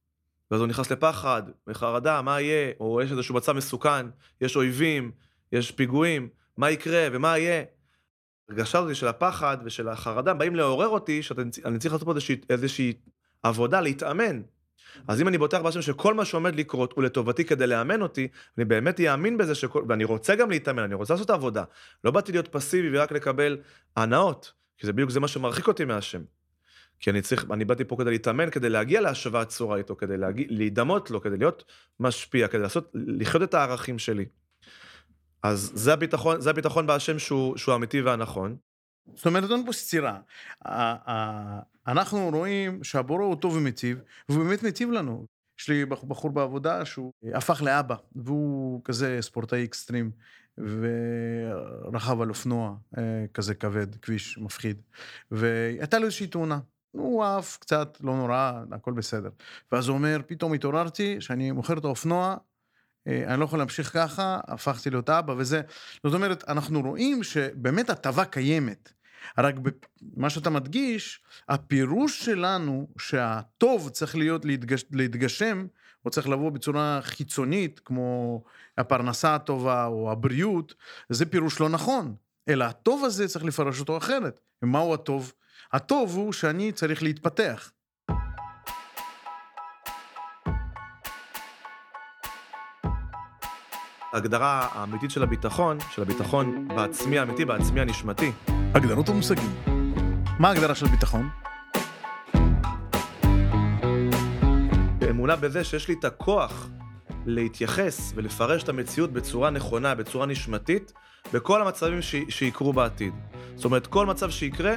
ואז 0.52 0.62
הוא 0.62 0.68
נכנס 0.68 0.92
לפחד, 0.92 1.44
לחרדה, 1.68 2.22
מה 2.22 2.42
יהיה, 2.42 2.72
או 2.80 3.02
יש 3.02 3.12
איזשהו 3.12 3.36
מצב 3.36 3.54
מסוכן, 3.54 4.06
יש 4.42 4.56
אויבים, 4.56 5.12
יש 5.52 5.72
פיגועים, 5.72 6.30
מה 6.58 6.72
יקרה 6.72 7.08
ומה 7.12 7.38
יהיה. 7.38 7.64
הרגשה 8.50 8.80
הזאת 8.80 8.96
של 8.96 9.08
הפחד 9.08 9.58
ושל 9.64 9.90
החרדה 9.90 10.34
באים 10.34 10.56
לעורר 10.56 10.88
אותי 10.88 11.24
שאני 11.24 11.80
צריך 11.80 11.94
לעשות 11.94 12.06
פה 12.06 12.12
איזושהי, 12.12 12.36
איזושהי 12.50 12.94
עבודה, 13.44 13.82
להתאמן. 13.82 14.42
אז 15.08 15.22
אם 15.22 15.28
אני 15.28 15.38
בוטח 15.38 15.62
בהשם 15.62 15.82
שכל 15.82 16.14
מה 16.14 16.26
שעומד 16.26 16.56
לקרות 16.56 16.94
הוא 16.94 17.04
לטובתי 17.04 17.46
כדי 17.46 17.68
לאמן 17.68 18.02
אותי, 18.02 18.28
אני 18.58 18.66
באמת 18.66 19.00
אאמין 19.00 19.38
בזה 19.38 19.56
שכל... 19.56 19.84
ואני 19.88 20.04
רוצה 20.04 20.36
גם 20.36 20.50
להתאמן, 20.50 20.84
אני 20.84 20.96
רוצה 20.96 21.14
לעשות 21.14 21.30
עבודה. 21.30 21.64
לא 22.04 22.12
באתי 22.12 22.32
להיות 22.32 22.48
פסיבי 22.48 22.98
ורק 22.98 23.12
לקבל 23.12 23.58
הנאות, 23.96 24.54
כי 24.78 24.86
זה 24.86 24.94
בדיוק 24.94 25.10
זה 25.10 25.20
מה 25.20 25.28
שמרחיק 25.28 25.68
אותי 25.68 25.86
מהשם. 25.86 26.22
כי 27.00 27.10
אני 27.10 27.22
צריך, 27.22 27.46
אני 27.52 27.66
באתי 27.66 27.84
פה 27.84 27.96
כדי 28.00 28.10
להתאמן, 28.10 28.50
כדי 28.50 28.70
להגיע 28.70 29.02
להשוואת 29.02 29.48
צורה 29.48 29.78
איתו, 29.78 29.96
כדי 29.96 30.18
להגיע, 30.18 30.46
להידמות 30.50 31.12
לו, 31.12 31.22
כדי 31.22 31.38
להיות 31.38 31.64
משפיע, 32.00 32.48
כדי 32.48 32.62
לעשות, 32.62 32.92
לחיות 32.94 33.44
את 33.44 33.54
הערכים 33.54 34.00
שלי. 34.00 34.26
אז 35.44 35.72
זה 35.76 35.94
הביטחון, 35.94 36.42
זה 36.42 36.50
הביטחון 36.50 36.88
בהשם 36.88 37.20
שהוא, 37.20 37.58
שהוא 37.58 37.76
אמיתי 37.76 38.02
והנכון. 38.02 38.56
זאת 39.16 39.26
אומרת, 39.26 39.52
אין 39.52 39.66
פה 39.66 39.72
סתירה. 39.72 40.20
אנחנו 41.88 42.30
רואים 42.34 42.84
שהבורא 42.84 43.24
הוא 43.24 43.36
טוב 43.36 43.56
ומיטיב, 43.56 44.00
והוא 44.30 44.44
באמת 44.44 44.64
מיטיב 44.64 44.92
לנו. 44.92 45.26
יש 45.60 45.70
לי 45.70 45.86
בחור 45.86 46.32
בעבודה 46.32 46.86
שהוא 46.86 47.14
הפך 47.34 47.62
לאבא, 47.62 47.96
והוא 48.16 48.82
כזה 48.84 49.18
ספורטאי 49.22 49.64
אקסטרים, 49.64 50.12
ורכב 50.58 52.22
על 52.22 52.30
אופנוע 52.30 52.76
אה, 52.98 53.26
כזה 53.34 53.56
כבד, 53.56 53.96
כביש 53.96 54.38
מפחיד, 54.38 54.82
והייתה 55.32 56.00
לו 56.00 56.06
איזושהי 56.06 56.28
תאונה. 56.28 56.60
הוא 56.98 57.26
עף 57.26 57.58
קצת, 57.62 57.98
לא 58.04 58.16
נורא, 58.16 58.64
הכל 58.72 58.94
בסדר. 58.94 59.30
ואז 59.72 59.88
הוא 59.88 59.98
אומר, 59.98 60.20
פתאום 60.28 60.54
התעוררתי, 60.54 61.22
שאני 61.22 61.52
מוכר 61.52 61.78
את 61.78 61.84
האופנוע, 61.84 62.36
אה, 63.08 63.24
אני 63.28 63.40
לא 63.40 63.46
יכול 63.46 63.60
להמשיך 63.60 63.94
ככה, 63.94 64.40
הפכתי 64.48 64.90
להיות 64.90 65.10
אבא 65.10 65.34
וזה. 65.38 65.62
זאת 66.04 66.14
אומרת, 66.14 66.50
אנחנו 66.50 66.82
רואים 66.82 67.24
שבאמת 67.24 67.90
הטבה 67.90 68.26
קיימת. 68.26 68.92
רק 69.38 69.56
מה 70.18 70.30
שאתה 70.30 70.50
מדגיש, 70.50 71.24
הפירוש 71.50 72.26
שלנו 72.26 72.88
שהטוב 72.98 73.90
צריך 73.90 74.16
להיות 74.16 74.46
להתגש, 74.46 74.86
להתגשם, 74.92 75.68
או 76.06 76.10
צריך 76.10 76.30
לבוא 76.30 76.50
בצורה 76.50 77.00
חיצונית, 77.04 77.80
כמו 77.80 78.44
הפרנסה 78.78 79.36
הטובה 79.36 79.86
או 79.86 80.12
הבריאות, 80.12 80.74
זה 81.10 81.26
פירוש 81.26 81.60
לא 81.60 81.70
נכון. 81.70 82.16
אלא 82.50 82.66
הטוב 82.66 83.06
הזה 83.06 83.28
צריך 83.28 83.46
לפרש 83.46 83.80
אותו 83.80 83.98
אחרת. 83.98 84.40
ומהו 84.62 84.94
הטוב? 84.94 85.34
הטוב 85.74 86.16
הוא 86.16 86.34
שאני 86.34 86.72
צריך 86.72 87.04
להתפתח. 87.04 87.72
ההגדרה 94.14 94.68
האמיתית 94.72 95.12
של 95.12 95.24
הביטחון, 95.24 95.78
של 95.92 96.02
הביטחון 96.02 96.68
בעצמי 96.68 97.20
האמיתי, 97.20 97.46
בעצמי 97.46 97.82
הנשמתי. 97.82 98.32
הגדרות 98.48 99.10
ומושגים. 99.10 99.56
מה 100.40 100.48
ההגדרה 100.50 100.76
של 100.76 100.88
ביטחון? 100.88 101.30
אמונה 105.10 105.36
בזה 105.36 105.64
שיש 105.64 105.88
לי 105.88 105.96
את 106.00 106.06
הכוח 106.06 106.68
להתייחס 107.26 108.14
ולפרש 108.16 108.64
את 108.64 108.70
המציאות 108.70 109.14
בצורה 109.14 109.50
נכונה, 109.50 109.96
בצורה 109.96 110.26
נשמתית, 110.26 110.94
בכל 111.34 111.62
המצבים 111.62 112.02
ש... 112.02 112.16
שיקרו 112.30 112.74
בעתיד. 112.74 113.14
זאת 113.56 113.66
אומרת, 113.66 113.88
כל 113.88 114.06
מצב 114.06 114.30
שיקרה, 114.30 114.74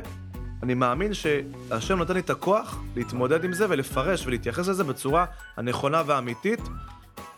אני 0.62 0.75
מאמין 0.75 1.14
שהשם 1.14 1.99
נותן 1.99 2.14
לי 2.14 2.20
את 2.20 2.31
הכוח 2.31 2.83
להתמודד 2.96 3.44
עם 3.44 3.53
זה 3.53 3.66
ולפרש 3.68 4.27
ולהתייחס 4.27 4.68
לזה 4.68 4.85
בצורה 4.85 5.25
הנכונה 5.57 6.03
והאמיתית, 6.07 6.61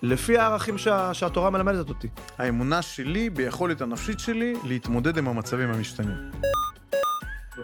לפי 0.03 0.39
הערכים 0.39 0.79
שה, 0.79 1.15
שהתורה 1.15 1.51
מלמדת 1.51 1.89
אותי. 1.89 2.09
האמונה 2.39 2.83
שלי 2.83 3.31
ביכולת 3.31 3.81
הנפשית 3.81 4.21
שלי 4.21 4.55
להתמודד 4.65 5.19
עם 5.19 5.29
המצבים 5.29 5.71
המשתנים. 5.71 6.17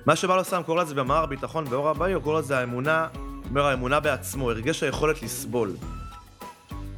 מה 0.07 0.16
שבעל 0.16 0.38
הסם 0.38 0.62
קורא 0.62 0.83
לזה 0.83 0.94
במאמר 0.94 1.27
ביטחון 1.27 1.64
באור 1.64 1.88
הבאי, 1.88 2.12
הוא 2.12 2.23
קורא 2.23 2.38
לזה 2.38 2.59
האמונה, 2.59 3.07
אומר 3.49 3.66
האמונה 3.66 4.01
בעצמו, 4.01 4.51
הרגש 4.51 4.83
היכולת 4.83 5.23
לסבול. 5.23 5.73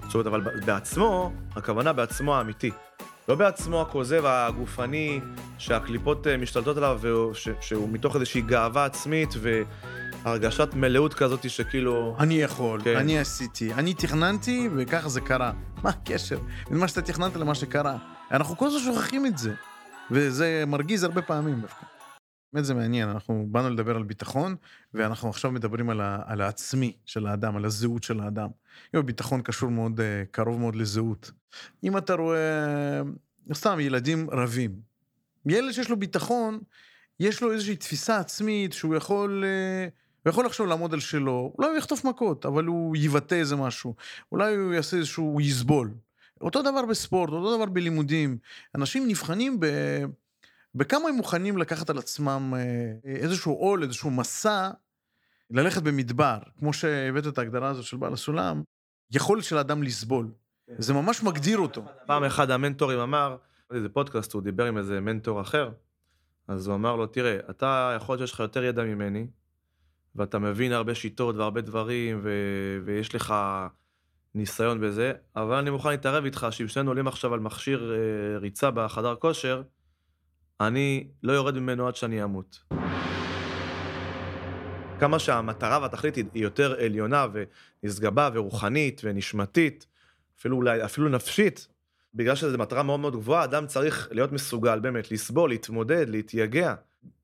זאת 0.02 0.14
אומרת, 0.14 0.26
אבל 0.26 0.40
בעצמו, 0.66 1.32
הכוונה 1.56 1.92
בעצמו 1.92 2.36
האמיתי. 2.36 2.70
לא 3.30 3.36
בעצמו 3.36 3.80
הכוזב 3.80 4.22
הגופני, 4.26 5.20
שהקליפות 5.58 6.26
אה, 6.26 6.36
משתלטות 6.36 6.76
עליו, 6.76 7.00
שהוא 7.60 7.88
מתוך 7.88 8.14
איזושהי 8.14 8.40
גאווה 8.40 8.84
עצמית, 8.84 9.34
ו... 9.36 9.62
הרגשת 10.24 10.68
מלאות 10.74 11.14
כזאת 11.14 11.50
שכאילו... 11.50 12.16
אני 12.18 12.34
יכול, 12.34 12.80
כן. 12.84 12.96
אני 12.96 13.18
עשיתי, 13.18 13.74
אני 13.74 13.94
תכננתי 13.94 14.68
וככה 14.76 15.08
זה 15.08 15.20
קרה. 15.20 15.52
מה 15.82 15.90
הקשר 15.90 16.38
בין 16.70 16.78
מה 16.78 16.88
שאתה 16.88 17.02
תכננת 17.02 17.36
למה 17.36 17.54
שקרה? 17.54 17.96
אנחנו 18.30 18.56
כל 18.56 18.66
הזמן 18.66 18.80
שוכחים 18.80 19.26
את 19.26 19.38
זה, 19.38 19.54
וזה 20.10 20.64
מרגיז 20.66 21.04
הרבה 21.04 21.22
פעמים 21.22 21.60
דווקא. 21.60 21.89
באמת 22.52 22.64
זה 22.64 22.74
מעניין, 22.74 23.08
אנחנו 23.08 23.46
באנו 23.50 23.70
לדבר 23.70 23.96
על 23.96 24.02
ביטחון, 24.02 24.56
ואנחנו 24.94 25.28
עכשיו 25.28 25.50
מדברים 25.50 25.90
על, 25.90 26.00
ה, 26.00 26.22
על 26.26 26.40
העצמי 26.40 26.96
של 27.06 27.26
האדם, 27.26 27.56
על 27.56 27.64
הזהות 27.64 28.02
של 28.02 28.20
האדם. 28.20 28.48
אם 28.94 28.98
הביטחון 28.98 29.42
קשור 29.42 29.70
מאוד, 29.70 30.00
אה, 30.00 30.22
קרוב 30.30 30.60
מאוד 30.60 30.76
לזהות. 30.76 31.30
אם 31.84 31.98
אתה 31.98 32.14
רואה, 32.14 33.02
סתם, 33.54 33.80
ילדים 33.80 34.30
רבים. 34.30 34.80
ילד 35.46 35.72
שיש 35.72 35.90
לו 35.90 35.96
ביטחון, 35.96 36.60
יש 37.20 37.42
לו 37.42 37.52
איזושהי 37.52 37.76
תפיסה 37.76 38.18
עצמית 38.18 38.72
שהוא 38.72 38.94
יכול... 38.96 39.44
אה, 39.46 39.88
הוא 40.22 40.30
יכול 40.30 40.46
עכשיו 40.46 40.66
לעמוד 40.66 40.94
על 40.94 41.00
שלו, 41.00 41.54
אולי 41.58 41.68
הוא 41.68 41.78
יחטוף 41.78 42.04
מכות, 42.04 42.46
אבל 42.46 42.64
הוא 42.64 42.96
יבטא 42.96 43.34
איזה 43.34 43.56
משהו. 43.56 43.94
אולי 44.32 44.54
הוא 44.54 44.74
יעשה 44.74 44.96
איזשהו, 44.96 45.24
הוא 45.24 45.40
יסבול. 45.40 45.94
אותו 46.40 46.62
דבר 46.62 46.86
בספורט, 46.86 47.30
אותו 47.30 47.56
דבר 47.56 47.66
בלימודים. 47.66 48.38
אנשים 48.74 49.08
נבחנים 49.08 49.60
ב... 49.60 49.66
בכמה 50.74 51.08
הם 51.08 51.14
מוכנים 51.14 51.58
לקחת 51.58 51.90
על 51.90 51.98
עצמם 51.98 52.54
אה, 52.56 52.92
איזשהו 53.04 53.52
עול, 53.52 53.82
איזשהו 53.82 54.10
מסע, 54.10 54.70
ללכת 55.50 55.82
במדבר, 55.82 56.38
כמו 56.58 56.72
שהבאת 56.72 57.26
את 57.26 57.38
ההגדרה 57.38 57.68
הזאת 57.68 57.84
של 57.84 57.96
בעל 57.96 58.12
הסולם, 58.12 58.62
יכולת 59.12 59.44
של 59.44 59.58
האדם 59.58 59.82
לסבול. 59.82 60.30
כן. 60.66 60.74
זה 60.78 60.94
ממש 60.94 61.22
מגדיר 61.22 61.58
אותו. 61.58 61.84
פעם 62.06 62.24
אחד 62.24 62.50
המנטורים 62.50 62.98
אמר, 62.98 63.36
איזה 63.72 63.88
פודקאסט, 63.88 64.32
הוא 64.32 64.42
דיבר 64.42 64.66
עם 64.66 64.78
איזה 64.78 65.00
מנטור 65.00 65.40
אחר, 65.40 65.70
אז 66.48 66.66
הוא 66.66 66.74
אמר 66.74 66.96
לו, 66.96 67.06
תראה, 67.06 67.38
אתה 67.50 67.92
יכול 67.96 68.12
להיות 68.12 68.28
שיש 68.28 68.34
לך 68.34 68.40
יותר 68.40 68.64
ידע 68.64 68.84
ממני, 68.84 69.26
ואתה 70.14 70.38
מבין 70.38 70.72
הרבה 70.72 70.94
שיטות 70.94 71.36
והרבה 71.36 71.60
דברים, 71.60 72.20
ו... 72.22 72.30
ויש 72.84 73.14
לך 73.14 73.34
ניסיון 74.34 74.80
בזה, 74.80 75.12
אבל 75.36 75.56
אני 75.56 75.70
מוכן 75.70 75.90
להתערב 75.90 76.24
איתך 76.24 76.46
שאם 76.50 76.68
שנינו 76.68 76.90
עולים 76.90 77.08
עכשיו 77.08 77.34
על 77.34 77.40
מכשיר 77.40 77.92
אה, 77.92 78.38
ריצה 78.38 78.70
בחדר 78.70 79.14
כושר, 79.14 79.62
אני 80.60 81.08
לא 81.22 81.32
יורד 81.32 81.58
ממנו 81.58 81.88
עד 81.88 81.96
שאני 81.96 82.24
אמות. 82.24 82.62
כמה 84.98 85.18
שהמטרה 85.18 85.78
והתכלית 85.82 86.16
היא 86.16 86.24
יותר 86.34 86.80
עליונה 86.84 87.26
ונשגבה 87.82 88.30
ורוחנית 88.34 89.00
ונשמתית, 89.04 89.86
אפילו 90.38 90.56
אולי, 90.56 90.84
אפילו 90.84 91.08
נפשית, 91.08 91.68
בגלל 92.14 92.34
שזו 92.34 92.58
מטרה 92.58 92.82
מאוד 92.82 93.00
מאוד 93.00 93.16
גבוהה, 93.16 93.44
אדם 93.44 93.66
צריך 93.66 94.08
להיות 94.10 94.32
מסוגל 94.32 94.80
באמת 94.80 95.10
לסבול, 95.10 95.50
להתמודד, 95.50 96.08
להתייגע. 96.08 96.74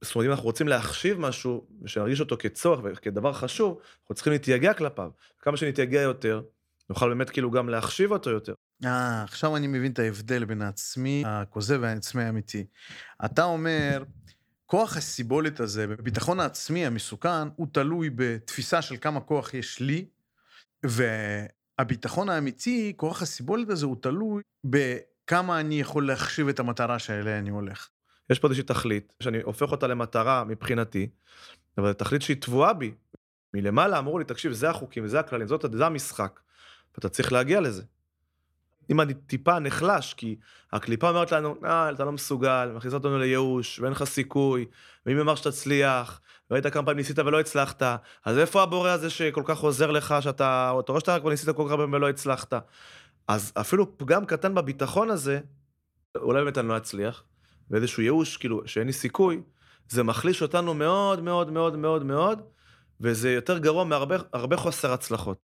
זאת 0.01 0.15
אומרת, 0.15 0.27
אם 0.27 0.31
אנחנו 0.31 0.45
רוצים 0.45 0.69
להחשיב 0.69 1.21
משהו, 1.21 1.67
ושנרגיש 1.83 2.21
אותו 2.21 2.37
כצורך 2.39 2.81
וכדבר 2.85 3.33
חשוב, 3.33 3.81
אנחנו 4.01 4.15
צריכים 4.15 4.33
להתייגע 4.33 4.75
כלפיו. 4.75 5.11
כמה 5.39 5.57
שנתייגע 5.57 6.01
יותר, 6.01 6.43
נוכל 6.91 7.09
באמת 7.09 7.31
כאילו 7.31 7.51
גם 7.51 7.69
להחשיב 7.69 8.13
אותו 8.13 8.31
יותר. 8.31 8.55
אה, 8.85 9.23
עכשיו 9.23 9.57
אני 9.57 9.67
מבין 9.67 9.93
את 9.93 9.99
ההבדל 9.99 10.45
בין 10.45 10.63
העצמי 10.63 11.23
הכוזב 11.27 11.79
והעצמי 11.83 12.23
האמיתי. 12.23 12.67
אתה 13.25 13.45
אומר, 13.45 14.03
כוח 14.67 14.97
הסיבולת 14.97 15.61
הזה, 15.61 15.87
בביטחון 15.87 16.41
העצמי 16.41 16.87
המסוכן, 16.87 17.49
הוא 17.57 17.67
תלוי 17.73 18.11
בתפיסה 18.15 18.83
של 18.83 18.97
כמה 19.01 19.21
כוח 19.21 19.55
יש 19.55 19.81
לי, 19.81 20.07
והביטחון 20.83 22.29
האמיתי, 22.29 22.93
כוח 22.97 23.23
הסיבולת 23.23 23.69
הזה, 23.69 23.87
הוא 23.87 23.97
תלוי 24.01 24.43
בכמה 24.65 25.61
אני 25.61 25.81
יכול 25.81 26.07
להחשיב 26.07 26.49
את 26.49 26.61
המטרה 26.61 26.99
שאליה 26.99 27.39
אני 27.39 27.51
הולך. 27.51 27.89
יש 28.31 28.39
פה 28.39 28.49
איזושהי 28.49 28.65
תכלית, 28.65 29.13
שאני 29.23 29.43
הופך 29.43 29.73
אותה 29.73 29.87
למטרה 29.87 30.45
מבחינתי, 30.45 31.09
אבל 31.79 31.89
זו 31.89 31.95
תכלית 31.95 32.23
שהיא 32.23 32.37
טבועה 32.41 32.73
בי. 32.73 32.95
מלמעלה 33.55 33.99
אמרו 33.99 34.19
לי, 34.19 34.25
תקשיב, 34.25 34.53
זה 34.53 34.71
החוקים, 34.71 35.09
זה 35.09 35.21
הכללים, 35.21 35.49
זאת, 35.49 35.65
זה 35.73 35.87
המשחק. 35.87 36.41
ואתה 36.95 37.09
צריך 37.09 37.33
להגיע 37.33 37.61
לזה. 37.61 37.83
אם 38.91 39.01
אני 39.01 39.15
טיפה 39.15 39.59
נחלש, 39.59 40.15
כי 40.15 40.37
הקליפה 40.73 41.09
אומרת 41.09 41.33
לנו, 41.33 41.55
אה, 41.65 41.91
אתה 41.91 42.05
לא 42.05 42.13
מסוגל, 42.13 42.73
מכניסה 42.77 42.97
אותנו 42.97 43.19
לייאוש, 43.19 43.81
ואין 43.81 43.93
לך 43.93 44.05
סיכוי, 44.05 44.67
ואם 45.07 45.19
אמר 45.19 45.35
שתצליח, 45.35 46.21
ראית 46.51 46.67
כמה 46.67 46.83
פעמים 46.83 46.97
ניסית 46.97 47.19
ולא 47.19 47.41
הצלחת, 47.41 47.83
אז 48.25 48.39
איפה 48.39 48.63
הבורא 48.63 48.91
הזה 48.91 49.11
שכל 49.11 49.43
כך 49.45 49.59
עוזר 49.59 49.91
לך, 49.91 50.15
שאתה, 50.21 50.73
אתה 50.81 50.93
רואה 50.93 51.01
שאתה 51.01 51.21
כבר 51.21 51.31
ניסית 51.31 51.49
כל 51.57 51.65
כך 51.67 51.71
הרבה 51.71 51.97
ולא 51.97 52.09
הצלחת. 52.09 52.55
אז 53.29 53.53
אפילו 53.55 53.99
פגם 53.99 54.27
קטן 54.27 54.55
בביטחון 54.55 55.11
הזה, 55.11 55.41
אולי 56.17 56.45
באמת 56.45 56.59
אני 56.59 56.69
לא 56.69 56.77
אצליח, 56.77 57.23
ואיזשהו 57.71 58.03
ייאוש, 58.03 58.37
כאילו, 58.37 58.63
שאין 58.67 58.87
לי 58.87 58.93
סיכוי, 58.93 59.43
זה 59.89 60.03
מחליש 60.03 60.43
אותנו 60.43 60.75
מאוד 60.75 61.23
מאוד 61.23 61.53
מאוד 61.53 61.77
מאוד 61.77 62.05
מאוד, 62.05 62.43
וזה 63.01 63.33
יותר 63.33 63.59
גרוע 63.59 63.85
מהרבה 63.85 64.57
חוסר 64.57 64.93
הצלחות. 64.93 65.46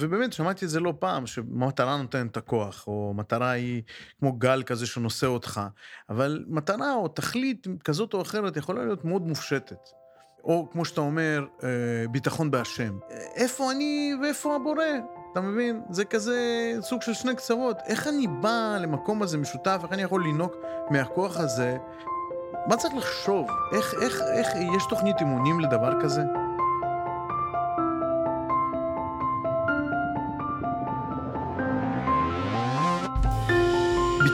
ובאמת, 0.00 0.32
שמעתי 0.32 0.64
את 0.64 0.70
זה 0.70 0.80
לא 0.80 0.94
פעם, 0.98 1.26
שמטרה 1.26 1.96
נותנת 1.96 2.30
את 2.30 2.36
הכוח, 2.36 2.84
או 2.86 3.12
מטרה 3.16 3.50
היא 3.50 3.82
כמו 4.20 4.32
גל 4.32 4.62
כזה 4.62 4.86
שנושא 4.86 5.26
אותך, 5.26 5.60
אבל 6.10 6.44
מטרה 6.48 6.94
או 6.94 7.08
תכלית 7.08 7.66
כזאת 7.84 8.14
או 8.14 8.22
אחרת 8.22 8.56
יכולה 8.56 8.84
להיות 8.84 9.04
מאוד 9.04 9.26
מופשטת. 9.26 9.88
או 10.44 10.68
כמו 10.72 10.84
שאתה 10.84 11.00
אומר, 11.00 11.44
אה, 11.62 11.68
ביטחון 12.10 12.50
בהשם. 12.50 12.98
איפה 13.36 13.70
אני 13.70 14.14
ואיפה 14.22 14.56
הבורא? 14.56 14.84
אתה 15.32 15.40
מבין? 15.40 15.80
זה 15.90 16.04
כזה 16.04 16.38
סוג 16.80 17.02
של 17.02 17.14
שני 17.14 17.36
קצוות. 17.36 17.76
איך 17.86 18.06
אני 18.06 18.26
בא 18.26 18.78
למקום 18.80 19.22
הזה 19.22 19.38
משותף, 19.38 19.80
איך 19.82 19.92
אני 19.92 20.02
יכול 20.02 20.24
לנהוג 20.24 20.52
מהכוח 20.90 21.36
הזה? 21.36 21.76
מה 22.66 22.76
צריך 22.76 22.94
לחשוב? 22.94 23.46
איך, 23.72 23.94
איך, 24.02 24.20
איך, 24.22 24.48
יש 24.76 24.82
תוכנית 24.88 25.16
אימונים 25.20 25.60
לדבר 25.60 26.00
כזה? 26.02 26.22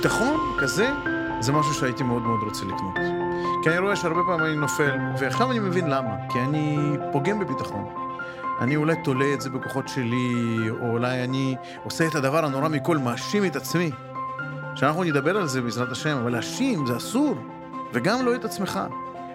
ביטחון 0.02 0.56
כזה, 0.58 0.90
זה 1.40 1.52
משהו 1.52 1.74
שהייתי 1.74 2.02
מאוד 2.02 2.22
מאוד 2.22 2.40
רוצה 2.42 2.64
לקנות. 2.64 2.94
כי 3.62 3.70
אני 3.70 3.78
רואה 3.78 3.96
שהרבה 3.96 4.20
פעמים 4.26 4.46
אני 4.46 4.56
נופל, 4.56 4.98
ועכשיו 5.18 5.50
אני 5.50 5.58
מבין 5.58 5.90
למה. 5.90 6.10
כי 6.28 6.40
אני 6.40 6.96
פוגם 7.12 7.38
בביטחון. 7.38 7.84
אני 8.60 8.76
אולי 8.76 8.96
תולה 9.04 9.34
את 9.34 9.40
זה 9.40 9.50
בכוחות 9.50 9.88
שלי, 9.88 10.56
או 10.70 10.90
אולי 10.90 11.24
אני 11.24 11.56
עושה 11.84 12.06
את 12.06 12.14
הדבר 12.14 12.44
הנורא 12.44 12.68
מכל, 12.68 12.98
מאשים 12.98 13.44
את 13.44 13.56
עצמי. 13.56 13.90
שאנחנו 14.74 15.04
נדבר 15.04 15.36
על 15.36 15.46
זה 15.46 15.60
בעזרת 15.60 15.92
השם, 15.92 16.16
אבל 16.16 16.32
להאשים 16.32 16.86
זה 16.86 16.96
אסור, 16.96 17.34
וגם 17.92 18.26
לא 18.26 18.34
את 18.34 18.44
עצמך. 18.44 18.80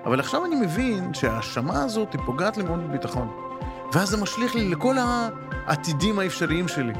אבל 0.05 0.19
עכשיו 0.19 0.45
אני 0.45 0.55
מבין 0.55 1.13
שההאשמה 1.13 1.83
הזאת 1.83 2.13
היא 2.13 2.21
פוגעת 2.25 2.57
לי 2.57 2.63
מאוד 2.63 2.79
בביטחון. 2.89 3.29
ואז 3.93 4.09
זה 4.09 4.17
משליך 4.17 4.55
לי 4.55 4.69
לכל 4.69 4.95
העתידים 5.67 6.19
האפשריים 6.19 6.67
שלי. 6.67 6.93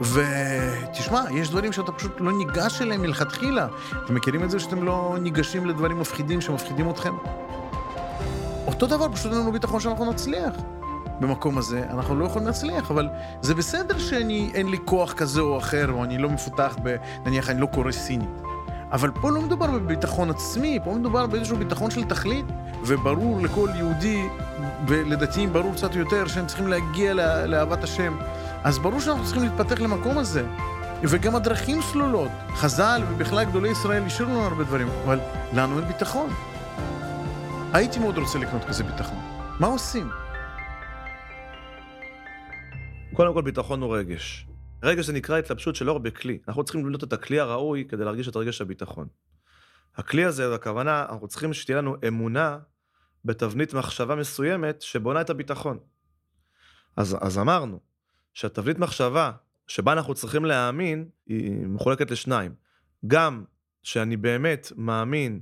ותשמע, 0.00 1.22
יש 1.30 1.50
דברים 1.50 1.72
שאתה 1.72 1.92
פשוט 1.92 2.20
לא 2.20 2.32
ניגש 2.32 2.82
אליהם 2.82 3.02
מלכתחילה. 3.02 3.66
אתם 4.04 4.14
מכירים 4.14 4.44
את 4.44 4.50
זה 4.50 4.58
שאתם 4.58 4.82
לא 4.82 5.16
ניגשים 5.20 5.66
לדברים 5.66 6.00
מפחידים 6.00 6.40
שמפחידים 6.40 6.90
אתכם? 6.90 7.14
אותו 8.66 8.86
דבר, 8.86 9.06
פשוט 9.12 9.32
אין 9.32 9.40
לנו 9.40 9.52
ביטחון 9.52 9.80
שאנחנו 9.80 10.12
נצליח. 10.12 10.54
במקום 11.20 11.58
הזה, 11.58 11.84
אנחנו 11.90 12.18
לא 12.18 12.24
יכולים 12.24 12.46
להצליח, 12.46 12.90
אבל 12.90 13.08
זה 13.40 13.54
בסדר 13.54 13.98
שאני, 13.98 14.50
אין 14.54 14.68
לי 14.68 14.78
כוח 14.84 15.12
כזה 15.12 15.40
או 15.40 15.58
אחר, 15.58 15.90
או 15.90 16.04
אני 16.04 16.18
לא 16.18 16.28
מפותח 16.28 16.76
ב... 16.82 16.96
נניח, 17.26 17.50
אני 17.50 17.60
לא 17.60 17.66
קורא 17.66 17.92
סינית. 17.92 18.30
אבל 18.92 19.10
פה 19.10 19.30
לא 19.30 19.40
מדובר 19.40 19.66
בביטחון 19.66 20.30
עצמי, 20.30 20.78
פה 20.84 20.94
מדובר 20.94 21.26
באיזשהו 21.26 21.56
ביטחון 21.56 21.90
של 21.90 22.04
תכלית, 22.04 22.46
וברור 22.84 23.40
לכל 23.40 23.68
יהודי, 23.74 24.22
ולדתיים 24.86 25.52
ברור 25.52 25.74
קצת 25.74 25.94
יותר, 25.94 26.26
שהם 26.26 26.46
צריכים 26.46 26.68
להגיע 26.68 27.14
לאהבת 27.46 27.84
השם. 27.84 28.16
אז 28.64 28.78
ברור 28.78 29.00
שאנחנו 29.00 29.24
צריכים 29.24 29.42
להתפתח 29.42 29.80
למקום 29.80 30.18
הזה. 30.18 30.46
וגם 31.02 31.36
הדרכים 31.36 31.82
סלולות. 31.82 32.30
חז"ל 32.54 33.02
ובכלל 33.10 33.44
גדולי 33.44 33.68
ישראל 33.68 34.02
השאירו 34.02 34.32
לנו 34.32 34.42
הרבה 34.42 34.64
דברים, 34.64 34.88
אבל 34.88 35.18
לנו 35.54 35.78
אין 35.78 35.88
ביטחון. 35.88 36.30
הייתי 37.72 37.98
מאוד 37.98 38.18
רוצה 38.18 38.38
לקנות 38.38 38.64
כזה 38.64 38.84
ביטחון. 38.84 39.18
מה 39.60 39.66
עושים? 39.66 40.10
קודם 43.14 43.34
כל, 43.34 43.42
ביטחון 43.42 43.82
הוא 43.82 43.96
רגש. 43.96 44.46
רגש 44.82 45.04
זה 45.04 45.12
נקרא 45.12 45.38
התלבשות 45.38 45.76
של 45.76 45.90
אור 45.90 45.98
בכלי. 45.98 46.38
אנחנו 46.48 46.64
צריכים 46.64 46.80
לבנות 46.80 47.04
את 47.04 47.12
הכלי 47.12 47.40
הראוי 47.40 47.84
כדי 47.88 48.04
להרגיש 48.04 48.28
את 48.28 48.36
רגש 48.36 48.60
הביטחון. 48.60 49.06
הכלי 49.96 50.24
הזה, 50.24 50.54
הכוונה, 50.54 51.06
אנחנו 51.10 51.28
צריכים 51.28 51.52
שתהיה 51.52 51.78
לנו 51.78 51.96
אמונה 52.08 52.58
בתבנית 53.24 53.74
מחשבה 53.74 54.14
מסוימת 54.14 54.82
שבונה 54.82 55.20
את 55.20 55.30
הביטחון. 55.30 55.78
אז, 56.96 57.16
אז 57.20 57.38
אמרנו 57.38 57.87
שהתבנית 58.38 58.78
מחשבה 58.78 59.32
שבה 59.66 59.92
אנחנו 59.92 60.14
צריכים 60.14 60.44
להאמין, 60.44 61.08
היא 61.26 61.66
מחולקת 61.66 62.10
לשניים. 62.10 62.54
גם 63.06 63.44
שאני 63.82 64.16
באמת 64.16 64.72
מאמין 64.76 65.40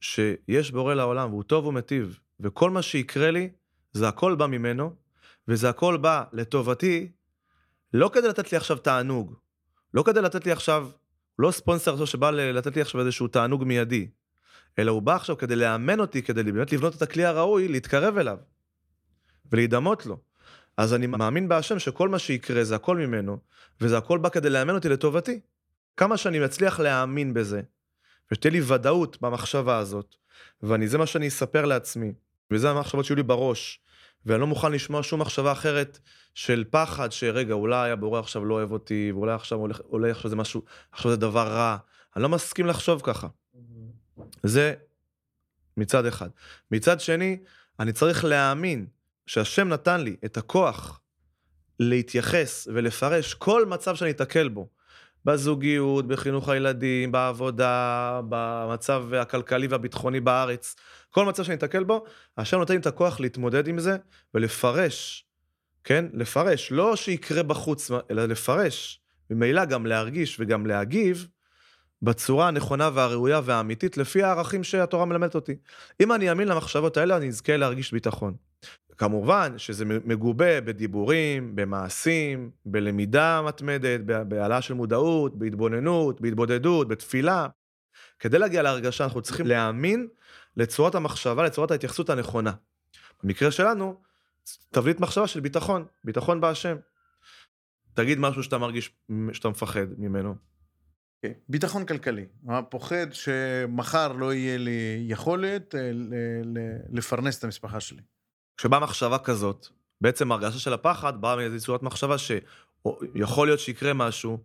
שיש 0.00 0.70
בורא 0.70 0.94
לעולם 0.94 1.30
והוא 1.30 1.42
טוב 1.42 1.66
ומטיב, 1.66 2.18
וכל 2.40 2.70
מה 2.70 2.82
שיקרה 2.82 3.30
לי, 3.30 3.50
זה 3.92 4.08
הכל 4.08 4.34
בא 4.34 4.46
ממנו, 4.46 4.94
וזה 5.48 5.68
הכל 5.68 5.96
בא 5.96 6.24
לטובתי, 6.32 7.12
לא 7.94 8.10
כדי 8.14 8.28
לתת 8.28 8.52
לי 8.52 8.58
עכשיו 8.58 8.76
תענוג, 8.76 9.34
לא 9.94 10.02
כדי 10.02 10.22
לתת 10.22 10.46
לי 10.46 10.52
עכשיו, 10.52 10.88
לא 11.38 11.50
ספונסר 11.50 12.04
שבא 12.04 12.30
לתת 12.30 12.76
לי 12.76 12.82
עכשיו 12.82 13.00
איזשהו 13.00 13.28
תענוג 13.28 13.64
מיידי, 13.64 14.08
אלא 14.78 14.90
הוא 14.90 15.02
בא 15.02 15.14
עכשיו 15.14 15.38
כדי 15.38 15.56
לאמן 15.56 16.00
אותי, 16.00 16.22
כדי 16.22 16.42
באמת 16.42 16.72
לבנות 16.72 16.96
את 16.96 17.02
הכלי 17.02 17.24
הראוי, 17.24 17.68
להתקרב 17.68 18.18
אליו, 18.18 18.38
ולהידמות 19.52 20.06
לו. 20.06 20.27
אז 20.78 20.94
אני 20.94 21.06
מאמין 21.06 21.48
בהשם 21.48 21.78
שכל 21.78 22.08
מה 22.08 22.18
שיקרה 22.18 22.64
זה 22.64 22.74
הכל 22.74 22.96
ממנו, 22.96 23.38
וזה 23.80 23.98
הכל 23.98 24.18
בא 24.18 24.28
כדי 24.28 24.50
לאמן 24.50 24.74
אותי 24.74 24.88
לטובתי. 24.88 25.40
כמה 25.96 26.16
שאני 26.16 26.38
מצליח 26.38 26.80
להאמין 26.80 27.34
בזה, 27.34 27.60
ושתהיה 28.32 28.52
לי 28.52 28.60
ודאות 28.66 29.22
במחשבה 29.22 29.78
הזאת, 29.78 30.14
וזה 30.62 30.98
מה 30.98 31.06
שאני 31.06 31.28
אספר 31.28 31.64
לעצמי, 31.64 32.12
וזה 32.50 32.70
המחשבות 32.70 33.04
שיהיו 33.04 33.16
לי 33.16 33.22
בראש, 33.22 33.80
ואני 34.26 34.40
לא 34.40 34.46
מוכן 34.46 34.72
לשמוע 34.72 35.02
שום 35.02 35.20
מחשבה 35.20 35.52
אחרת 35.52 35.98
של 36.34 36.64
פחד, 36.70 37.12
שרגע, 37.12 37.54
אולי 37.54 37.90
הבורא 37.90 38.20
עכשיו 38.20 38.44
לא 38.44 38.54
אוהב 38.54 38.72
אותי, 38.72 39.12
ואולי 39.12 39.32
עכשיו, 39.32 39.58
הולך, 39.58 39.80
אולי 39.80 40.10
עכשיו 40.10 40.30
זה 40.30 40.36
משהו, 40.36 40.62
עכשיו 40.92 41.10
זה 41.10 41.16
דבר 41.16 41.48
רע. 41.48 41.76
אני 42.16 42.22
לא 42.22 42.28
מסכים 42.28 42.66
לחשוב 42.66 43.00
ככה. 43.04 43.28
זה 44.42 44.74
מצד 45.76 46.06
אחד. 46.06 46.28
מצד 46.70 47.00
שני, 47.00 47.38
אני 47.80 47.92
צריך 47.92 48.24
להאמין 48.24 48.86
שהשם 49.28 49.68
נתן 49.68 50.00
לי 50.00 50.16
את 50.24 50.36
הכוח 50.36 51.00
להתייחס 51.80 52.68
ולפרש 52.74 53.34
כל 53.34 53.66
מצב 53.66 53.94
שאני 53.94 54.10
אתקל 54.10 54.48
בו, 54.48 54.68
בזוגיות, 55.24 56.06
בחינוך 56.08 56.48
הילדים, 56.48 57.12
בעבודה, 57.12 58.20
במצב 58.28 59.14
הכלכלי 59.14 59.66
והביטחוני 59.66 60.20
בארץ, 60.20 60.76
כל 61.10 61.24
מצב 61.24 61.44
שאני 61.44 61.56
אתקל 61.56 61.84
בו, 61.84 62.04
השם 62.38 62.58
נותן 62.58 62.74
לי 62.74 62.80
את 62.80 62.86
הכוח 62.86 63.20
להתמודד 63.20 63.68
עם 63.68 63.78
זה 63.78 63.96
ולפרש, 64.34 65.26
כן? 65.84 66.04
לפרש, 66.12 66.72
לא 66.72 66.96
שיקרה 66.96 67.42
בחוץ, 67.42 67.90
אלא 68.10 68.26
לפרש, 68.26 69.00
ממילא 69.30 69.64
גם 69.64 69.86
להרגיש 69.86 70.36
וגם 70.40 70.66
להגיב 70.66 71.26
בצורה 72.02 72.48
הנכונה 72.48 72.90
והראויה 72.94 73.40
והאמיתית 73.44 73.96
לפי 73.96 74.22
הערכים 74.22 74.64
שהתורה 74.64 75.04
מלמדת 75.04 75.34
אותי. 75.34 75.56
אם 76.00 76.12
אני 76.12 76.30
אאמין 76.30 76.48
למחשבות 76.48 76.96
האלה, 76.96 77.16
אני 77.16 77.28
אזכה 77.28 77.56
להרגיש 77.56 77.92
ביטחון. 77.92 78.47
כמובן 78.98 79.54
שזה 79.56 79.84
מגובה 79.84 80.60
בדיבורים, 80.60 81.56
במעשים, 81.56 82.50
בלמידה 82.66 83.42
מתמדת, 83.42 84.00
בהעלאה 84.00 84.62
של 84.62 84.74
מודעות, 84.74 85.38
בהתבוננות, 85.38 86.20
בהתבודדות, 86.20 86.88
בתפילה. 86.88 87.46
כדי 88.18 88.38
להגיע 88.38 88.62
להרגשה 88.62 89.04
אנחנו 89.04 89.22
צריכים 89.22 89.46
להאמין 89.46 90.08
לצורת 90.56 90.94
המחשבה, 90.94 91.44
לצורת 91.44 91.70
ההתייחסות 91.70 92.10
הנכונה. 92.10 92.52
במקרה 93.22 93.50
שלנו, 93.50 94.00
תבנית 94.70 95.00
מחשבה 95.00 95.26
של 95.26 95.40
ביטחון, 95.40 95.84
ביטחון 96.04 96.40
בהשם. 96.40 96.76
תגיד 97.94 98.18
משהו 98.18 98.42
שאתה 98.42 98.58
מרגיש, 98.58 98.92
שאתה 99.32 99.48
מפחד 99.48 99.86
ממנו. 99.98 100.34
Okay. 100.34 100.36
כן, 101.22 101.32
ביטחון 101.48 101.86
כלכלי. 101.86 102.26
פוחד 102.68 103.06
שמחר 103.12 104.12
לא 104.12 104.34
יהיה 104.34 104.58
לי 104.58 105.06
יכולת 105.08 105.74
אה, 105.74 105.90
לפרנס 106.92 107.38
את 107.38 107.44
המשפחה 107.44 107.80
שלי. 107.80 108.02
כשבאה 108.58 108.80
מחשבה 108.80 109.18
כזאת, 109.18 109.66
בעצם 110.00 110.32
הרגשה 110.32 110.58
של 110.58 110.72
הפחד 110.72 111.20
באה 111.20 111.36
מאיזו 111.36 111.64
צורת 111.66 111.82
מחשבה 111.82 112.16
שיכול 112.18 113.48
להיות 113.48 113.60
שיקרה 113.60 113.92
משהו, 113.92 114.38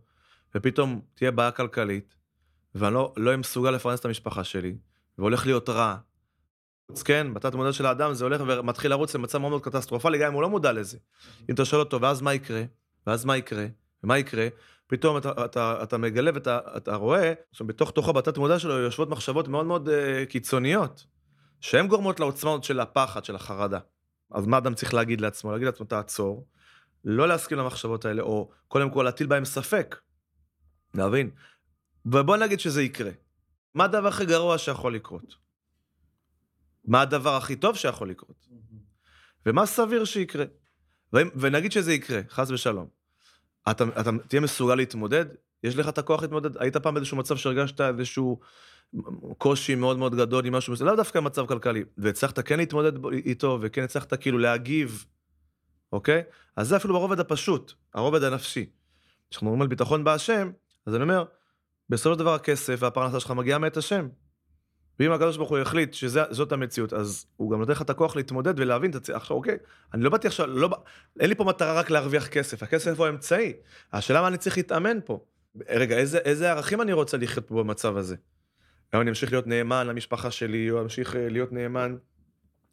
ופתאום 0.55 1.01
תהיה 1.13 1.31
בעיה 1.31 1.51
כלכלית, 1.51 2.15
ואני 2.75 2.93
לא 2.93 3.13
אהיה 3.17 3.31
לא 3.31 3.37
מסוגל 3.37 3.71
לפרנס 3.71 3.99
את 3.99 4.05
המשפחה 4.05 4.43
שלי, 4.43 4.75
והולך 5.17 5.45
להיות 5.45 5.69
רע. 5.69 5.97
אז 6.89 7.03
כן, 7.03 7.33
בתת 7.33 7.55
מודע 7.55 7.73
של 7.73 7.85
האדם 7.85 8.13
זה 8.13 8.23
הולך 8.25 8.41
ומתחיל 8.47 8.91
לרוץ 8.91 9.15
למצב 9.15 9.37
מאוד 9.37 9.49
מאוד 9.49 9.61
קטסטרופלי, 9.61 10.17
גם 10.17 10.27
אם 10.27 10.33
הוא 10.33 10.41
לא 10.41 10.49
מודע 10.49 10.71
לזה. 10.71 10.97
אם 11.49 11.53
אתה 11.53 11.65
שואל 11.65 11.81
אותו, 11.81 12.01
ואז 12.01 12.21
מה 12.21 12.33
יקרה? 12.33 12.63
ואז 13.07 13.25
מה 13.25 13.37
יקרה? 13.37 13.65
ומה 14.03 14.17
יקרה? 14.17 14.47
פתאום 14.87 15.17
אתה, 15.17 15.45
אתה, 15.45 15.83
אתה 15.83 15.97
מגלה 15.97 16.31
ואתה 16.33 16.95
רואה 16.95 17.33
שבתוך 17.51 17.91
תוכו 17.91 18.13
בתת 18.13 18.37
מודע 18.37 18.59
שלו 18.59 18.77
יושבות 18.77 19.09
מחשבות 19.09 19.47
מאוד 19.47 19.65
מאוד 19.65 19.89
uh, 19.89 20.25
קיצוניות, 20.29 21.05
שהן 21.61 21.87
גורמות 21.87 22.19
לעוצמה 22.19 22.55
של 22.61 22.79
הפחד, 22.79 23.25
של 23.25 23.35
החרדה. 23.35 23.79
אז 24.33 24.45
מה 24.45 24.57
אדם 24.57 24.73
צריך 24.73 24.93
להגיד 24.93 25.21
לעצמו? 25.21 25.51
להגיד 25.51 25.65
לעצמו, 25.65 25.85
תעצור, 25.85 26.47
לא 27.05 27.27
להסכים 27.27 27.57
למחשבות 27.57 28.05
האלה, 28.05 28.21
או 28.21 28.51
קודם 28.67 28.89
כל 28.89 29.03
להטיל 29.03 29.27
בהם 29.27 29.45
ספק. 29.45 29.95
להבין? 30.93 31.29
ובוא 32.05 32.37
נגיד 32.37 32.59
שזה 32.59 32.83
יקרה. 32.83 33.11
מה 33.73 33.83
הדבר 33.83 34.07
הכי 34.07 34.25
גרוע 34.25 34.57
שיכול 34.57 34.95
לקרות? 34.95 35.35
מה 36.85 37.01
הדבר 37.01 37.35
הכי 37.35 37.55
טוב 37.55 37.75
שיכול 37.75 38.09
לקרות? 38.09 38.47
ומה 39.45 39.65
סביר 39.65 40.05
שיקרה? 40.05 40.45
ונגיד 41.13 41.71
שזה 41.71 41.93
יקרה, 41.93 42.21
חס 42.29 42.51
ושלום. 42.51 42.87
אתה, 43.71 43.83
אתה 44.01 44.09
תהיה 44.27 44.41
מסוגל 44.41 44.75
להתמודד? 44.75 45.25
יש 45.63 45.75
לך 45.75 45.89
את 45.89 45.97
הכוח 45.97 46.21
להתמודד? 46.21 46.57
היית 46.57 46.77
פעם 46.77 46.93
באיזשהו 46.93 47.17
מצב 47.17 47.37
שהרגשת 47.37 47.81
איזשהו 47.81 48.39
קושי 49.37 49.75
מאוד 49.75 49.97
מאוד 49.97 50.15
גדול 50.15 50.45
עם 50.45 50.53
משהו, 50.53 50.75
זה 50.75 50.85
לאו 50.85 50.95
דווקא 50.95 51.19
מצב 51.19 51.45
כלכלי, 51.45 51.83
והצלחת 51.97 52.39
כן 52.39 52.57
להתמודד 52.57 53.05
איתו, 53.13 53.57
וכן 53.61 53.83
הצלחת 53.83 54.13
כאילו 54.13 54.37
להגיב, 54.37 55.05
אוקיי? 55.91 56.23
אז 56.55 56.67
זה 56.67 56.75
אפילו 56.75 56.93
ברובד 56.93 57.19
הפשוט, 57.19 57.73
הרובד 57.93 58.23
הנפשי. 58.23 58.65
כשאנחנו 59.29 59.47
מדברים 59.47 59.61
על 59.61 59.67
ביטחון 59.67 60.03
בהשם, 60.03 60.51
אז 60.85 60.95
אני 60.95 61.03
אומר, 61.03 61.25
בסופו 61.89 62.13
של 62.13 62.19
דבר 62.19 62.33
הכסף 62.33 62.75
והפרנסה 62.79 63.19
שלך 63.19 63.31
מגיעה 63.31 63.59
מאת 63.59 63.77
השם. 63.77 64.07
ואם 64.99 65.11
הקדוש 65.11 65.37
ברוך 65.37 65.49
הוא 65.49 65.57
יחליט 65.59 65.93
שזאת 65.93 66.51
המציאות, 66.51 66.93
אז 66.93 67.25
הוא 67.37 67.51
גם 67.51 67.59
נותן 67.59 67.71
לך 67.71 67.81
את 67.81 67.89
הכוח 67.89 68.15
להתמודד 68.15 68.59
ולהבין 68.59 68.91
את 68.91 68.95
הצ... 68.95 69.09
עכשיו, 69.09 69.37
אוקיי, 69.37 69.57
אני 69.93 70.03
לא 70.03 70.09
באתי 70.09 70.27
עכשיו, 70.27 70.47
לא, 70.47 70.69
אין 71.19 71.29
לי 71.29 71.35
פה 71.35 71.43
מטרה 71.43 71.73
רק 71.73 71.89
להרוויח 71.89 72.27
כסף, 72.27 72.63
הכסף 72.63 72.97
הוא 72.97 73.05
האמצעי. 73.05 73.53
השאלה 73.93 74.21
מה 74.21 74.27
אני 74.27 74.37
צריך 74.37 74.57
להתאמן 74.57 74.97
פה. 75.05 75.25
רגע, 75.69 75.97
איזה, 75.97 76.17
איזה 76.17 76.51
ערכים 76.51 76.81
אני 76.81 76.93
רוצה 76.93 77.17
לחיות 77.17 77.47
פה 77.47 77.55
במצב 77.55 77.97
הזה? 77.97 78.15
האם 78.93 79.01
אני 79.01 79.09
אמשיך 79.09 79.31
להיות 79.31 79.47
נאמן 79.47 79.87
למשפחה 79.87 80.31
שלי, 80.31 80.71
או 80.71 80.81
אמשיך 80.81 81.15
אה, 81.15 81.29
להיות 81.29 81.51
נאמן 81.51 81.95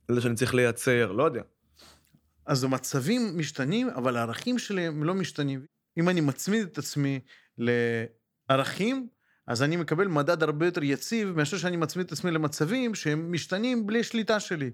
לזה 0.08 0.20
שאני 0.20 0.34
צריך 0.34 0.54
לייצר, 0.54 1.12
לא 1.12 1.22
יודע. 1.22 1.42
אז 2.46 2.64
המצבים 2.64 3.38
משתנים, 3.38 3.88
אבל 3.88 4.16
הערכים 4.16 4.58
שלי 4.58 4.86
הם 4.86 5.04
לא 5.04 5.14
משתנים. 5.14 5.64
אם 5.98 6.08
אני 6.08 6.20
מצמיד 6.20 6.62
את 6.62 6.78
עצמי 6.78 7.20
לערכים, 7.58 9.08
אז 9.46 9.62
אני 9.62 9.76
מקבל 9.76 10.08
מדד 10.08 10.42
הרבה 10.42 10.66
יותר 10.66 10.82
יציב 10.82 11.36
מאשר 11.36 11.58
שאני 11.58 11.76
מצמיד 11.76 12.06
את 12.06 12.12
עצמי 12.12 12.30
למצבים 12.30 12.94
שהם 12.94 13.32
משתנים 13.32 13.86
בלי 13.86 14.02
שליטה 14.02 14.40
שלי. 14.40 14.70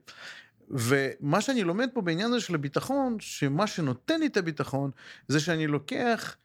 ומה 0.71 1.41
שאני 1.41 1.65
לומד 1.65 1.89
פה 1.95 2.01
בעניין 2.01 2.29
הזה 2.33 2.41
של 2.41 2.55
הביטחון, 2.55 3.17
שמה 3.21 3.67
שנותן 3.67 4.21
לי 4.21 4.27
את 4.27 4.37
הביטחון, 4.37 4.91
זה 5.29 5.41
שאני 5.41 5.67
לוקח 5.67 6.37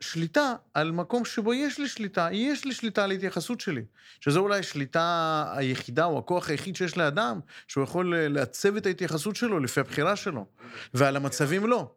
שליטה 0.00 0.54
על 0.74 0.92
מקום 0.92 1.24
שבו 1.24 1.54
יש 1.54 1.78
לי 1.78 1.88
שליטה, 1.88 2.28
יש 2.32 2.64
לי 2.64 2.72
שליטה 2.72 3.04
על 3.04 3.10
ההתייחסות 3.10 3.60
שלי. 3.60 3.84
שזו 4.20 4.40
אולי 4.40 4.58
השליטה 4.58 5.44
היחידה 5.56 6.04
או 6.04 6.18
הכוח 6.18 6.50
היחיד 6.50 6.76
שיש 6.76 6.96
לאדם, 6.96 7.40
שהוא 7.68 7.84
יכול 7.84 8.16
לעצב 8.16 8.76
את 8.76 8.86
ההתייחסות 8.86 9.36
שלו 9.36 9.60
לפי 9.60 9.80
הבחירה 9.80 10.16
שלו, 10.16 10.46
ועל 10.94 11.16
המצבים 11.16 11.66
לא. 11.66 11.90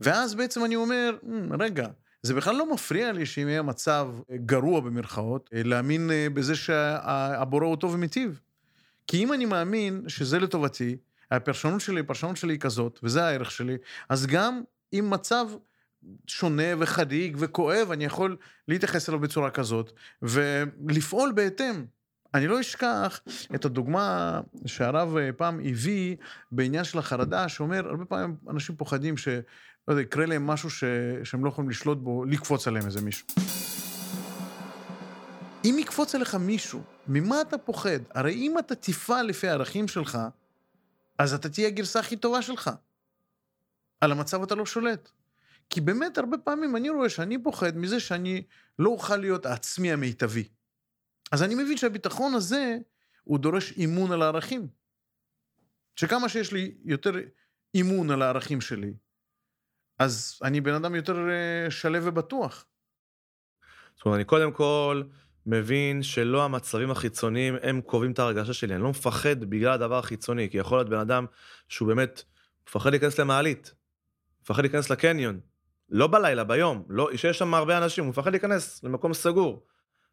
ואז 0.00 0.34
בעצם 0.34 0.64
אני 0.64 0.76
אומר, 0.76 1.16
רגע, 1.60 1.88
זה 2.22 2.34
בכלל 2.34 2.56
לא 2.56 2.72
מפריע 2.72 3.12
לי 3.12 3.26
שאם 3.26 3.48
יהיה 3.48 3.62
מצב 3.62 4.08
גרוע 4.36 4.80
במרכאות, 4.80 5.50
להאמין 5.52 6.10
בזה 6.34 6.54
שהבורא 6.54 7.64
הוא 7.64 7.76
טוב 7.76 7.94
ומיטיב. 7.94 8.40
כי 9.06 9.24
אם 9.24 9.32
אני 9.32 9.44
מאמין 9.44 10.04
שזה 10.08 10.38
לטובתי, 10.38 10.96
הפרשנות 11.30 11.80
שלי, 11.80 12.00
הפרשנות 12.00 12.36
שלי 12.36 12.52
היא 12.52 12.60
כזאת, 12.60 13.00
וזה 13.02 13.24
הערך 13.24 13.50
שלי, 13.50 13.76
אז 14.08 14.26
גם 14.26 14.62
אם 14.92 15.10
מצב 15.10 15.46
שונה 16.26 16.62
וחריג 16.78 17.36
וכואב, 17.40 17.90
אני 17.90 18.04
יכול 18.04 18.36
להתייחס 18.68 19.08
אליו 19.08 19.20
בצורה 19.20 19.50
כזאת, 19.50 19.92
ולפעול 20.22 21.32
בהתאם. 21.32 21.84
אני 22.34 22.46
לא 22.46 22.60
אשכח 22.60 23.20
את 23.54 23.64
הדוגמה 23.64 24.40
שהרב 24.66 25.16
פעם 25.36 25.60
הביא 25.64 26.16
בעניין 26.52 26.84
של 26.84 26.98
החרדה, 26.98 27.48
שאומר, 27.48 27.88
הרבה 27.88 28.04
פעמים 28.04 28.36
אנשים 28.50 28.76
פוחדים 28.76 29.16
ש... 29.16 29.28
לא 29.88 29.92
יודע, 29.92 30.02
יקרה 30.02 30.26
להם 30.26 30.46
משהו 30.46 30.70
ש... 30.70 30.84
שהם 31.24 31.44
לא 31.44 31.48
יכולים 31.48 31.70
לשלוט 31.70 31.98
בו, 31.98 32.24
לקפוץ 32.24 32.68
עליהם 32.68 32.86
איזה 32.86 33.00
מישהו. 33.00 33.26
אם 35.64 35.76
יקפוץ 35.78 36.14
עליך 36.14 36.34
מישהו, 36.34 36.82
ממה 37.08 37.40
אתה 37.40 37.58
פוחד? 37.58 37.98
הרי 38.14 38.32
אם 38.32 38.58
אתה 38.58 38.74
תפעל 38.74 39.26
לפי 39.26 39.48
הערכים 39.48 39.88
שלך, 39.88 40.18
אז 41.18 41.34
אתה 41.34 41.48
תהיה 41.48 41.68
הגרסה 41.68 42.00
הכי 42.00 42.16
טובה 42.16 42.42
שלך. 42.42 42.70
על 44.00 44.12
המצב 44.12 44.42
אתה 44.42 44.54
לא 44.54 44.66
שולט. 44.66 45.10
כי 45.72 45.80
באמת, 45.80 46.18
הרבה 46.18 46.38
פעמים 46.38 46.76
אני 46.76 46.90
רואה 46.90 47.08
שאני 47.08 47.42
פוחד 47.42 47.76
מזה 47.76 48.00
שאני 48.00 48.42
לא 48.78 48.90
אוכל 48.90 49.16
להיות 49.16 49.46
העצמי 49.46 49.92
המיטבי. 49.92 50.48
אז 51.32 51.42
אני 51.42 51.54
מבין 51.54 51.76
שהביטחון 51.76 52.34
הזה, 52.34 52.76
הוא 53.24 53.38
דורש 53.38 53.72
אימון 53.72 54.12
על 54.12 54.22
הערכים. 54.22 54.68
שכמה 55.96 56.28
שיש 56.28 56.52
לי 56.52 56.74
יותר 56.84 57.10
אימון 57.74 58.10
על 58.10 58.22
הערכים 58.22 58.60
שלי, 58.60 58.92
אז 59.98 60.38
אני 60.42 60.60
בן 60.60 60.74
אדם 60.74 60.94
יותר 60.94 61.16
אה, 61.30 61.70
שלו 61.70 62.04
ובטוח. 62.04 62.66
זאת 63.96 64.06
אומרת, 64.06 64.16
אני 64.16 64.24
קודם 64.24 64.52
כל 64.52 65.02
מבין 65.46 66.02
שלא 66.02 66.44
המצבים 66.44 66.90
החיצוניים 66.90 67.56
הם 67.62 67.80
קובעים 67.80 68.12
את 68.12 68.18
ההרגשה 68.18 68.52
שלי. 68.52 68.74
אני 68.74 68.82
לא 68.82 68.90
מפחד 68.90 69.40
בגלל 69.44 69.72
הדבר 69.72 69.98
החיצוני, 69.98 70.50
כי 70.50 70.58
יכול 70.58 70.78
להיות 70.78 70.88
בן 70.88 70.98
אדם 70.98 71.26
שהוא 71.68 71.88
באמת 71.88 72.22
מפחד 72.68 72.90
להיכנס 72.90 73.20
למעלית, 73.20 73.74
מפחד 74.42 74.62
להיכנס 74.62 74.90
לקניון, 74.90 75.40
לא 75.92 76.06
בלילה, 76.06 76.44
ביום, 76.44 76.82
לא, 76.88 77.10
שיש 77.16 77.38
שם 77.38 77.54
הרבה 77.54 77.78
אנשים, 77.78 78.04
הוא 78.04 78.10
מפחד 78.10 78.30
להיכנס 78.30 78.84
למקום 78.84 79.14
סגור. 79.14 79.62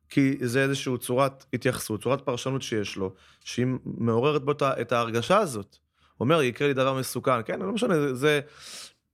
כי 0.09 0.37
זה 0.41 0.63
איזושהי 0.63 0.97
צורת 0.97 1.45
התייחסות, 1.53 2.03
צורת 2.03 2.21
פרשנות 2.21 2.61
שיש 2.61 2.95
לו, 2.95 3.13
שהיא 3.43 3.65
מעוררת 3.85 4.43
בו 4.43 4.51
את 4.61 4.91
ההרגשה 4.91 5.37
הזאת. 5.37 5.77
אומר, 6.19 6.41
יקרה 6.41 6.67
לי 6.67 6.73
דבר 6.73 6.93
מסוכן, 6.93 7.43
כן, 7.45 7.59
לא 7.59 7.71
משנה, 7.71 7.99
זה, 7.99 8.15
זה 8.15 8.39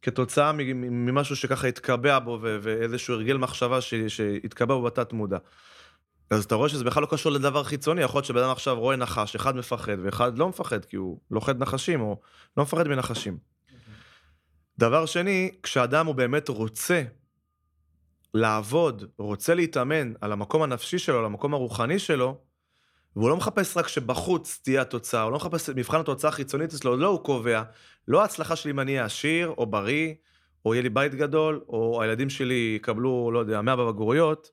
כתוצאה 0.02 0.52
ממשהו 0.76 1.36
שככה 1.36 1.68
התקבע 1.68 2.20
בו, 2.20 2.40
ואיזשהו 2.42 3.14
הרגל 3.14 3.38
מחשבה 3.38 3.80
שהתקבע 4.08 4.76
בו 4.76 4.82
בתת 4.82 5.14
מודע. 5.14 5.38
אז 6.30 6.44
אתה 6.44 6.56
רואה 6.56 6.70
שזה 6.70 6.84
בכלל 6.84 7.04
לא 7.04 7.08
קשור 7.12 7.32
לדבר 7.32 7.64
חיצוני, 7.64 8.02
יכול 8.02 8.18
להיות 8.18 8.26
שבן 8.26 8.42
אדם 8.42 8.52
עכשיו 8.52 8.80
רואה 8.80 8.96
נחש, 8.96 9.36
אחד 9.36 9.56
מפחד 9.56 9.98
ואחד 10.04 10.38
לא 10.38 10.50
מפחד, 10.50 10.86
כי 10.86 10.96
הוא 10.96 11.20
לוכד 11.32 11.60
נחשים, 11.60 12.02
או 12.02 12.22
לא 12.58 12.64
מפחד 12.64 12.88
מנחשים. 12.88 13.55
דבר 14.80 15.06
שני, 15.06 15.52
כשאדם 15.64 16.08
הוא 16.08 16.16
באמת 16.16 16.50
רוצה 16.50 17.04
לעבוד, 18.34 19.04
רוצה 19.18 19.56
להתאמן 19.56 20.14
על 20.22 20.32
המקום 20.32 20.62
הנפשי 20.62 21.00
שלו, 21.00 21.20
על 21.20 21.26
המקום 21.26 21.54
הרוחני 21.54 22.00
שלו, 22.00 22.38
והוא 23.16 23.30
לא 23.30 23.38
מחפש 23.38 23.78
רק 23.78 23.88
שבחוץ 23.88 24.60
תהיה 24.64 24.82
התוצאה, 24.82 25.22
הוא 25.22 25.32
לא 25.32 25.38
מחפש 25.38 25.70
את 25.70 25.76
מבחן 25.76 26.00
התוצאה 26.00 26.30
החיצונית 26.30 26.74
אצלו, 26.74 26.98
לא 26.98 27.08
הוא 27.08 27.24
קובע, 27.24 27.64
לא 28.08 28.22
ההצלחה 28.22 28.56
שלי 28.56 28.72
אם 28.72 28.80
אני 28.80 28.92
אהיה 28.92 29.06
עשיר, 29.06 29.54
או 29.58 29.66
בריא, 29.66 30.14
או 30.66 30.74
יהיה 30.74 30.84
לי 30.84 30.90
בית 30.90 31.16
גדול, 31.16 31.64
או 31.68 32.02
הילדים 32.02 32.30
שלי 32.30 32.74
יקבלו, 32.76 33.32
לא 33.34 33.40
יודע, 33.40 33.62
100 33.62 33.76
בבגרויות, 33.76 34.52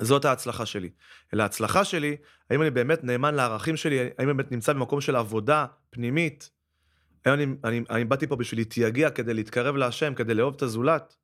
זאת 0.00 0.24
ההצלחה 0.24 0.66
שלי. 0.66 0.90
אלא 1.34 1.42
ההצלחה 1.42 1.84
שלי, 1.84 2.16
האם 2.50 2.62
אני 2.62 2.70
באמת 2.70 3.04
נאמן 3.04 3.34
לערכים 3.34 3.76
שלי, 3.76 4.00
האם 4.00 4.10
אני 4.18 4.26
באמת 4.26 4.52
נמצא 4.52 4.72
במקום 4.72 5.00
של 5.00 5.16
עבודה 5.16 5.66
פנימית, 5.90 6.50
אני, 7.32 7.46
אני, 7.64 7.82
אני 7.90 8.04
באתי 8.04 8.26
פה 8.26 8.36
בשביל 8.36 8.60
להתייגע, 8.60 9.10
כדי 9.10 9.34
להתקרב 9.34 9.76
להשם, 9.76 10.14
כדי 10.14 10.34
לאהוב 10.34 10.54
את 10.54 10.62
הזולת. 10.62 11.16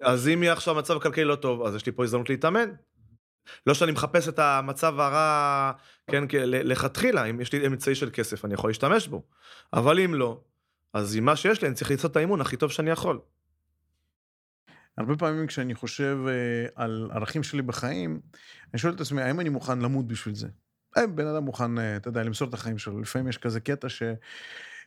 אז 0.00 0.28
אם 0.28 0.42
יהיה 0.42 0.52
עכשיו 0.52 0.74
מצב 0.74 0.98
כלכלי 0.98 1.24
לא 1.24 1.34
טוב, 1.34 1.62
אז 1.62 1.74
יש 1.74 1.86
לי 1.86 1.92
פה 1.92 2.04
הזדמנות 2.04 2.30
להתאמן. 2.30 2.68
לא 3.66 3.74
שאני 3.74 3.92
מחפש 3.92 4.28
את 4.28 4.38
המצב 4.38 5.00
הרע, 5.00 5.72
כן, 6.10 6.24
לכתחילה, 6.42 7.24
אם 7.24 7.40
יש 7.40 7.52
לי 7.52 7.66
אמצעי 7.66 7.94
של 7.94 8.10
כסף, 8.12 8.44
אני 8.44 8.54
יכול 8.54 8.70
להשתמש 8.70 9.08
בו. 9.08 9.22
אבל 9.72 10.00
אם 10.00 10.14
לא, 10.14 10.40
אז 10.92 11.16
עם 11.16 11.24
מה 11.24 11.36
שיש 11.36 11.62
לי, 11.62 11.68
אני 11.68 11.74
צריך 11.74 11.90
לעשות 11.90 12.10
את 12.10 12.16
האימון 12.16 12.40
הכי 12.40 12.56
טוב 12.56 12.70
שאני 12.70 12.90
יכול. 12.90 13.20
הרבה 14.98 15.16
פעמים 15.16 15.46
כשאני 15.46 15.74
חושב 15.74 16.18
uh, 16.26 16.72
על 16.74 17.10
ערכים 17.12 17.42
שלי 17.42 17.62
בחיים, 17.62 18.20
אני 18.72 18.78
שואל 18.78 18.94
את 18.94 19.00
עצמי, 19.00 19.22
האם 19.22 19.40
אני 19.40 19.48
מוכן 19.48 19.78
למות 19.78 20.06
בשביל 20.06 20.34
זה? 20.34 20.48
האם 20.96 21.16
בן 21.16 21.26
אדם 21.26 21.44
מוכן, 21.44 21.78
uh, 21.78 21.80
אתה 21.96 22.08
יודע, 22.08 22.22
למסור 22.22 22.48
את 22.48 22.54
החיים 22.54 22.78
שלו? 22.78 23.00
לפעמים 23.00 23.28
יש 23.28 23.38
כזה 23.38 23.60
קטע 23.60 23.88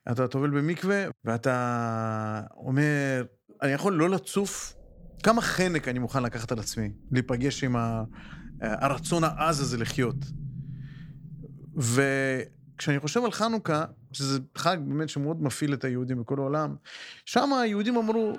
שאתה 0.10 0.28
טובל 0.28 0.50
במקווה, 0.50 1.06
ואתה 1.26 2.42
אומר, 2.56 3.24
אני 3.62 3.72
יכול 3.72 3.94
לא 3.94 4.10
לצוף, 4.10 4.74
כמה 5.24 5.42
חנק 5.42 5.88
אני 5.88 6.00
מוכן 6.00 6.24
לקחת 6.24 6.52
על 6.52 6.60
עצמי, 6.60 6.92
להיפגש 7.12 7.64
עם. 7.64 7.76
הרצון 8.62 9.24
העז 9.24 9.62
הזה 9.62 9.78
לחיות. 9.78 10.16
וכשאני 11.76 13.00
חושב 13.00 13.24
על 13.24 13.32
חנוכה, 13.32 13.86
שזה 14.12 14.40
חג 14.58 14.78
באמת 14.88 15.10
שמאוד 15.10 15.44
מפעיל 15.44 15.74
את 15.74 15.84
היהודים 15.84 16.20
בכל 16.20 16.40
העולם, 16.40 16.76
שם 17.26 17.54
היהודים 17.54 17.98
אמרו, 17.98 18.34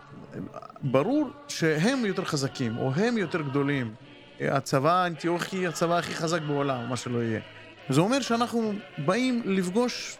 ברור 0.83 1.31
שהם 1.49 2.07
יותר 2.07 2.25
חזקים, 2.25 2.79
או 2.79 2.93
הם 2.95 3.19
יותר 3.19 3.43
גדולים. 3.43 3.95
הצבא 4.41 5.03
האנטיוכי, 5.03 5.67
הצבא 5.67 5.99
הכי 5.99 6.15
חזק 6.15 6.43
בעולם, 6.43 6.89
מה 6.89 6.97
שלא 6.97 7.23
יהיה. 7.23 7.41
זה 7.89 8.01
אומר 8.01 8.21
שאנחנו 8.21 8.73
באים 9.07 9.43
לפגוש 9.45 10.19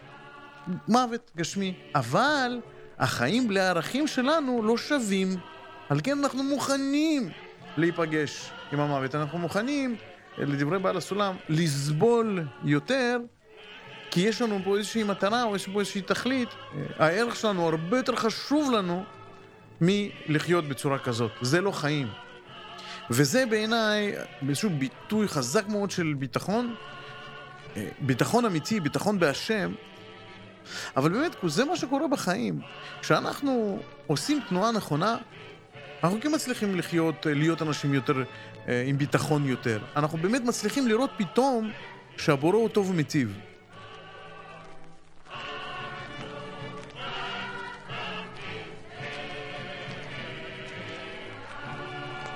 מוות 0.87 1.31
גשמי, 1.37 1.73
אבל 1.95 2.59
החיים 2.99 3.47
בלי 3.47 3.59
הערכים 3.59 4.07
שלנו 4.07 4.63
לא 4.63 4.77
שווים. 4.77 5.37
על 5.89 5.99
כן 6.03 6.17
אנחנו 6.23 6.43
מוכנים 6.43 7.29
להיפגש 7.77 8.51
עם 8.71 8.79
המוות. 8.79 9.15
אנחנו 9.15 9.37
מוכנים, 9.37 9.95
לדברי 10.37 10.79
בעל 10.79 10.97
הסולם, 10.97 11.35
לסבול 11.49 12.43
יותר, 12.63 13.17
כי 14.11 14.19
יש 14.21 14.41
לנו 14.41 14.59
פה 14.63 14.77
איזושהי 14.77 15.03
מטרה 15.03 15.43
או 15.43 15.55
יש 15.55 15.67
פה 15.67 15.79
איזושהי 15.79 16.01
תכלית. 16.01 16.49
הערך 16.99 17.35
שלנו 17.35 17.67
הרבה 17.67 17.97
יותר 17.97 18.15
חשוב 18.15 18.71
לנו 18.71 19.03
מלחיות 19.81 20.67
בצורה 20.67 20.99
כזאת. 20.99 21.31
זה 21.41 21.61
לא 21.61 21.71
חיים. 21.71 22.07
וזה 23.09 23.45
בעיניי 23.45 24.13
איזשהו 24.49 24.69
ביטוי 24.69 25.27
חזק 25.27 25.67
מאוד 25.67 25.91
של 25.91 26.13
ביטחון, 26.17 26.75
ביטחון 27.99 28.45
אמיתי, 28.45 28.79
ביטחון 28.79 29.19
בהשם, 29.19 29.73
אבל 30.97 31.09
באמת, 31.09 31.35
זה 31.47 31.65
מה 31.65 31.75
שקורה 31.75 32.07
בחיים. 32.07 32.61
כשאנחנו 33.01 33.79
עושים 34.07 34.39
תנועה 34.49 34.71
נכונה, 34.71 35.17
אנחנו 36.03 36.21
כן 36.21 36.35
מצליחים 36.35 36.75
לחיות, 36.75 37.25
להיות 37.25 37.61
אנשים 37.61 37.93
יותר, 37.93 38.23
אה, 38.67 38.83
עם 38.87 38.97
ביטחון 38.97 39.45
יותר. 39.45 39.79
אנחנו 39.95 40.17
באמת 40.17 40.41
מצליחים 40.41 40.87
לראות 40.87 41.09
פתאום 41.17 41.71
שהבורא 42.17 42.55
הוא 42.55 42.69
טוב 42.69 42.89
ומיטיב. 42.89 43.39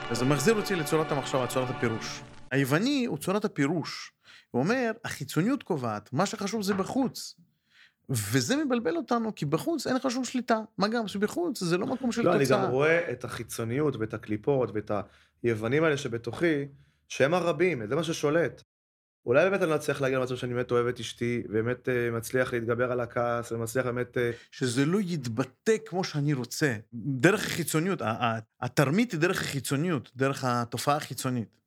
אז 0.09 0.17
זה 0.17 0.25
מחזיר 0.25 0.55
אותי 0.55 0.75
לצורת 0.75 1.11
המחשבה, 1.11 1.47
צורת 1.47 1.69
הפירוש. 1.69 2.21
היווני 2.51 3.05
הוא 3.05 3.17
צורת 3.17 3.45
הפירוש. 3.45 4.11
הוא 4.51 4.61
אומר, 4.61 4.91
החיצוניות 5.05 5.63
קובעת, 5.63 6.13
מה 6.13 6.25
שחשוב 6.25 6.61
זה 6.61 6.73
בחוץ. 6.73 7.35
וזה 8.09 8.55
מבלבל 8.55 8.97
אותנו, 8.97 9.35
כי 9.35 9.45
בחוץ 9.45 9.87
אין 9.87 9.95
לך 9.95 10.11
שום 10.11 10.25
שליטה. 10.25 10.59
מה 10.77 10.87
גם 10.87 11.07
שבחוץ 11.07 11.63
זה 11.63 11.77
לא 11.77 11.87
מקום 11.87 12.11
של 12.11 12.21
לא, 12.21 12.37
תוצאה. 12.37 12.57
לא, 12.57 12.63
אני 12.63 12.67
גם 12.67 12.71
רואה 12.71 13.11
את 13.11 13.23
החיצוניות 13.23 13.95
ואת 13.95 14.13
הקליפות 14.13 14.71
ואת 14.73 14.91
היוונים 15.43 15.83
האלה 15.83 15.97
שבתוכי, 15.97 16.65
שהם 17.07 17.33
הרבים, 17.33 17.87
זה 17.87 17.95
מה 17.95 18.03
ששולט. 18.03 18.63
אולי 19.25 19.49
באמת 19.49 19.61
אני 19.61 19.69
לא 19.69 19.75
אצליח 19.75 20.01
להגיע 20.01 20.19
למצב 20.19 20.35
שאני 20.35 20.53
באמת 20.53 20.71
אוהב 20.71 20.87
את 20.87 20.99
אשתי, 20.99 21.43
באמת 21.49 21.87
uh, 21.87 22.15
מצליח 22.15 22.53
להתגבר 22.53 22.91
על 22.91 22.99
הכעס, 22.99 23.51
ומצליח 23.51 23.85
באמת... 23.85 24.17
Uh... 24.17 24.19
שזה 24.51 24.85
לא 24.85 24.99
יתבטא 25.01 25.75
כמו 25.85 26.03
שאני 26.03 26.33
רוצה. 26.33 26.75
דרך 26.93 27.45
החיצוניות, 27.45 28.01
התרמית 28.61 29.11
היא 29.11 29.19
דרך 29.19 29.41
החיצוניות, 29.41 30.11
דרך 30.15 30.43
התופעה 30.43 30.95
החיצונית. 30.95 31.57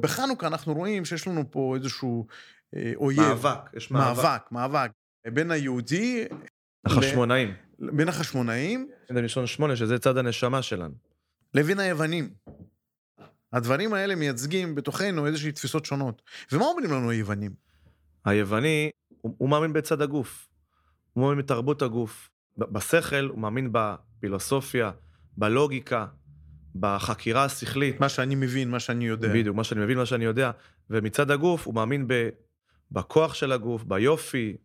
בחנוכה 0.00 0.46
אנחנו 0.46 0.74
רואים 0.74 1.04
שיש 1.04 1.26
לנו 1.26 1.50
פה 1.50 1.76
איזשהו 1.76 2.26
אה, 2.76 2.92
אויב. 2.96 3.20
מאבק, 3.20 3.74
יש 3.74 3.90
מאבק. 3.90 4.22
מאבק, 4.22 4.52
מאבק. 4.52 4.90
בין 5.26 5.50
היהודי, 5.50 6.24
החשמונאים. 6.84 7.54
בין 7.78 8.08
החשמונאים, 8.08 8.88
זה 9.08 9.14
מלשון 9.14 9.46
שמונה, 9.46 9.76
שזה 9.76 9.98
צד 9.98 10.18
הנשמה 10.18 10.62
שלנו. 10.62 10.94
לבין 11.54 11.78
היוונים. 11.78 12.30
הדברים 13.52 13.94
האלה 13.94 14.14
מייצגים 14.14 14.74
בתוכנו 14.74 15.26
איזושהי 15.26 15.52
תפיסות 15.52 15.84
שונות. 15.84 16.22
ומה 16.52 16.64
אומרים 16.64 16.90
לנו 16.90 17.10
היוונים? 17.10 17.52
היווני, 18.24 18.90
הוא, 19.20 19.34
הוא 19.38 19.48
מאמין 19.48 19.72
בצד 19.72 20.02
הגוף. 20.02 20.48
הוא 21.12 21.24
מאמין 21.24 21.38
בתרבות 21.38 21.82
הגוף. 21.82 22.30
בשכל, 22.58 23.28
הוא 23.28 23.38
מאמין 23.38 23.70
בפילוסופיה, 23.72 24.90
בלוגיקה, 25.36 26.06
בחקירה 26.74 27.44
השכלית. 27.44 28.00
מה 28.00 28.08
שאני 28.08 28.34
מבין, 28.34 28.70
מה 28.70 28.80
שאני 28.80 29.06
יודע. 29.06 29.28
בדיוק, 29.28 29.56
מה 29.56 29.64
שאני 29.64 29.80
מבין, 29.80 29.98
מה 29.98 30.06
שאני 30.06 30.24
יודע. 30.24 30.50
ומצד 30.90 31.30
הגוף, 31.30 31.66
הוא 31.66 31.74
מאמין 31.74 32.08
בכוח 32.92 33.34
של 33.34 33.52
הגוף, 33.52 33.82
ביופי, 33.84 34.56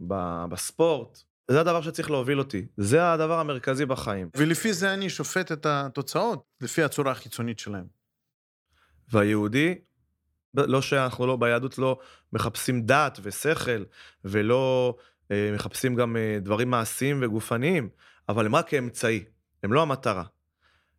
בספורט. 0.50 1.20
זה 1.52 1.60
הדבר 1.60 1.82
שצריך 1.82 2.12
להוביל 2.12 2.40
אותי. 2.40 2.66
זה 2.78 3.12
הדבר 3.12 3.40
המרכזי 3.40 3.86
בחיים. 3.86 4.30
ולפי 4.36 4.74
זה 4.74 4.94
אני 4.94 5.10
שופט 5.10 5.52
את 5.52 5.66
התוצאות, 5.66 6.44
לפי 6.62 6.84
הצורה 6.84 7.12
החיצונית 7.12 7.60
שלהם. 7.60 7.86
והיהודי, 9.12 9.76
לא 10.54 10.82
שאנחנו 10.82 11.28
לא, 11.28 11.36
ביהדות 11.36 11.78
לא 11.78 12.00
מחפשים 12.34 12.86
דת 12.86 13.20
ושכל, 13.24 13.84
ולא 14.26 14.96
אה, 15.32 15.52
מחפשים 15.54 15.96
גם 15.96 16.18
אה, 16.18 16.38
דברים 16.42 16.70
מעשיים 16.70 17.20
וגופניים, 17.22 17.90
אבל 18.30 18.46
הם 18.46 18.56
רק 18.56 18.70
כאמצעי, 18.70 19.24
הם 19.64 19.74
לא 19.74 19.82
המטרה. 19.82 20.24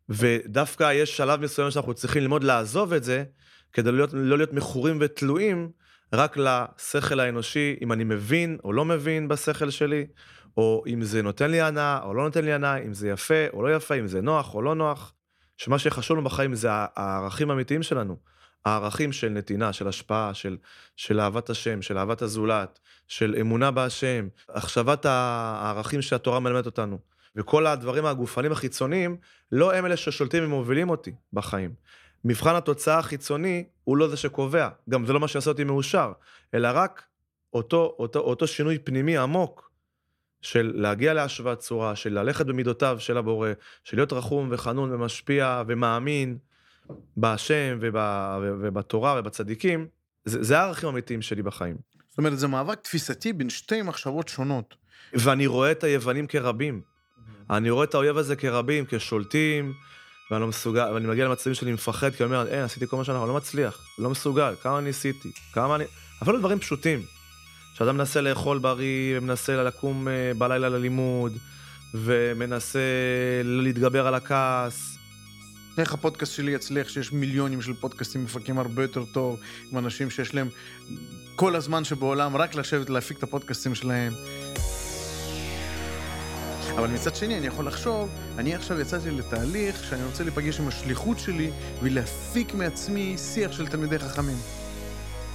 ודווקא 0.09 0.93
יש 0.93 1.17
שלב 1.17 1.41
מסוים 1.41 1.71
שאנחנו 1.71 1.93
צריכים 1.93 2.21
ללמוד 2.21 2.43
לעזוב 2.43 2.93
את 2.93 3.03
זה, 3.03 3.23
כדי 3.73 3.91
להיות, 3.91 4.13
לא 4.13 4.37
להיות 4.37 4.53
מכורים 4.53 4.97
ותלויים 5.01 5.71
רק 6.13 6.37
לשכל 6.37 7.19
האנושי, 7.19 7.75
אם 7.81 7.91
אני 7.91 8.03
מבין 8.03 8.57
או 8.63 8.73
לא 8.73 8.85
מבין 8.85 9.27
בשכל 9.27 9.69
שלי, 9.69 10.05
או 10.57 10.83
אם 10.87 11.01
זה 11.01 11.21
נותן 11.21 11.51
לי 11.51 11.61
הנאה 11.61 12.03
או 12.03 12.13
לא 12.13 12.23
נותן 12.23 12.45
לי 12.45 12.53
הנאה, 12.53 12.77
אם 12.77 12.93
זה 12.93 13.09
יפה 13.09 13.47
או 13.53 13.63
לא 13.63 13.75
יפה, 13.75 13.95
אם 13.95 14.07
זה 14.07 14.21
נוח 14.21 14.55
או 14.55 14.61
לא 14.61 14.75
נוח. 14.75 15.13
שמה 15.57 15.79
שחשוב 15.79 16.17
לנו 16.17 16.25
בחיים 16.25 16.55
זה 16.55 16.69
הערכים 16.71 17.49
האמיתיים 17.49 17.83
שלנו. 17.83 18.17
הערכים 18.65 19.11
של 19.11 19.29
נתינה, 19.29 19.73
של 19.73 19.87
השפעה, 19.87 20.33
של, 20.33 20.57
של 20.95 21.19
אהבת 21.19 21.49
השם, 21.49 21.81
של 21.81 21.97
אהבת 21.97 22.21
הזולת, 22.21 22.79
של 23.07 23.35
אמונה 23.41 23.71
בהשם, 23.71 24.27
החשבת 24.49 25.05
הערכים 25.05 26.01
שהתורה 26.01 26.39
מלמדת 26.39 26.65
אותנו. 26.65 26.99
וכל 27.35 27.67
הדברים 27.67 28.05
הגופניים 28.05 28.51
החיצוניים, 28.51 29.17
לא 29.51 29.73
הם 29.73 29.85
אלה 29.85 29.97
ששולטים 29.97 30.43
ומובילים 30.43 30.89
אותי 30.89 31.11
בחיים. 31.33 31.73
מבחן 32.25 32.55
התוצאה 32.55 32.99
החיצוני 32.99 33.63
הוא 33.83 33.97
לא 33.97 34.07
זה 34.07 34.17
שקובע, 34.17 34.69
גם 34.89 35.05
זה 35.05 35.13
לא 35.13 35.19
מה 35.19 35.27
שיעשה 35.27 35.49
אותי 35.49 35.63
מאושר, 35.63 36.11
אלא 36.53 36.69
רק 36.73 37.03
אותו, 37.53 37.95
אותו, 37.99 38.19
אותו 38.19 38.47
שינוי 38.47 38.79
פנימי 38.79 39.17
עמוק 39.17 39.71
של 40.41 40.71
להגיע 40.75 41.13
להשוואת 41.13 41.59
צורה, 41.59 41.95
של 41.95 42.19
ללכת 42.19 42.45
במידותיו 42.45 42.97
של 42.99 43.17
הבורא, 43.17 43.49
של 43.83 43.97
להיות 43.97 44.13
רחום 44.13 44.49
וחנון 44.51 44.93
ומשפיע 44.93 45.63
ומאמין 45.67 46.37
בהשם 47.17 47.77
וב, 47.81 47.95
ובתורה 48.41 49.15
ובצדיקים, 49.19 49.87
זה, 50.25 50.43
זה 50.43 50.59
הערכים 50.59 50.89
האמיתיים 50.89 51.21
שלי 51.21 51.41
בחיים. 51.43 51.77
זאת 52.09 52.17
אומרת, 52.17 52.39
זה 52.39 52.47
מאבק 52.47 52.79
תפיסתי 52.79 53.33
בין 53.33 53.49
שתי 53.49 53.81
מחשבות 53.81 54.27
שונות. 54.27 54.75
ואני 55.13 55.47
רואה 55.47 55.71
את 55.71 55.83
היוונים 55.83 56.27
כרבים. 56.27 56.81
אני 57.49 57.69
רואה 57.69 57.83
את 57.83 57.93
האויב 57.93 58.17
הזה 58.17 58.35
כרבים, 58.35 58.85
כשולטים, 58.89 59.73
ואני 60.31 60.41
לא 60.41 60.47
מסוגל, 60.47 60.91
ואני 60.93 61.07
מגיע 61.07 61.25
למצבים 61.25 61.53
שאני 61.53 61.71
מפחד, 61.71 62.15
כי 62.15 62.23
אני 62.23 62.35
אומר, 62.35 62.47
אין, 62.47 62.63
עשיתי 62.63 62.87
כל 62.87 62.97
מה 62.97 63.03
שאני 63.03 63.17
לא 63.17 63.33
מצליח, 63.33 63.81
לא 63.97 64.09
מסוגל, 64.09 64.53
כמה 64.61 64.81
ניסיתי, 64.81 65.31
כמה 65.53 65.75
אני... 65.75 65.83
אפילו 66.23 66.39
דברים 66.39 66.59
פשוטים. 66.59 67.01
שאדם 67.73 67.97
מנסה 67.97 68.21
לאכול 68.21 68.59
בריא, 68.59 69.17
ומנסה 69.17 69.63
לקום 69.63 70.07
uh, 70.07 70.37
בלילה 70.37 70.69
ללימוד, 70.69 71.37
ומנסה 71.93 72.79
להתגבר 73.43 74.07
על 74.07 74.15
הכעס. 74.15 74.97
איך 75.77 75.93
הפודקאסט 75.93 76.33
שלי 76.33 76.51
יצליח 76.51 76.89
שיש 76.89 77.11
מיליונים 77.11 77.61
של 77.61 77.73
פודקאסטים 77.73 78.23
מפקים 78.23 78.59
הרבה 78.59 78.81
יותר 78.81 79.03
טוב, 79.05 79.39
עם 79.71 79.77
אנשים 79.77 80.09
שיש 80.09 80.35
להם 80.35 80.49
כל 81.35 81.55
הזמן 81.55 81.83
שבעולם 81.83 82.37
רק 82.37 82.55
לשבת 82.55 82.89
להפיק 82.89 83.17
את 83.17 83.23
הפודקאסטים 83.23 83.75
שלהם. 83.75 84.13
אבל 86.75 86.87
מצד 86.87 87.15
שני, 87.15 87.37
אני 87.37 87.47
יכול 87.47 87.67
לחשוב, 87.67 88.09
אני 88.37 88.55
עכשיו 88.55 88.79
יצאתי 88.79 89.11
לתהליך 89.11 89.83
שאני 89.83 90.03
רוצה 90.03 90.23
להיפגש 90.23 90.59
עם 90.59 90.67
השליחות 90.67 91.19
שלי 91.19 91.51
ולהפיק 91.81 92.53
מעצמי 92.53 93.15
שיח 93.17 93.51
של 93.51 93.67
תלמידי 93.67 93.99
חכמים. 93.99 94.37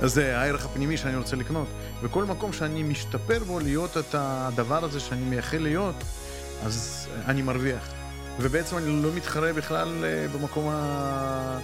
אז 0.01 0.13
זה 0.15 0.39
הערך 0.39 0.65
הפנימי 0.65 0.97
שאני 0.97 1.17
רוצה 1.17 1.37
לקנות. 1.37 1.67
וכל 2.03 2.25
מקום 2.25 2.53
שאני 2.53 2.83
משתפר 2.83 3.45
בו 3.45 3.61
להיות 3.61 3.97
את 3.97 4.15
הדבר 4.15 4.85
הזה 4.85 5.01
שאני 5.01 5.23
מייחל 5.23 5.59
להיות, 5.59 5.95
אז 6.65 7.09
אני 7.27 7.43
מרוויח. 7.43 7.93
ובעצם 8.41 8.79
אני 8.79 9.03
לא 9.03 9.13
מתחרה 9.15 9.53
בכלל 9.53 10.05
אה, 10.05 10.27
במקום 10.29 10.69
ה... 10.69 11.59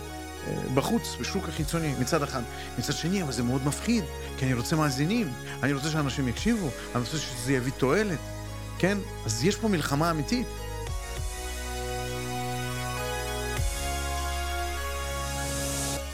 אה, 0.47 0.55
בחוץ, 0.75 1.17
בשוק 1.21 1.49
החיצוני, 1.49 1.95
מצד 2.01 2.23
אחד. 2.23 2.43
מצד 2.79 2.93
שני, 2.93 3.23
אבל 3.23 3.33
זה 3.33 3.43
מאוד 3.43 3.67
מפחיד, 3.67 4.05
כי 4.39 4.45
אני 4.45 4.55
רוצה 4.55 4.77
מאזינים, 4.77 5.33
אני 5.63 5.73
רוצה 5.73 5.91
שאנשים 5.91 6.29
יקשיבו, 6.29 6.71
אני 6.95 7.01
רוצה 7.01 7.19
שזה 7.19 7.53
יביא 7.53 7.73
תועלת, 7.73 8.19
כן? 8.81 8.99
אז 9.27 9.45
יש 9.45 9.57
פה 9.57 9.69
מלחמה 9.69 10.11
אמיתית. 10.11 10.47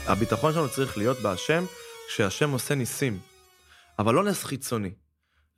הביטחון 0.07 0.53
שלנו 0.53 0.69
צריך 0.69 0.97
להיות 0.97 1.17
בהשם 1.17 1.63
כשהשם 2.07 2.51
עושה 2.51 2.75
ניסים. 2.75 3.19
אבל 3.99 4.13
לא 4.13 4.23
נס 4.23 4.43
חיצוני, 4.43 4.93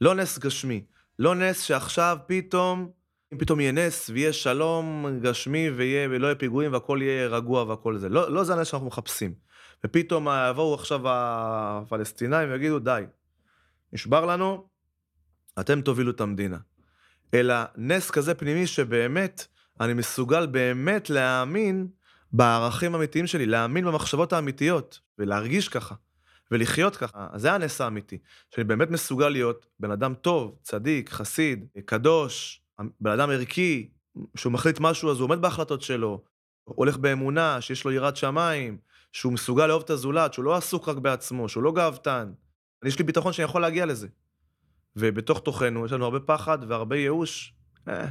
לא 0.01 0.15
נס 0.15 0.39
גשמי, 0.39 0.85
לא 1.19 1.35
נס 1.35 1.61
שעכשיו 1.61 2.17
פתאום, 2.27 2.91
אם 3.33 3.37
פתאום 3.37 3.59
יהיה 3.59 3.71
נס 3.71 4.09
ויהיה 4.09 4.33
שלום 4.33 5.05
גשמי 5.21 5.69
ויהיה, 5.69 6.07
ולא 6.11 6.27
יהיה 6.27 6.35
פיגועים 6.35 6.73
והכל 6.73 6.99
יהיה 7.01 7.27
רגוע 7.27 7.63
והכל 7.63 7.97
זה. 7.97 8.09
לא, 8.09 8.31
לא 8.31 8.43
זה 8.43 8.53
הנס 8.53 8.67
שאנחנו 8.67 8.87
מחפשים. 8.87 9.33
ופתאום 9.85 10.27
יבואו 10.49 10.73
עכשיו 10.73 11.01
הפלסטינאים 11.05 12.51
ויגידו, 12.51 12.79
די, 12.79 13.03
נשבר 13.93 14.25
לנו, 14.25 14.67
אתם 15.59 15.81
תובילו 15.81 16.11
את 16.11 16.21
המדינה. 16.21 16.57
אלא 17.33 17.55
נס 17.77 18.11
כזה 18.11 18.33
פנימי 18.33 18.67
שבאמת, 18.67 19.47
אני 19.81 19.93
מסוגל 19.93 20.45
באמת 20.45 21.09
להאמין 21.09 21.87
בערכים 22.31 22.95
האמיתיים 22.95 23.27
שלי, 23.27 23.45
להאמין 23.45 23.85
במחשבות 23.85 24.33
האמיתיות, 24.33 24.99
ולהרגיש 25.17 25.69
ככה, 25.69 25.95
ולחיות 26.51 26.95
ככה. 26.95 27.27
אז 27.31 27.41
זה 27.41 27.53
הנס 27.53 27.81
האמיתי, 27.81 28.17
שאני 28.55 28.63
באמת 28.63 28.89
מסוגל 28.89 29.29
להיות 29.29 29.65
בן 29.79 29.91
אדם 29.91 30.13
טוב, 30.13 30.55
צדיק, 30.61 31.09
חסיד, 31.09 31.65
קדוש, 31.85 32.61
בן 32.99 33.11
אדם 33.11 33.29
ערכי, 33.29 33.89
שהוא 34.35 34.53
מחליט 34.53 34.79
משהו 34.79 35.11
אז 35.11 35.19
הוא 35.19 35.25
עומד 35.25 35.41
בהחלטות 35.41 35.81
שלו, 35.81 36.23
הולך 36.63 36.97
באמונה, 36.97 37.61
שיש 37.61 37.85
לו 37.85 37.91
יראת 37.91 38.17
שמיים, 38.17 38.77
שהוא 39.11 39.33
מסוגל 39.33 39.67
לאהוב 39.67 39.83
את 39.83 39.89
הזולת, 39.89 40.33
שהוא 40.33 40.45
לא 40.45 40.55
עסוק 40.55 40.89
רק 40.89 40.97
בעצמו, 40.97 41.49
שהוא 41.49 41.63
לא 41.63 41.71
גאוותן. 41.71 42.31
יש 42.85 42.99
לי 42.99 43.05
ביטחון 43.05 43.33
שאני 43.33 43.45
יכול 43.45 43.61
להגיע 43.61 43.85
לזה. 43.85 44.07
ובתוך 44.99 45.39
תוכנו 45.39 45.85
יש 45.85 45.91
לנו 45.91 46.05
הרבה 46.05 46.19
פחד 46.19 46.57
והרבה 46.67 46.95
ייאוש. 46.95 47.53
אה, 47.87 48.05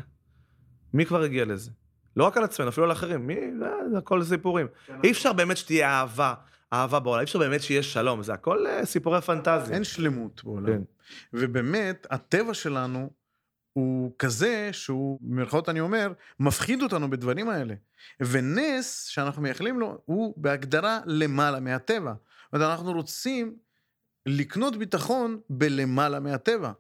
מי 0.95 1.07
כבר 1.07 1.23
הגיע 1.23 1.45
לזה? 1.45 1.71
לא 2.17 2.25
רק 2.25 2.37
על 2.37 2.45
עצמנו, 2.45 2.69
אפילו 2.69 2.87
על 2.87 2.93
אחרים. 2.93 3.27
מי, 3.27 3.35
אה, 3.35 3.91
זה 3.91 3.99
הכל 3.99 4.23
סיפורים. 4.23 4.67
אי 5.05 5.11
אפשר 5.11 5.33
באמת 5.33 5.57
שתהיה 5.57 5.89
אהבה, 5.89 6.35
אהבה 6.73 7.01
בעולם, 7.01 7.19
אי 7.19 7.25
אפשר 7.25 7.39
באמת 7.39 7.63
שיהיה 7.63 7.83
שלום, 7.83 8.23
זה 8.23 8.33
הכל 8.33 8.67
אה, 8.67 8.87
סיפורי 8.87 9.21
פנטזיה. 9.21 9.75
אין 9.75 9.85
שלמות 9.85 10.45
בעולם. 10.45 10.67
כן. 10.67 10.83
ובאמת, 11.33 12.07
הטבע 12.11 12.55
שלנו 12.55 13.11
הוא 13.73 14.13
כזה 14.19 14.69
שהוא, 14.73 15.19
במירכאות 15.23 15.69
אני 15.69 15.81
אומר, 15.81 16.13
מפחיד 16.41 16.83
אותנו 16.83 17.11
בדברים 17.11 17.49
האלה. 17.49 17.75
ונס 18.21 19.05
שאנחנו 19.05 19.43
מייחלים 19.43 19.81
לו, 19.81 19.99
הוא 20.05 20.35
בהגדרה 20.37 21.01
למעלה 21.07 21.61
מהטבע. 21.61 22.13
זאת 22.13 22.63
אומרת, 22.63 22.71
אנחנו 22.71 22.93
רוצים 22.93 23.57
לקנות 24.29 24.77
ביטחון 24.77 25.41
בלמעלה 25.51 26.21
מהטבע. 26.21 26.73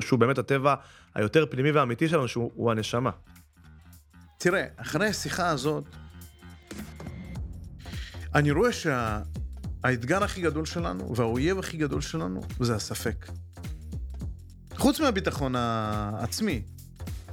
שהוא 0.00 0.18
באמת 0.18 0.38
הטבע 0.38 0.74
היותר 1.14 1.46
פנימי 1.50 1.70
והאמיתי 1.70 2.08
שלנו, 2.08 2.28
שהוא 2.28 2.50
הוא 2.54 2.70
הנשמה. 2.70 3.10
תראה, 4.38 4.66
אחרי 4.76 5.08
השיחה 5.08 5.48
הזאת, 5.48 5.84
אני 8.34 8.50
רואה 8.50 8.70
שהאתגר 8.72 10.24
הכי 10.24 10.40
גדול 10.40 10.64
שלנו 10.64 11.16
והאויב 11.16 11.58
הכי 11.58 11.76
גדול 11.76 12.00
שלנו 12.00 12.40
זה 12.60 12.74
הספק. 12.74 13.26
חוץ 14.76 15.00
מהביטחון 15.00 15.56
העצמי. 15.56 16.62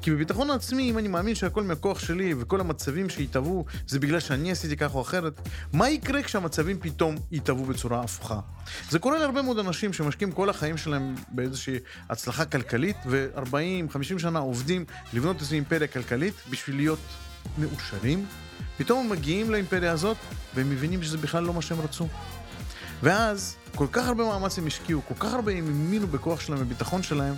כי 0.04 0.12
בביטחון 0.12 0.50
העצמי, 0.50 0.90
אם 0.90 0.98
אני 0.98 1.08
מאמין 1.08 1.36
שהכל 1.36 1.64
מהכוח 1.64 2.00
שלי 2.00 2.34
וכל 2.40 2.60
המצבים 2.60 3.10
שהתהוו 3.10 3.66
זה 3.88 4.00
בגלל 4.00 4.20
שאני 4.20 4.52
עשיתי 4.52 4.78
כך 4.78 4.96
או 4.96 5.02
אחרת, 5.02 5.34
מה 5.74 5.90
יקרה 5.90 6.24
כשהמצבים 6.24 6.80
פתאום 6.80 7.16
יתהוו 7.32 7.66
בצורה 7.66 8.02
הפוכה? 8.02 8.40
זה 8.90 9.00
קורה 9.00 9.20
להרבה 9.20 9.42
מאוד 9.42 9.60
אנשים 9.60 9.94
שמשקיעים 9.94 10.32
כל 10.32 10.50
החיים 10.50 10.78
שלהם 10.78 11.16
באיזושהי 11.30 11.76
הצלחה 12.10 12.46
כלכלית, 12.46 12.96
ו-40-50 13.06 14.20
שנה 14.20 14.40
עובדים 14.40 14.86
לבנות 15.14 15.42
איזו 15.42 15.56
אימפריה 15.56 15.88
כלכלית 15.88 16.34
בשביל 16.50 16.76
להיות 16.76 17.00
מאושרים, 17.58 18.26
פתאום 18.78 19.06
הם 19.06 19.10
מגיעים 19.12 19.52
לאימפריה 19.52 19.92
הזאת, 19.92 20.18
והם 20.56 20.70
מבינים 20.70 21.04
שזה 21.04 21.18
בכלל 21.18 21.44
לא 21.44 21.54
מה 21.54 21.62
שהם 21.62 21.82
רצו. 21.82 22.08
ואז, 23.04 23.56
כל 23.76 23.88
כך 23.92 24.08
הרבה 24.08 24.24
מאמץ 24.24 24.58
הם 24.58 24.68
השקיעו, 24.68 25.02
כל 25.08 25.14
כך 25.20 25.34
הרבה 25.34 25.52
הם 25.52 25.68
האמינו 25.68 26.08
בכוח 26.08 26.40
שלהם 26.40 26.62
ובביטחון 26.62 27.04
שלהם, 27.04 27.34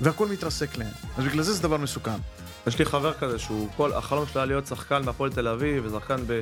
והכל 0.00 0.28
מתרסק 0.28 0.76
להם. 0.76 0.92
אז 1.18 1.24
בגלל 1.24 1.42
זה 1.42 1.52
זה 1.52 1.62
דבר 1.62 1.76
מסוכן. 1.76 2.18
יש 2.66 2.78
לי 2.78 2.84
חבר 2.84 3.12
כזה 3.12 3.38
שהוא, 3.38 3.68
כל 3.76 3.92
החלום 3.92 4.26
שלו 4.26 4.40
היה 4.40 4.46
להיות 4.46 4.66
שחקן 4.66 5.02
בהפועל 5.04 5.32
תל 5.32 5.48
אביב, 5.48 5.84
ושחקן 5.86 6.16
ב, 6.26 6.40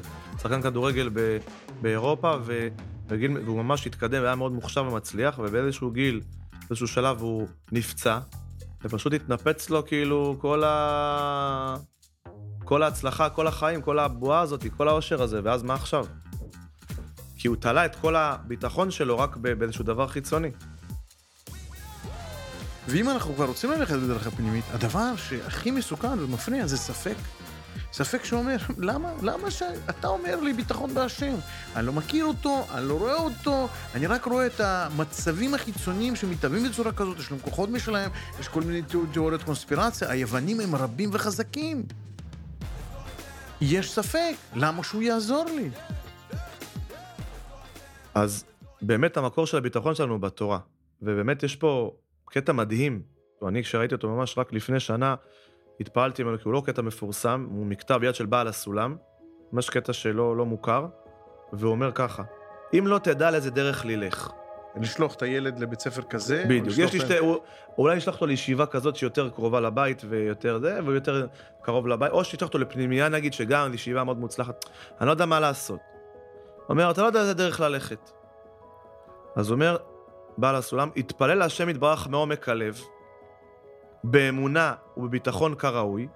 כדורגל 0.63 1.11
ב, 1.13 1.39
באירופה, 1.83 2.37
ו, 2.45 2.69
וגיל, 3.09 3.39
והוא 3.45 3.63
ממש 3.63 3.87
התקדם 3.87 4.23
והיה 4.23 4.35
מאוד 4.35 4.53
מוכשר 4.53 4.85
ומצליח, 4.85 5.39
ובאיזשהו 5.39 5.91
גיל, 5.91 6.21
באיזשהו 6.69 6.89
שלב 6.89 7.21
הוא 7.21 7.49
נפצע, 7.73 8.19
ופשוט 8.85 9.13
התנפץ 9.13 9.71
לו 9.71 9.87
כאילו 9.87 10.37
כל 10.41 10.65
ה... 10.65 11.77
כל 12.65 12.83
ההצלחה, 12.83 13.29
כל 13.29 13.47
החיים, 13.47 13.83
כל 13.83 13.99
הבועה 13.99 14.41
הזאת, 14.41 14.65
כל 14.77 14.89
העושר 14.89 15.23
הזה, 15.23 15.41
ואז 15.45 15.63
מה 15.63 15.75
עכשיו? 15.75 16.07
כי 17.47 17.49
הוא 17.49 17.57
תלה 17.57 17.87
את 17.87 17.97
כל 17.97 18.17
הביטחון 18.17 18.91
שלו 18.91 19.19
רק 19.19 19.37
באיזשהו 19.37 19.85
דבר 19.85 20.09
חיצוני. 20.09 20.51
ואם 22.89 23.11
אנחנו 23.11 23.35
כבר 23.35 23.45
רוצים 23.45 23.71
ללכת 23.71 23.95
בדרך 23.95 24.27
הפנימית, 24.27 24.65
הדבר 24.73 25.17
שהכי 25.17 25.71
מסוכן 25.71 26.19
ומפריע 26.19 26.67
זה 26.67 26.77
ספק. 26.77 27.15
ספק 27.93 28.25
שאומר, 28.25 28.57
למה, 28.79 29.13
למה 29.23 29.51
שאתה 29.51 30.09
אומר 30.09 30.41
לי 30.41 30.53
ביטחון 30.53 30.95
בהשם? 30.95 31.35
אני 31.77 31.87
לא 31.87 31.93
מכיר 31.93 32.25
אותו, 32.25 32.67
אני 32.75 32.89
לא 32.89 32.99
רואה 32.99 33.17
אותו, 33.17 33.69
אני 33.95 34.07
רק 34.07 34.25
רואה 34.25 34.47
את 34.47 34.61
המצבים 34.61 35.55
החיצוניים 35.55 36.17
שמתהווים 36.17 36.69
בצורה 36.69 36.93
כזאת, 36.93 37.19
יש 37.19 37.31
להם 37.31 37.41
כוחות 37.41 37.71
משלהם, 37.71 38.11
יש 38.41 38.49
כל 38.49 38.63
מיני 38.63 38.83
תיאוריות 39.13 39.43
קונספירציה, 39.43 40.11
היוונים 40.11 40.61
הם 40.61 40.75
רבים 40.75 41.11
וחזקים. 41.13 41.83
יש 43.61 43.93
ספק, 43.93 44.35
למה 44.55 44.85
שהוא 44.85 45.03
יעזור 45.03 45.45
לי? 45.45 45.71
אז 48.17 48.45
באמת 48.83 49.17
המקור 49.17 49.47
של 49.47 49.57
הביטחון 49.57 49.95
שלנו 49.95 50.13
הוא 50.13 50.21
בתורה, 50.21 50.59
ובאמת 51.03 51.43
יש 51.43 51.57
פה 51.57 51.97
קטע 52.25 52.53
מדהים, 52.53 53.03
אני 53.49 53.63
כשראיתי 53.63 53.95
אותו 53.95 54.09
ממש 54.09 54.39
רק 54.39 54.53
לפני 54.53 54.81
שנה, 54.81 55.15
התפעלתי 55.81 56.23
ממנו, 56.23 56.39
כי 56.39 56.43
הוא 56.45 56.53
לא 56.53 56.63
קטע 56.67 56.83
מפורסם, 56.83 57.47
הוא 57.51 57.67
מכתב 57.67 58.01
יד 58.03 58.15
של 58.15 58.27
בעל 58.27 58.49
הסולם, 58.49 58.97
ממש 59.53 59.71
קטע 59.71 59.93
שלא 59.93 60.37
לא 60.37 60.47
מוכר, 60.47 60.87
והוא 61.53 61.71
אומר 61.71 61.93
ככה, 61.93 62.23
אם 62.79 62.87
לא 62.87 62.99
תדע 62.99 63.31
לאיזה 63.31 63.51
דרך 63.51 63.87
ללך. 63.87 64.31
לשלוח 64.81 65.15
את 65.15 65.23
הילד 65.23 65.59
לבית 65.59 65.81
ספר 65.81 66.03
כזה? 66.03 66.45
בדיוק, 66.49 66.79
יש 66.79 66.93
לי 66.93 67.01
שתי, 67.01 67.19
הוא, 67.19 67.37
אולי 67.79 67.97
נשלח 67.97 68.15
אותו 68.15 68.27
לישיבה 68.27 68.67
כזאת 68.67 68.97
שיותר 68.97 69.31
קרובה 69.31 69.61
לבית 69.61 70.03
ויותר 70.09 70.59
זה, 70.59 70.79
והוא 70.83 70.95
יותר 70.95 71.27
קרוב 71.63 71.87
לבית, 71.87 72.13
או 72.13 72.25
שתשלח 72.25 72.49
אותו 72.49 72.59
לפנימייה 72.59 73.09
נגיד, 73.09 73.33
שגם 73.33 73.75
ישיבה 73.75 74.05
מאוד 74.05 74.19
מוצלחת, 74.19 74.65
אני 75.01 75.07
לא 75.07 75.11
יודע 75.11 75.27
מה 75.27 75.41
לעשות. 75.41 75.96
אומר, 76.69 76.91
אתה 76.91 77.03
לא 77.03 77.07
יודע 77.07 77.21
איזה 77.21 77.35
דרך 77.35 77.61
ללכת. 77.61 78.11
אז 79.37 79.51
אומר, 79.51 79.77
בעל 80.39 80.57
הסולם, 80.57 80.91
התפלל 80.97 81.35
להשם 81.35 81.69
יתברך 81.69 82.09
מעומק 82.09 82.49
הלב, 82.49 82.81
באמונה 84.05 84.75
ובביטחון 84.97 85.55
כראוי, 85.55 86.09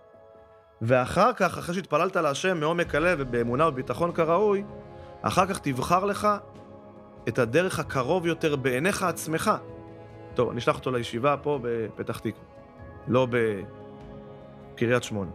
ואחר 0.82 1.32
כך, 1.32 1.58
אחרי 1.58 1.74
שהתפללת 1.74 2.16
להשם 2.16 2.60
מעומק 2.60 2.94
הלב 2.94 3.18
ובאמונה 3.20 3.68
ובביטחון 3.68 4.12
כראוי, 4.12 4.64
אחר 5.22 5.46
כך 5.46 5.58
תבחר 5.58 6.04
לך 6.04 6.28
את 7.28 7.38
הדרך 7.38 7.78
הקרוב 7.78 8.26
יותר 8.26 8.56
בעיניך 8.56 9.02
עצמך. 9.02 9.50
טוב, 10.34 10.50
אני 10.50 10.58
אשלח 10.58 10.76
אותו 10.76 10.90
לישיבה 10.90 11.36
פה 11.42 11.58
בפתח 11.62 12.18
תקווה, 12.18 12.44
לא 13.08 13.26
בקריית 14.74 15.02
שמונה. 15.02 15.30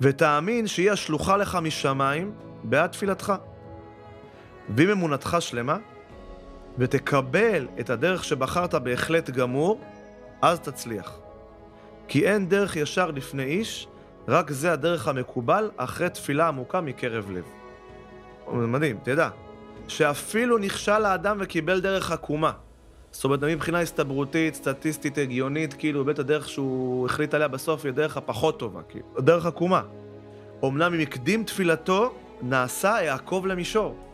ותאמין 0.00 0.66
שהיא 0.66 0.90
השלוחה 0.90 1.36
לך 1.36 1.58
משמיים 1.62 2.34
בעד 2.64 2.90
תפילתך. 2.90 3.32
ואם 4.76 4.90
אמונתך 4.90 5.36
שלמה, 5.40 5.76
ותקבל 6.78 7.68
את 7.80 7.90
הדרך 7.90 8.24
שבחרת 8.24 8.74
בהחלט 8.74 9.30
גמור, 9.30 9.80
אז 10.42 10.60
תצליח. 10.60 11.18
כי 12.08 12.26
אין 12.26 12.48
דרך 12.48 12.76
ישר 12.76 13.10
לפני 13.10 13.42
איש, 13.42 13.88
רק 14.28 14.50
זה 14.50 14.72
הדרך 14.72 15.08
המקובל 15.08 15.70
אחרי 15.76 16.10
תפילה 16.10 16.48
עמוקה 16.48 16.80
מקרב 16.80 17.30
לב. 17.30 17.44
מדהים, 18.52 18.98
תדע, 19.02 19.28
שאפילו 19.88 20.58
נכשל 20.58 21.04
האדם 21.04 21.36
וקיבל 21.40 21.80
דרך 21.80 22.12
עקומה. 22.12 22.52
זאת 23.12 23.24
אומרת, 23.24 23.44
מבחינה 23.44 23.80
הסתברותית, 23.80 24.54
סטטיסטית, 24.54 25.18
הגיונית, 25.18 25.74
כאילו, 25.74 26.04
בית 26.04 26.18
הדרך 26.18 26.48
שהוא 26.48 27.06
החליט 27.06 27.34
עליה 27.34 27.48
בסוף 27.48 27.84
היא 27.84 27.92
הדרך 27.92 28.16
הפחות 28.16 28.58
טובה, 28.58 28.80
כאילו, 28.88 29.06
דרך 29.18 29.46
עקומה. 29.46 29.82
אמנם 30.64 30.94
אם 30.94 31.00
הקדים 31.00 31.44
תפילתו, 31.44 32.14
נעשה 32.42 32.96
יעקב 33.02 33.44
למישור. 33.46 34.11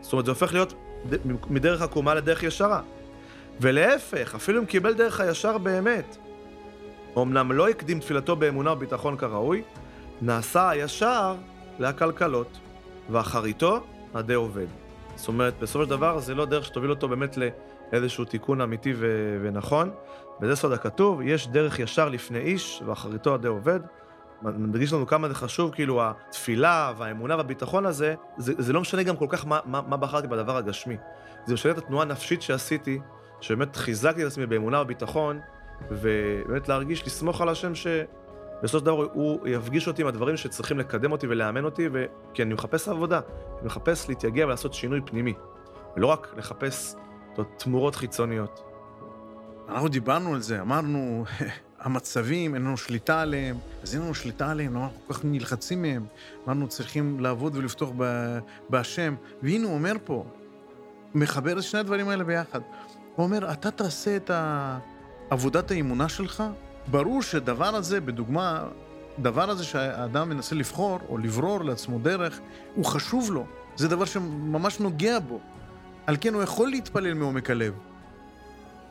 זאת 0.00 0.12
אומרת, 0.12 0.24
זה 0.24 0.30
הופך 0.30 0.52
להיות 0.52 0.74
מדרך 1.50 1.82
עקומה 1.82 2.14
לדרך 2.14 2.42
ישרה. 2.42 2.80
ולהפך, 3.60 4.34
אפילו 4.34 4.60
אם 4.60 4.66
קיבל 4.66 4.94
דרך 4.94 5.20
הישר 5.20 5.58
באמת, 5.58 6.16
אמנם 7.18 7.52
לא 7.52 7.68
הקדים 7.68 8.00
תפילתו 8.00 8.36
באמונה 8.36 8.72
וביטחון 8.72 9.16
כראוי, 9.16 9.62
נעשה 10.22 10.70
הישר 10.70 11.34
לעקלקלות, 11.78 12.58
ואחריתו 13.10 13.80
הדי 14.14 14.34
עובד. 14.34 14.66
זאת 15.14 15.28
אומרת, 15.28 15.58
בסופו 15.58 15.84
של 15.84 15.90
דבר 15.90 16.18
זה 16.18 16.34
לא 16.34 16.44
דרך 16.44 16.64
שתוביל 16.64 16.90
אותו 16.90 17.08
באמת 17.08 17.38
לאיזשהו 17.92 18.24
תיקון 18.24 18.60
אמיתי 18.60 18.92
ו- 18.96 19.38
ונכון. 19.42 19.90
וזה 20.40 20.56
סוד 20.56 20.72
הכתוב, 20.72 21.20
יש 21.22 21.48
דרך 21.48 21.78
ישר 21.78 22.08
לפני 22.08 22.38
איש, 22.38 22.82
ואחריתו 22.86 23.34
הדי 23.34 23.48
עובד. 23.48 23.80
מדגיש 24.42 24.92
לנו 24.92 25.06
כמה 25.06 25.28
זה 25.28 25.34
חשוב, 25.34 25.70
כאילו 25.74 26.02
התפילה 26.02 26.92
והאמונה 26.96 27.36
והביטחון 27.36 27.86
הזה, 27.86 28.14
זה, 28.36 28.52
זה 28.58 28.72
לא 28.72 28.80
משנה 28.80 29.02
גם 29.02 29.16
כל 29.16 29.26
כך 29.28 29.46
מה, 29.46 29.60
מה, 29.64 29.80
מה 29.88 29.96
בחרתי 29.96 30.28
בדבר 30.28 30.56
הגשמי. 30.56 30.96
זה 31.46 31.54
משנה 31.54 31.72
את 31.72 31.78
התנועה 31.78 32.02
הנפשית 32.02 32.42
שעשיתי, 32.42 33.00
שבאמת 33.40 33.76
חיזקתי 33.76 34.22
את 34.22 34.26
עצמי 34.26 34.46
באמונה 34.46 34.82
וביטחון, 34.82 35.40
ובאמת 35.90 36.68
להרגיש, 36.68 37.06
לסמוך 37.06 37.40
על 37.40 37.48
השם 37.48 37.74
שבסופו 37.74 38.78
של 38.78 38.84
דבר 38.84 39.06
הוא 39.12 39.48
יפגיש 39.48 39.88
אותי 39.88 40.02
עם 40.02 40.08
הדברים 40.08 40.36
שצריכים 40.36 40.78
לקדם 40.78 41.12
אותי 41.12 41.26
ולאמן 41.26 41.64
אותי, 41.64 41.88
ו... 41.92 42.04
כי 42.34 42.42
אני 42.42 42.54
מחפש 42.54 42.88
עבודה, 42.88 43.20
אני 43.58 43.66
מחפש 43.66 44.08
להתייגע 44.08 44.46
ולעשות 44.46 44.74
שינוי 44.74 45.00
פנימי, 45.06 45.34
ולא 45.96 46.06
רק 46.06 46.34
לחפש 46.36 46.96
תמורות 47.56 47.96
חיצוניות. 47.96 48.62
אנחנו 49.68 49.88
דיברנו 49.88 50.34
על 50.34 50.40
זה, 50.40 50.60
אמרנו, 50.60 51.24
המצבים, 51.80 52.54
אין 52.54 52.62
לנו 52.62 52.76
שליטה 52.76 53.20
עליהם, 53.20 53.56
אז 53.82 53.94
אין 53.94 54.02
לנו 54.02 54.14
שליטה 54.14 54.50
עליהם, 54.50 54.76
אנחנו 54.76 54.98
כל 55.06 55.14
כך 55.14 55.24
נלחצים 55.24 55.82
מהם, 55.82 56.06
אמרנו 56.46 56.68
צריכים 56.68 57.20
לעבוד 57.20 57.56
ולפתוח 57.56 57.90
בהשם, 58.68 59.14
והנה 59.42 59.66
הוא 59.66 59.74
אומר 59.74 59.96
פה, 60.04 60.24
מחבר 61.14 61.58
את 61.58 61.62
שני 61.62 61.80
הדברים 61.80 62.08
האלה 62.08 62.24
ביחד. 62.24 62.60
הוא 63.16 63.24
אומר, 63.24 63.52
אתה 63.52 63.70
תעשה 63.70 64.16
את 64.16 64.30
עבודת 65.30 65.70
האמונה 65.70 66.08
שלך, 66.08 66.42
ברור 66.86 67.22
שדבר 67.22 67.74
הזה, 67.74 68.00
בדוגמה, 68.00 68.64
דבר 69.18 69.50
הזה 69.50 69.64
שהאדם 69.64 70.28
מנסה 70.28 70.54
לבחור 70.54 70.98
או 71.08 71.18
לברור 71.18 71.64
לעצמו 71.64 71.98
דרך, 71.98 72.40
הוא 72.74 72.84
חשוב 72.84 73.30
לו. 73.32 73.46
זה 73.76 73.88
דבר 73.88 74.04
שממש 74.04 74.80
נוגע 74.80 75.18
בו. 75.18 75.40
על 76.06 76.16
כן 76.20 76.34
הוא 76.34 76.42
יכול 76.42 76.68
להתפלל 76.68 77.14
מעומק 77.14 77.50
הלב. 77.50 77.74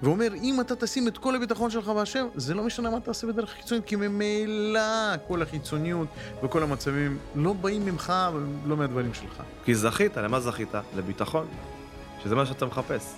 ואומר, 0.04 0.28
אם 0.34 0.62
אתה 0.62 0.76
תשים 0.76 1.08
את 1.08 1.18
כל 1.18 1.36
הביטחון 1.36 1.70
שלך 1.70 1.88
בהשם, 1.88 2.28
זה 2.36 2.54
לא 2.54 2.64
משנה 2.64 2.90
מה 2.90 3.00
תעשה 3.00 3.28
בדרך 3.28 3.50
חיצונית, 3.50 3.86
כי 3.86 3.96
ממילא 3.96 5.18
כל 5.28 5.42
החיצוניות 5.42 6.08
וכל 6.44 6.64
המצבים 6.64 7.18
לא 7.36 7.54
באים 7.54 7.86
ממך 7.86 8.14
ולא 8.34 8.78
מהדברים 8.78 9.14
שלך. 9.14 9.44
כי 9.66 9.76
זכית, 9.76 10.18
למה 10.18 10.40
זכית? 10.40 10.72
לביטחון, 10.98 11.48
שזה 12.24 12.36
מה 12.36 12.46
שאתה 12.46 12.66
מחפש. 12.66 13.14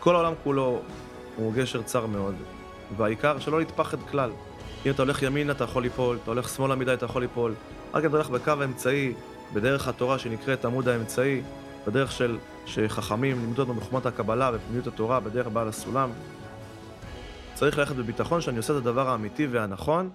כל 0.00 0.14
העולם 0.14 0.32
כולו 0.44 0.80
הוא 1.36 1.52
גשר 1.52 1.82
צר 1.82 2.06
מאוד, 2.06 2.34
והעיקר 2.96 3.38
שלא 3.38 3.58
להתפחד 3.58 3.98
כלל. 4.10 4.30
אם 4.86 4.90
אתה 4.90 5.02
הולך 5.02 5.22
ימינה 5.22 5.52
אתה 5.52 5.64
יכול 5.64 5.82
ליפול, 5.82 6.18
אתה 6.22 6.30
הולך 6.30 6.48
שמאלה 6.48 6.74
מדי 6.74 6.94
אתה 6.94 7.04
יכול 7.04 7.22
ליפול. 7.22 7.54
רק 7.94 8.04
אם 8.04 8.08
אתה 8.08 8.16
הולך 8.16 8.30
בקו 8.30 8.50
האמצעי, 8.50 9.14
בדרך 9.52 9.88
התורה 9.88 10.18
שנקראת 10.18 10.64
עמוד 10.64 10.88
האמצעי, 10.88 11.42
בדרך 11.86 12.12
של 12.12 12.38
שחכמים 12.66 13.40
לימדו 13.40 13.62
אותנו 13.62 13.74
בחוכמת 13.74 14.06
הקבלה 14.06 14.50
ופנימיות 14.54 14.86
התורה, 14.86 15.20
בדרך 15.20 15.46
בעל 15.48 15.68
הסולם. 15.68 16.10
צריך 17.54 17.78
ללכת 17.78 17.96
בביטחון 17.96 18.40
שאני 18.40 18.56
עושה 18.56 18.72
את 18.72 18.78
הדבר 18.78 19.08
האמיתי 19.08 19.46
והנכון, 19.46 20.10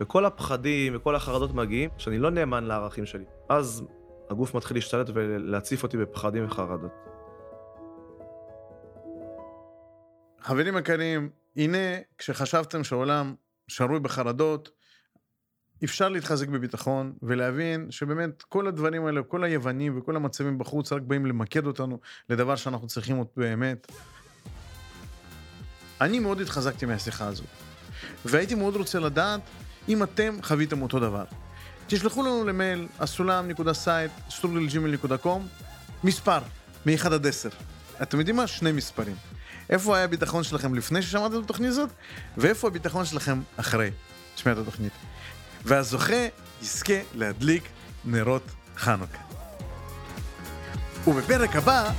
וכל 0.00 0.24
הפחדים 0.24 0.96
וכל 0.96 1.16
החרדות 1.16 1.54
מגיעים 1.54 1.90
שאני 1.98 2.18
לא 2.18 2.30
נאמן 2.30 2.64
לערכים 2.64 3.06
שלי. 3.06 3.24
אז 3.48 3.84
הגוף 4.30 4.54
מתחיל 4.54 4.76
להשתלט 4.76 5.10
ולהציף 5.14 5.82
אותי 5.82 5.96
בפחדים 5.96 6.44
וחרדות. 6.46 6.92
חברים 10.40 10.76
יקרים, 10.76 11.30
הנה, 11.56 11.78
כשחשבתם 12.18 12.84
שהעולם 12.84 13.34
שרוי 13.68 14.00
בחרדות, 14.00 14.70
אפשר 15.84 16.08
להתחזק 16.08 16.48
בביטחון 16.48 17.12
ולהבין 17.22 17.90
שבאמת 17.90 18.42
כל 18.42 18.66
הדברים 18.66 19.06
האלה, 19.06 19.22
כל 19.22 19.44
היוונים 19.44 19.98
וכל 19.98 20.16
המצבים 20.16 20.58
בחוץ 20.58 20.92
רק 20.92 21.02
באים 21.02 21.26
למקד 21.26 21.66
אותנו 21.66 22.00
לדבר 22.30 22.56
שאנחנו 22.56 22.86
צריכים 22.86 23.18
אותו 23.18 23.30
באמת. 23.36 23.92
אני 26.00 26.18
מאוד 26.18 26.40
התחזקתי 26.40 26.86
מהשיחה 26.86 27.26
הזאת, 27.26 27.46
והייתי 28.24 28.54
מאוד 28.54 28.76
רוצה 28.76 28.98
לדעת 28.98 29.40
אם 29.88 30.02
אתם 30.02 30.36
חוויתם 30.42 30.82
אותו 30.82 31.00
דבר. 31.00 31.24
תשלחו 31.86 32.22
לנו 32.22 32.44
למייל, 32.44 32.88
הסולם.סייט, 32.98 34.10
מספר, 36.04 36.38
מ-1 36.86 37.06
עד 37.06 37.26
10. 37.26 37.48
אתם 38.02 38.18
יודעים 38.18 38.36
מה? 38.36 38.46
שני 38.46 38.72
מספרים. 38.72 39.16
איפה 39.70 39.96
היה 39.96 40.04
הביטחון 40.04 40.42
שלכם 40.42 40.74
לפני 40.74 41.02
ששמעתם 41.02 41.38
את 41.38 41.44
התוכנית 41.44 41.70
הזאת, 41.70 41.90
ואיפה 42.36 42.68
הביטחון 42.68 43.04
שלכם 43.04 43.40
אחרי 43.56 43.90
שמיעת 44.36 44.58
התוכנית. 44.58 44.92
והזוכה 45.64 46.26
יזכה 46.62 47.00
להדליק 47.14 47.64
נרות 48.04 48.42
חנוכה. 48.76 49.18
ובפרק 51.06 51.56
הבא... 51.56 51.90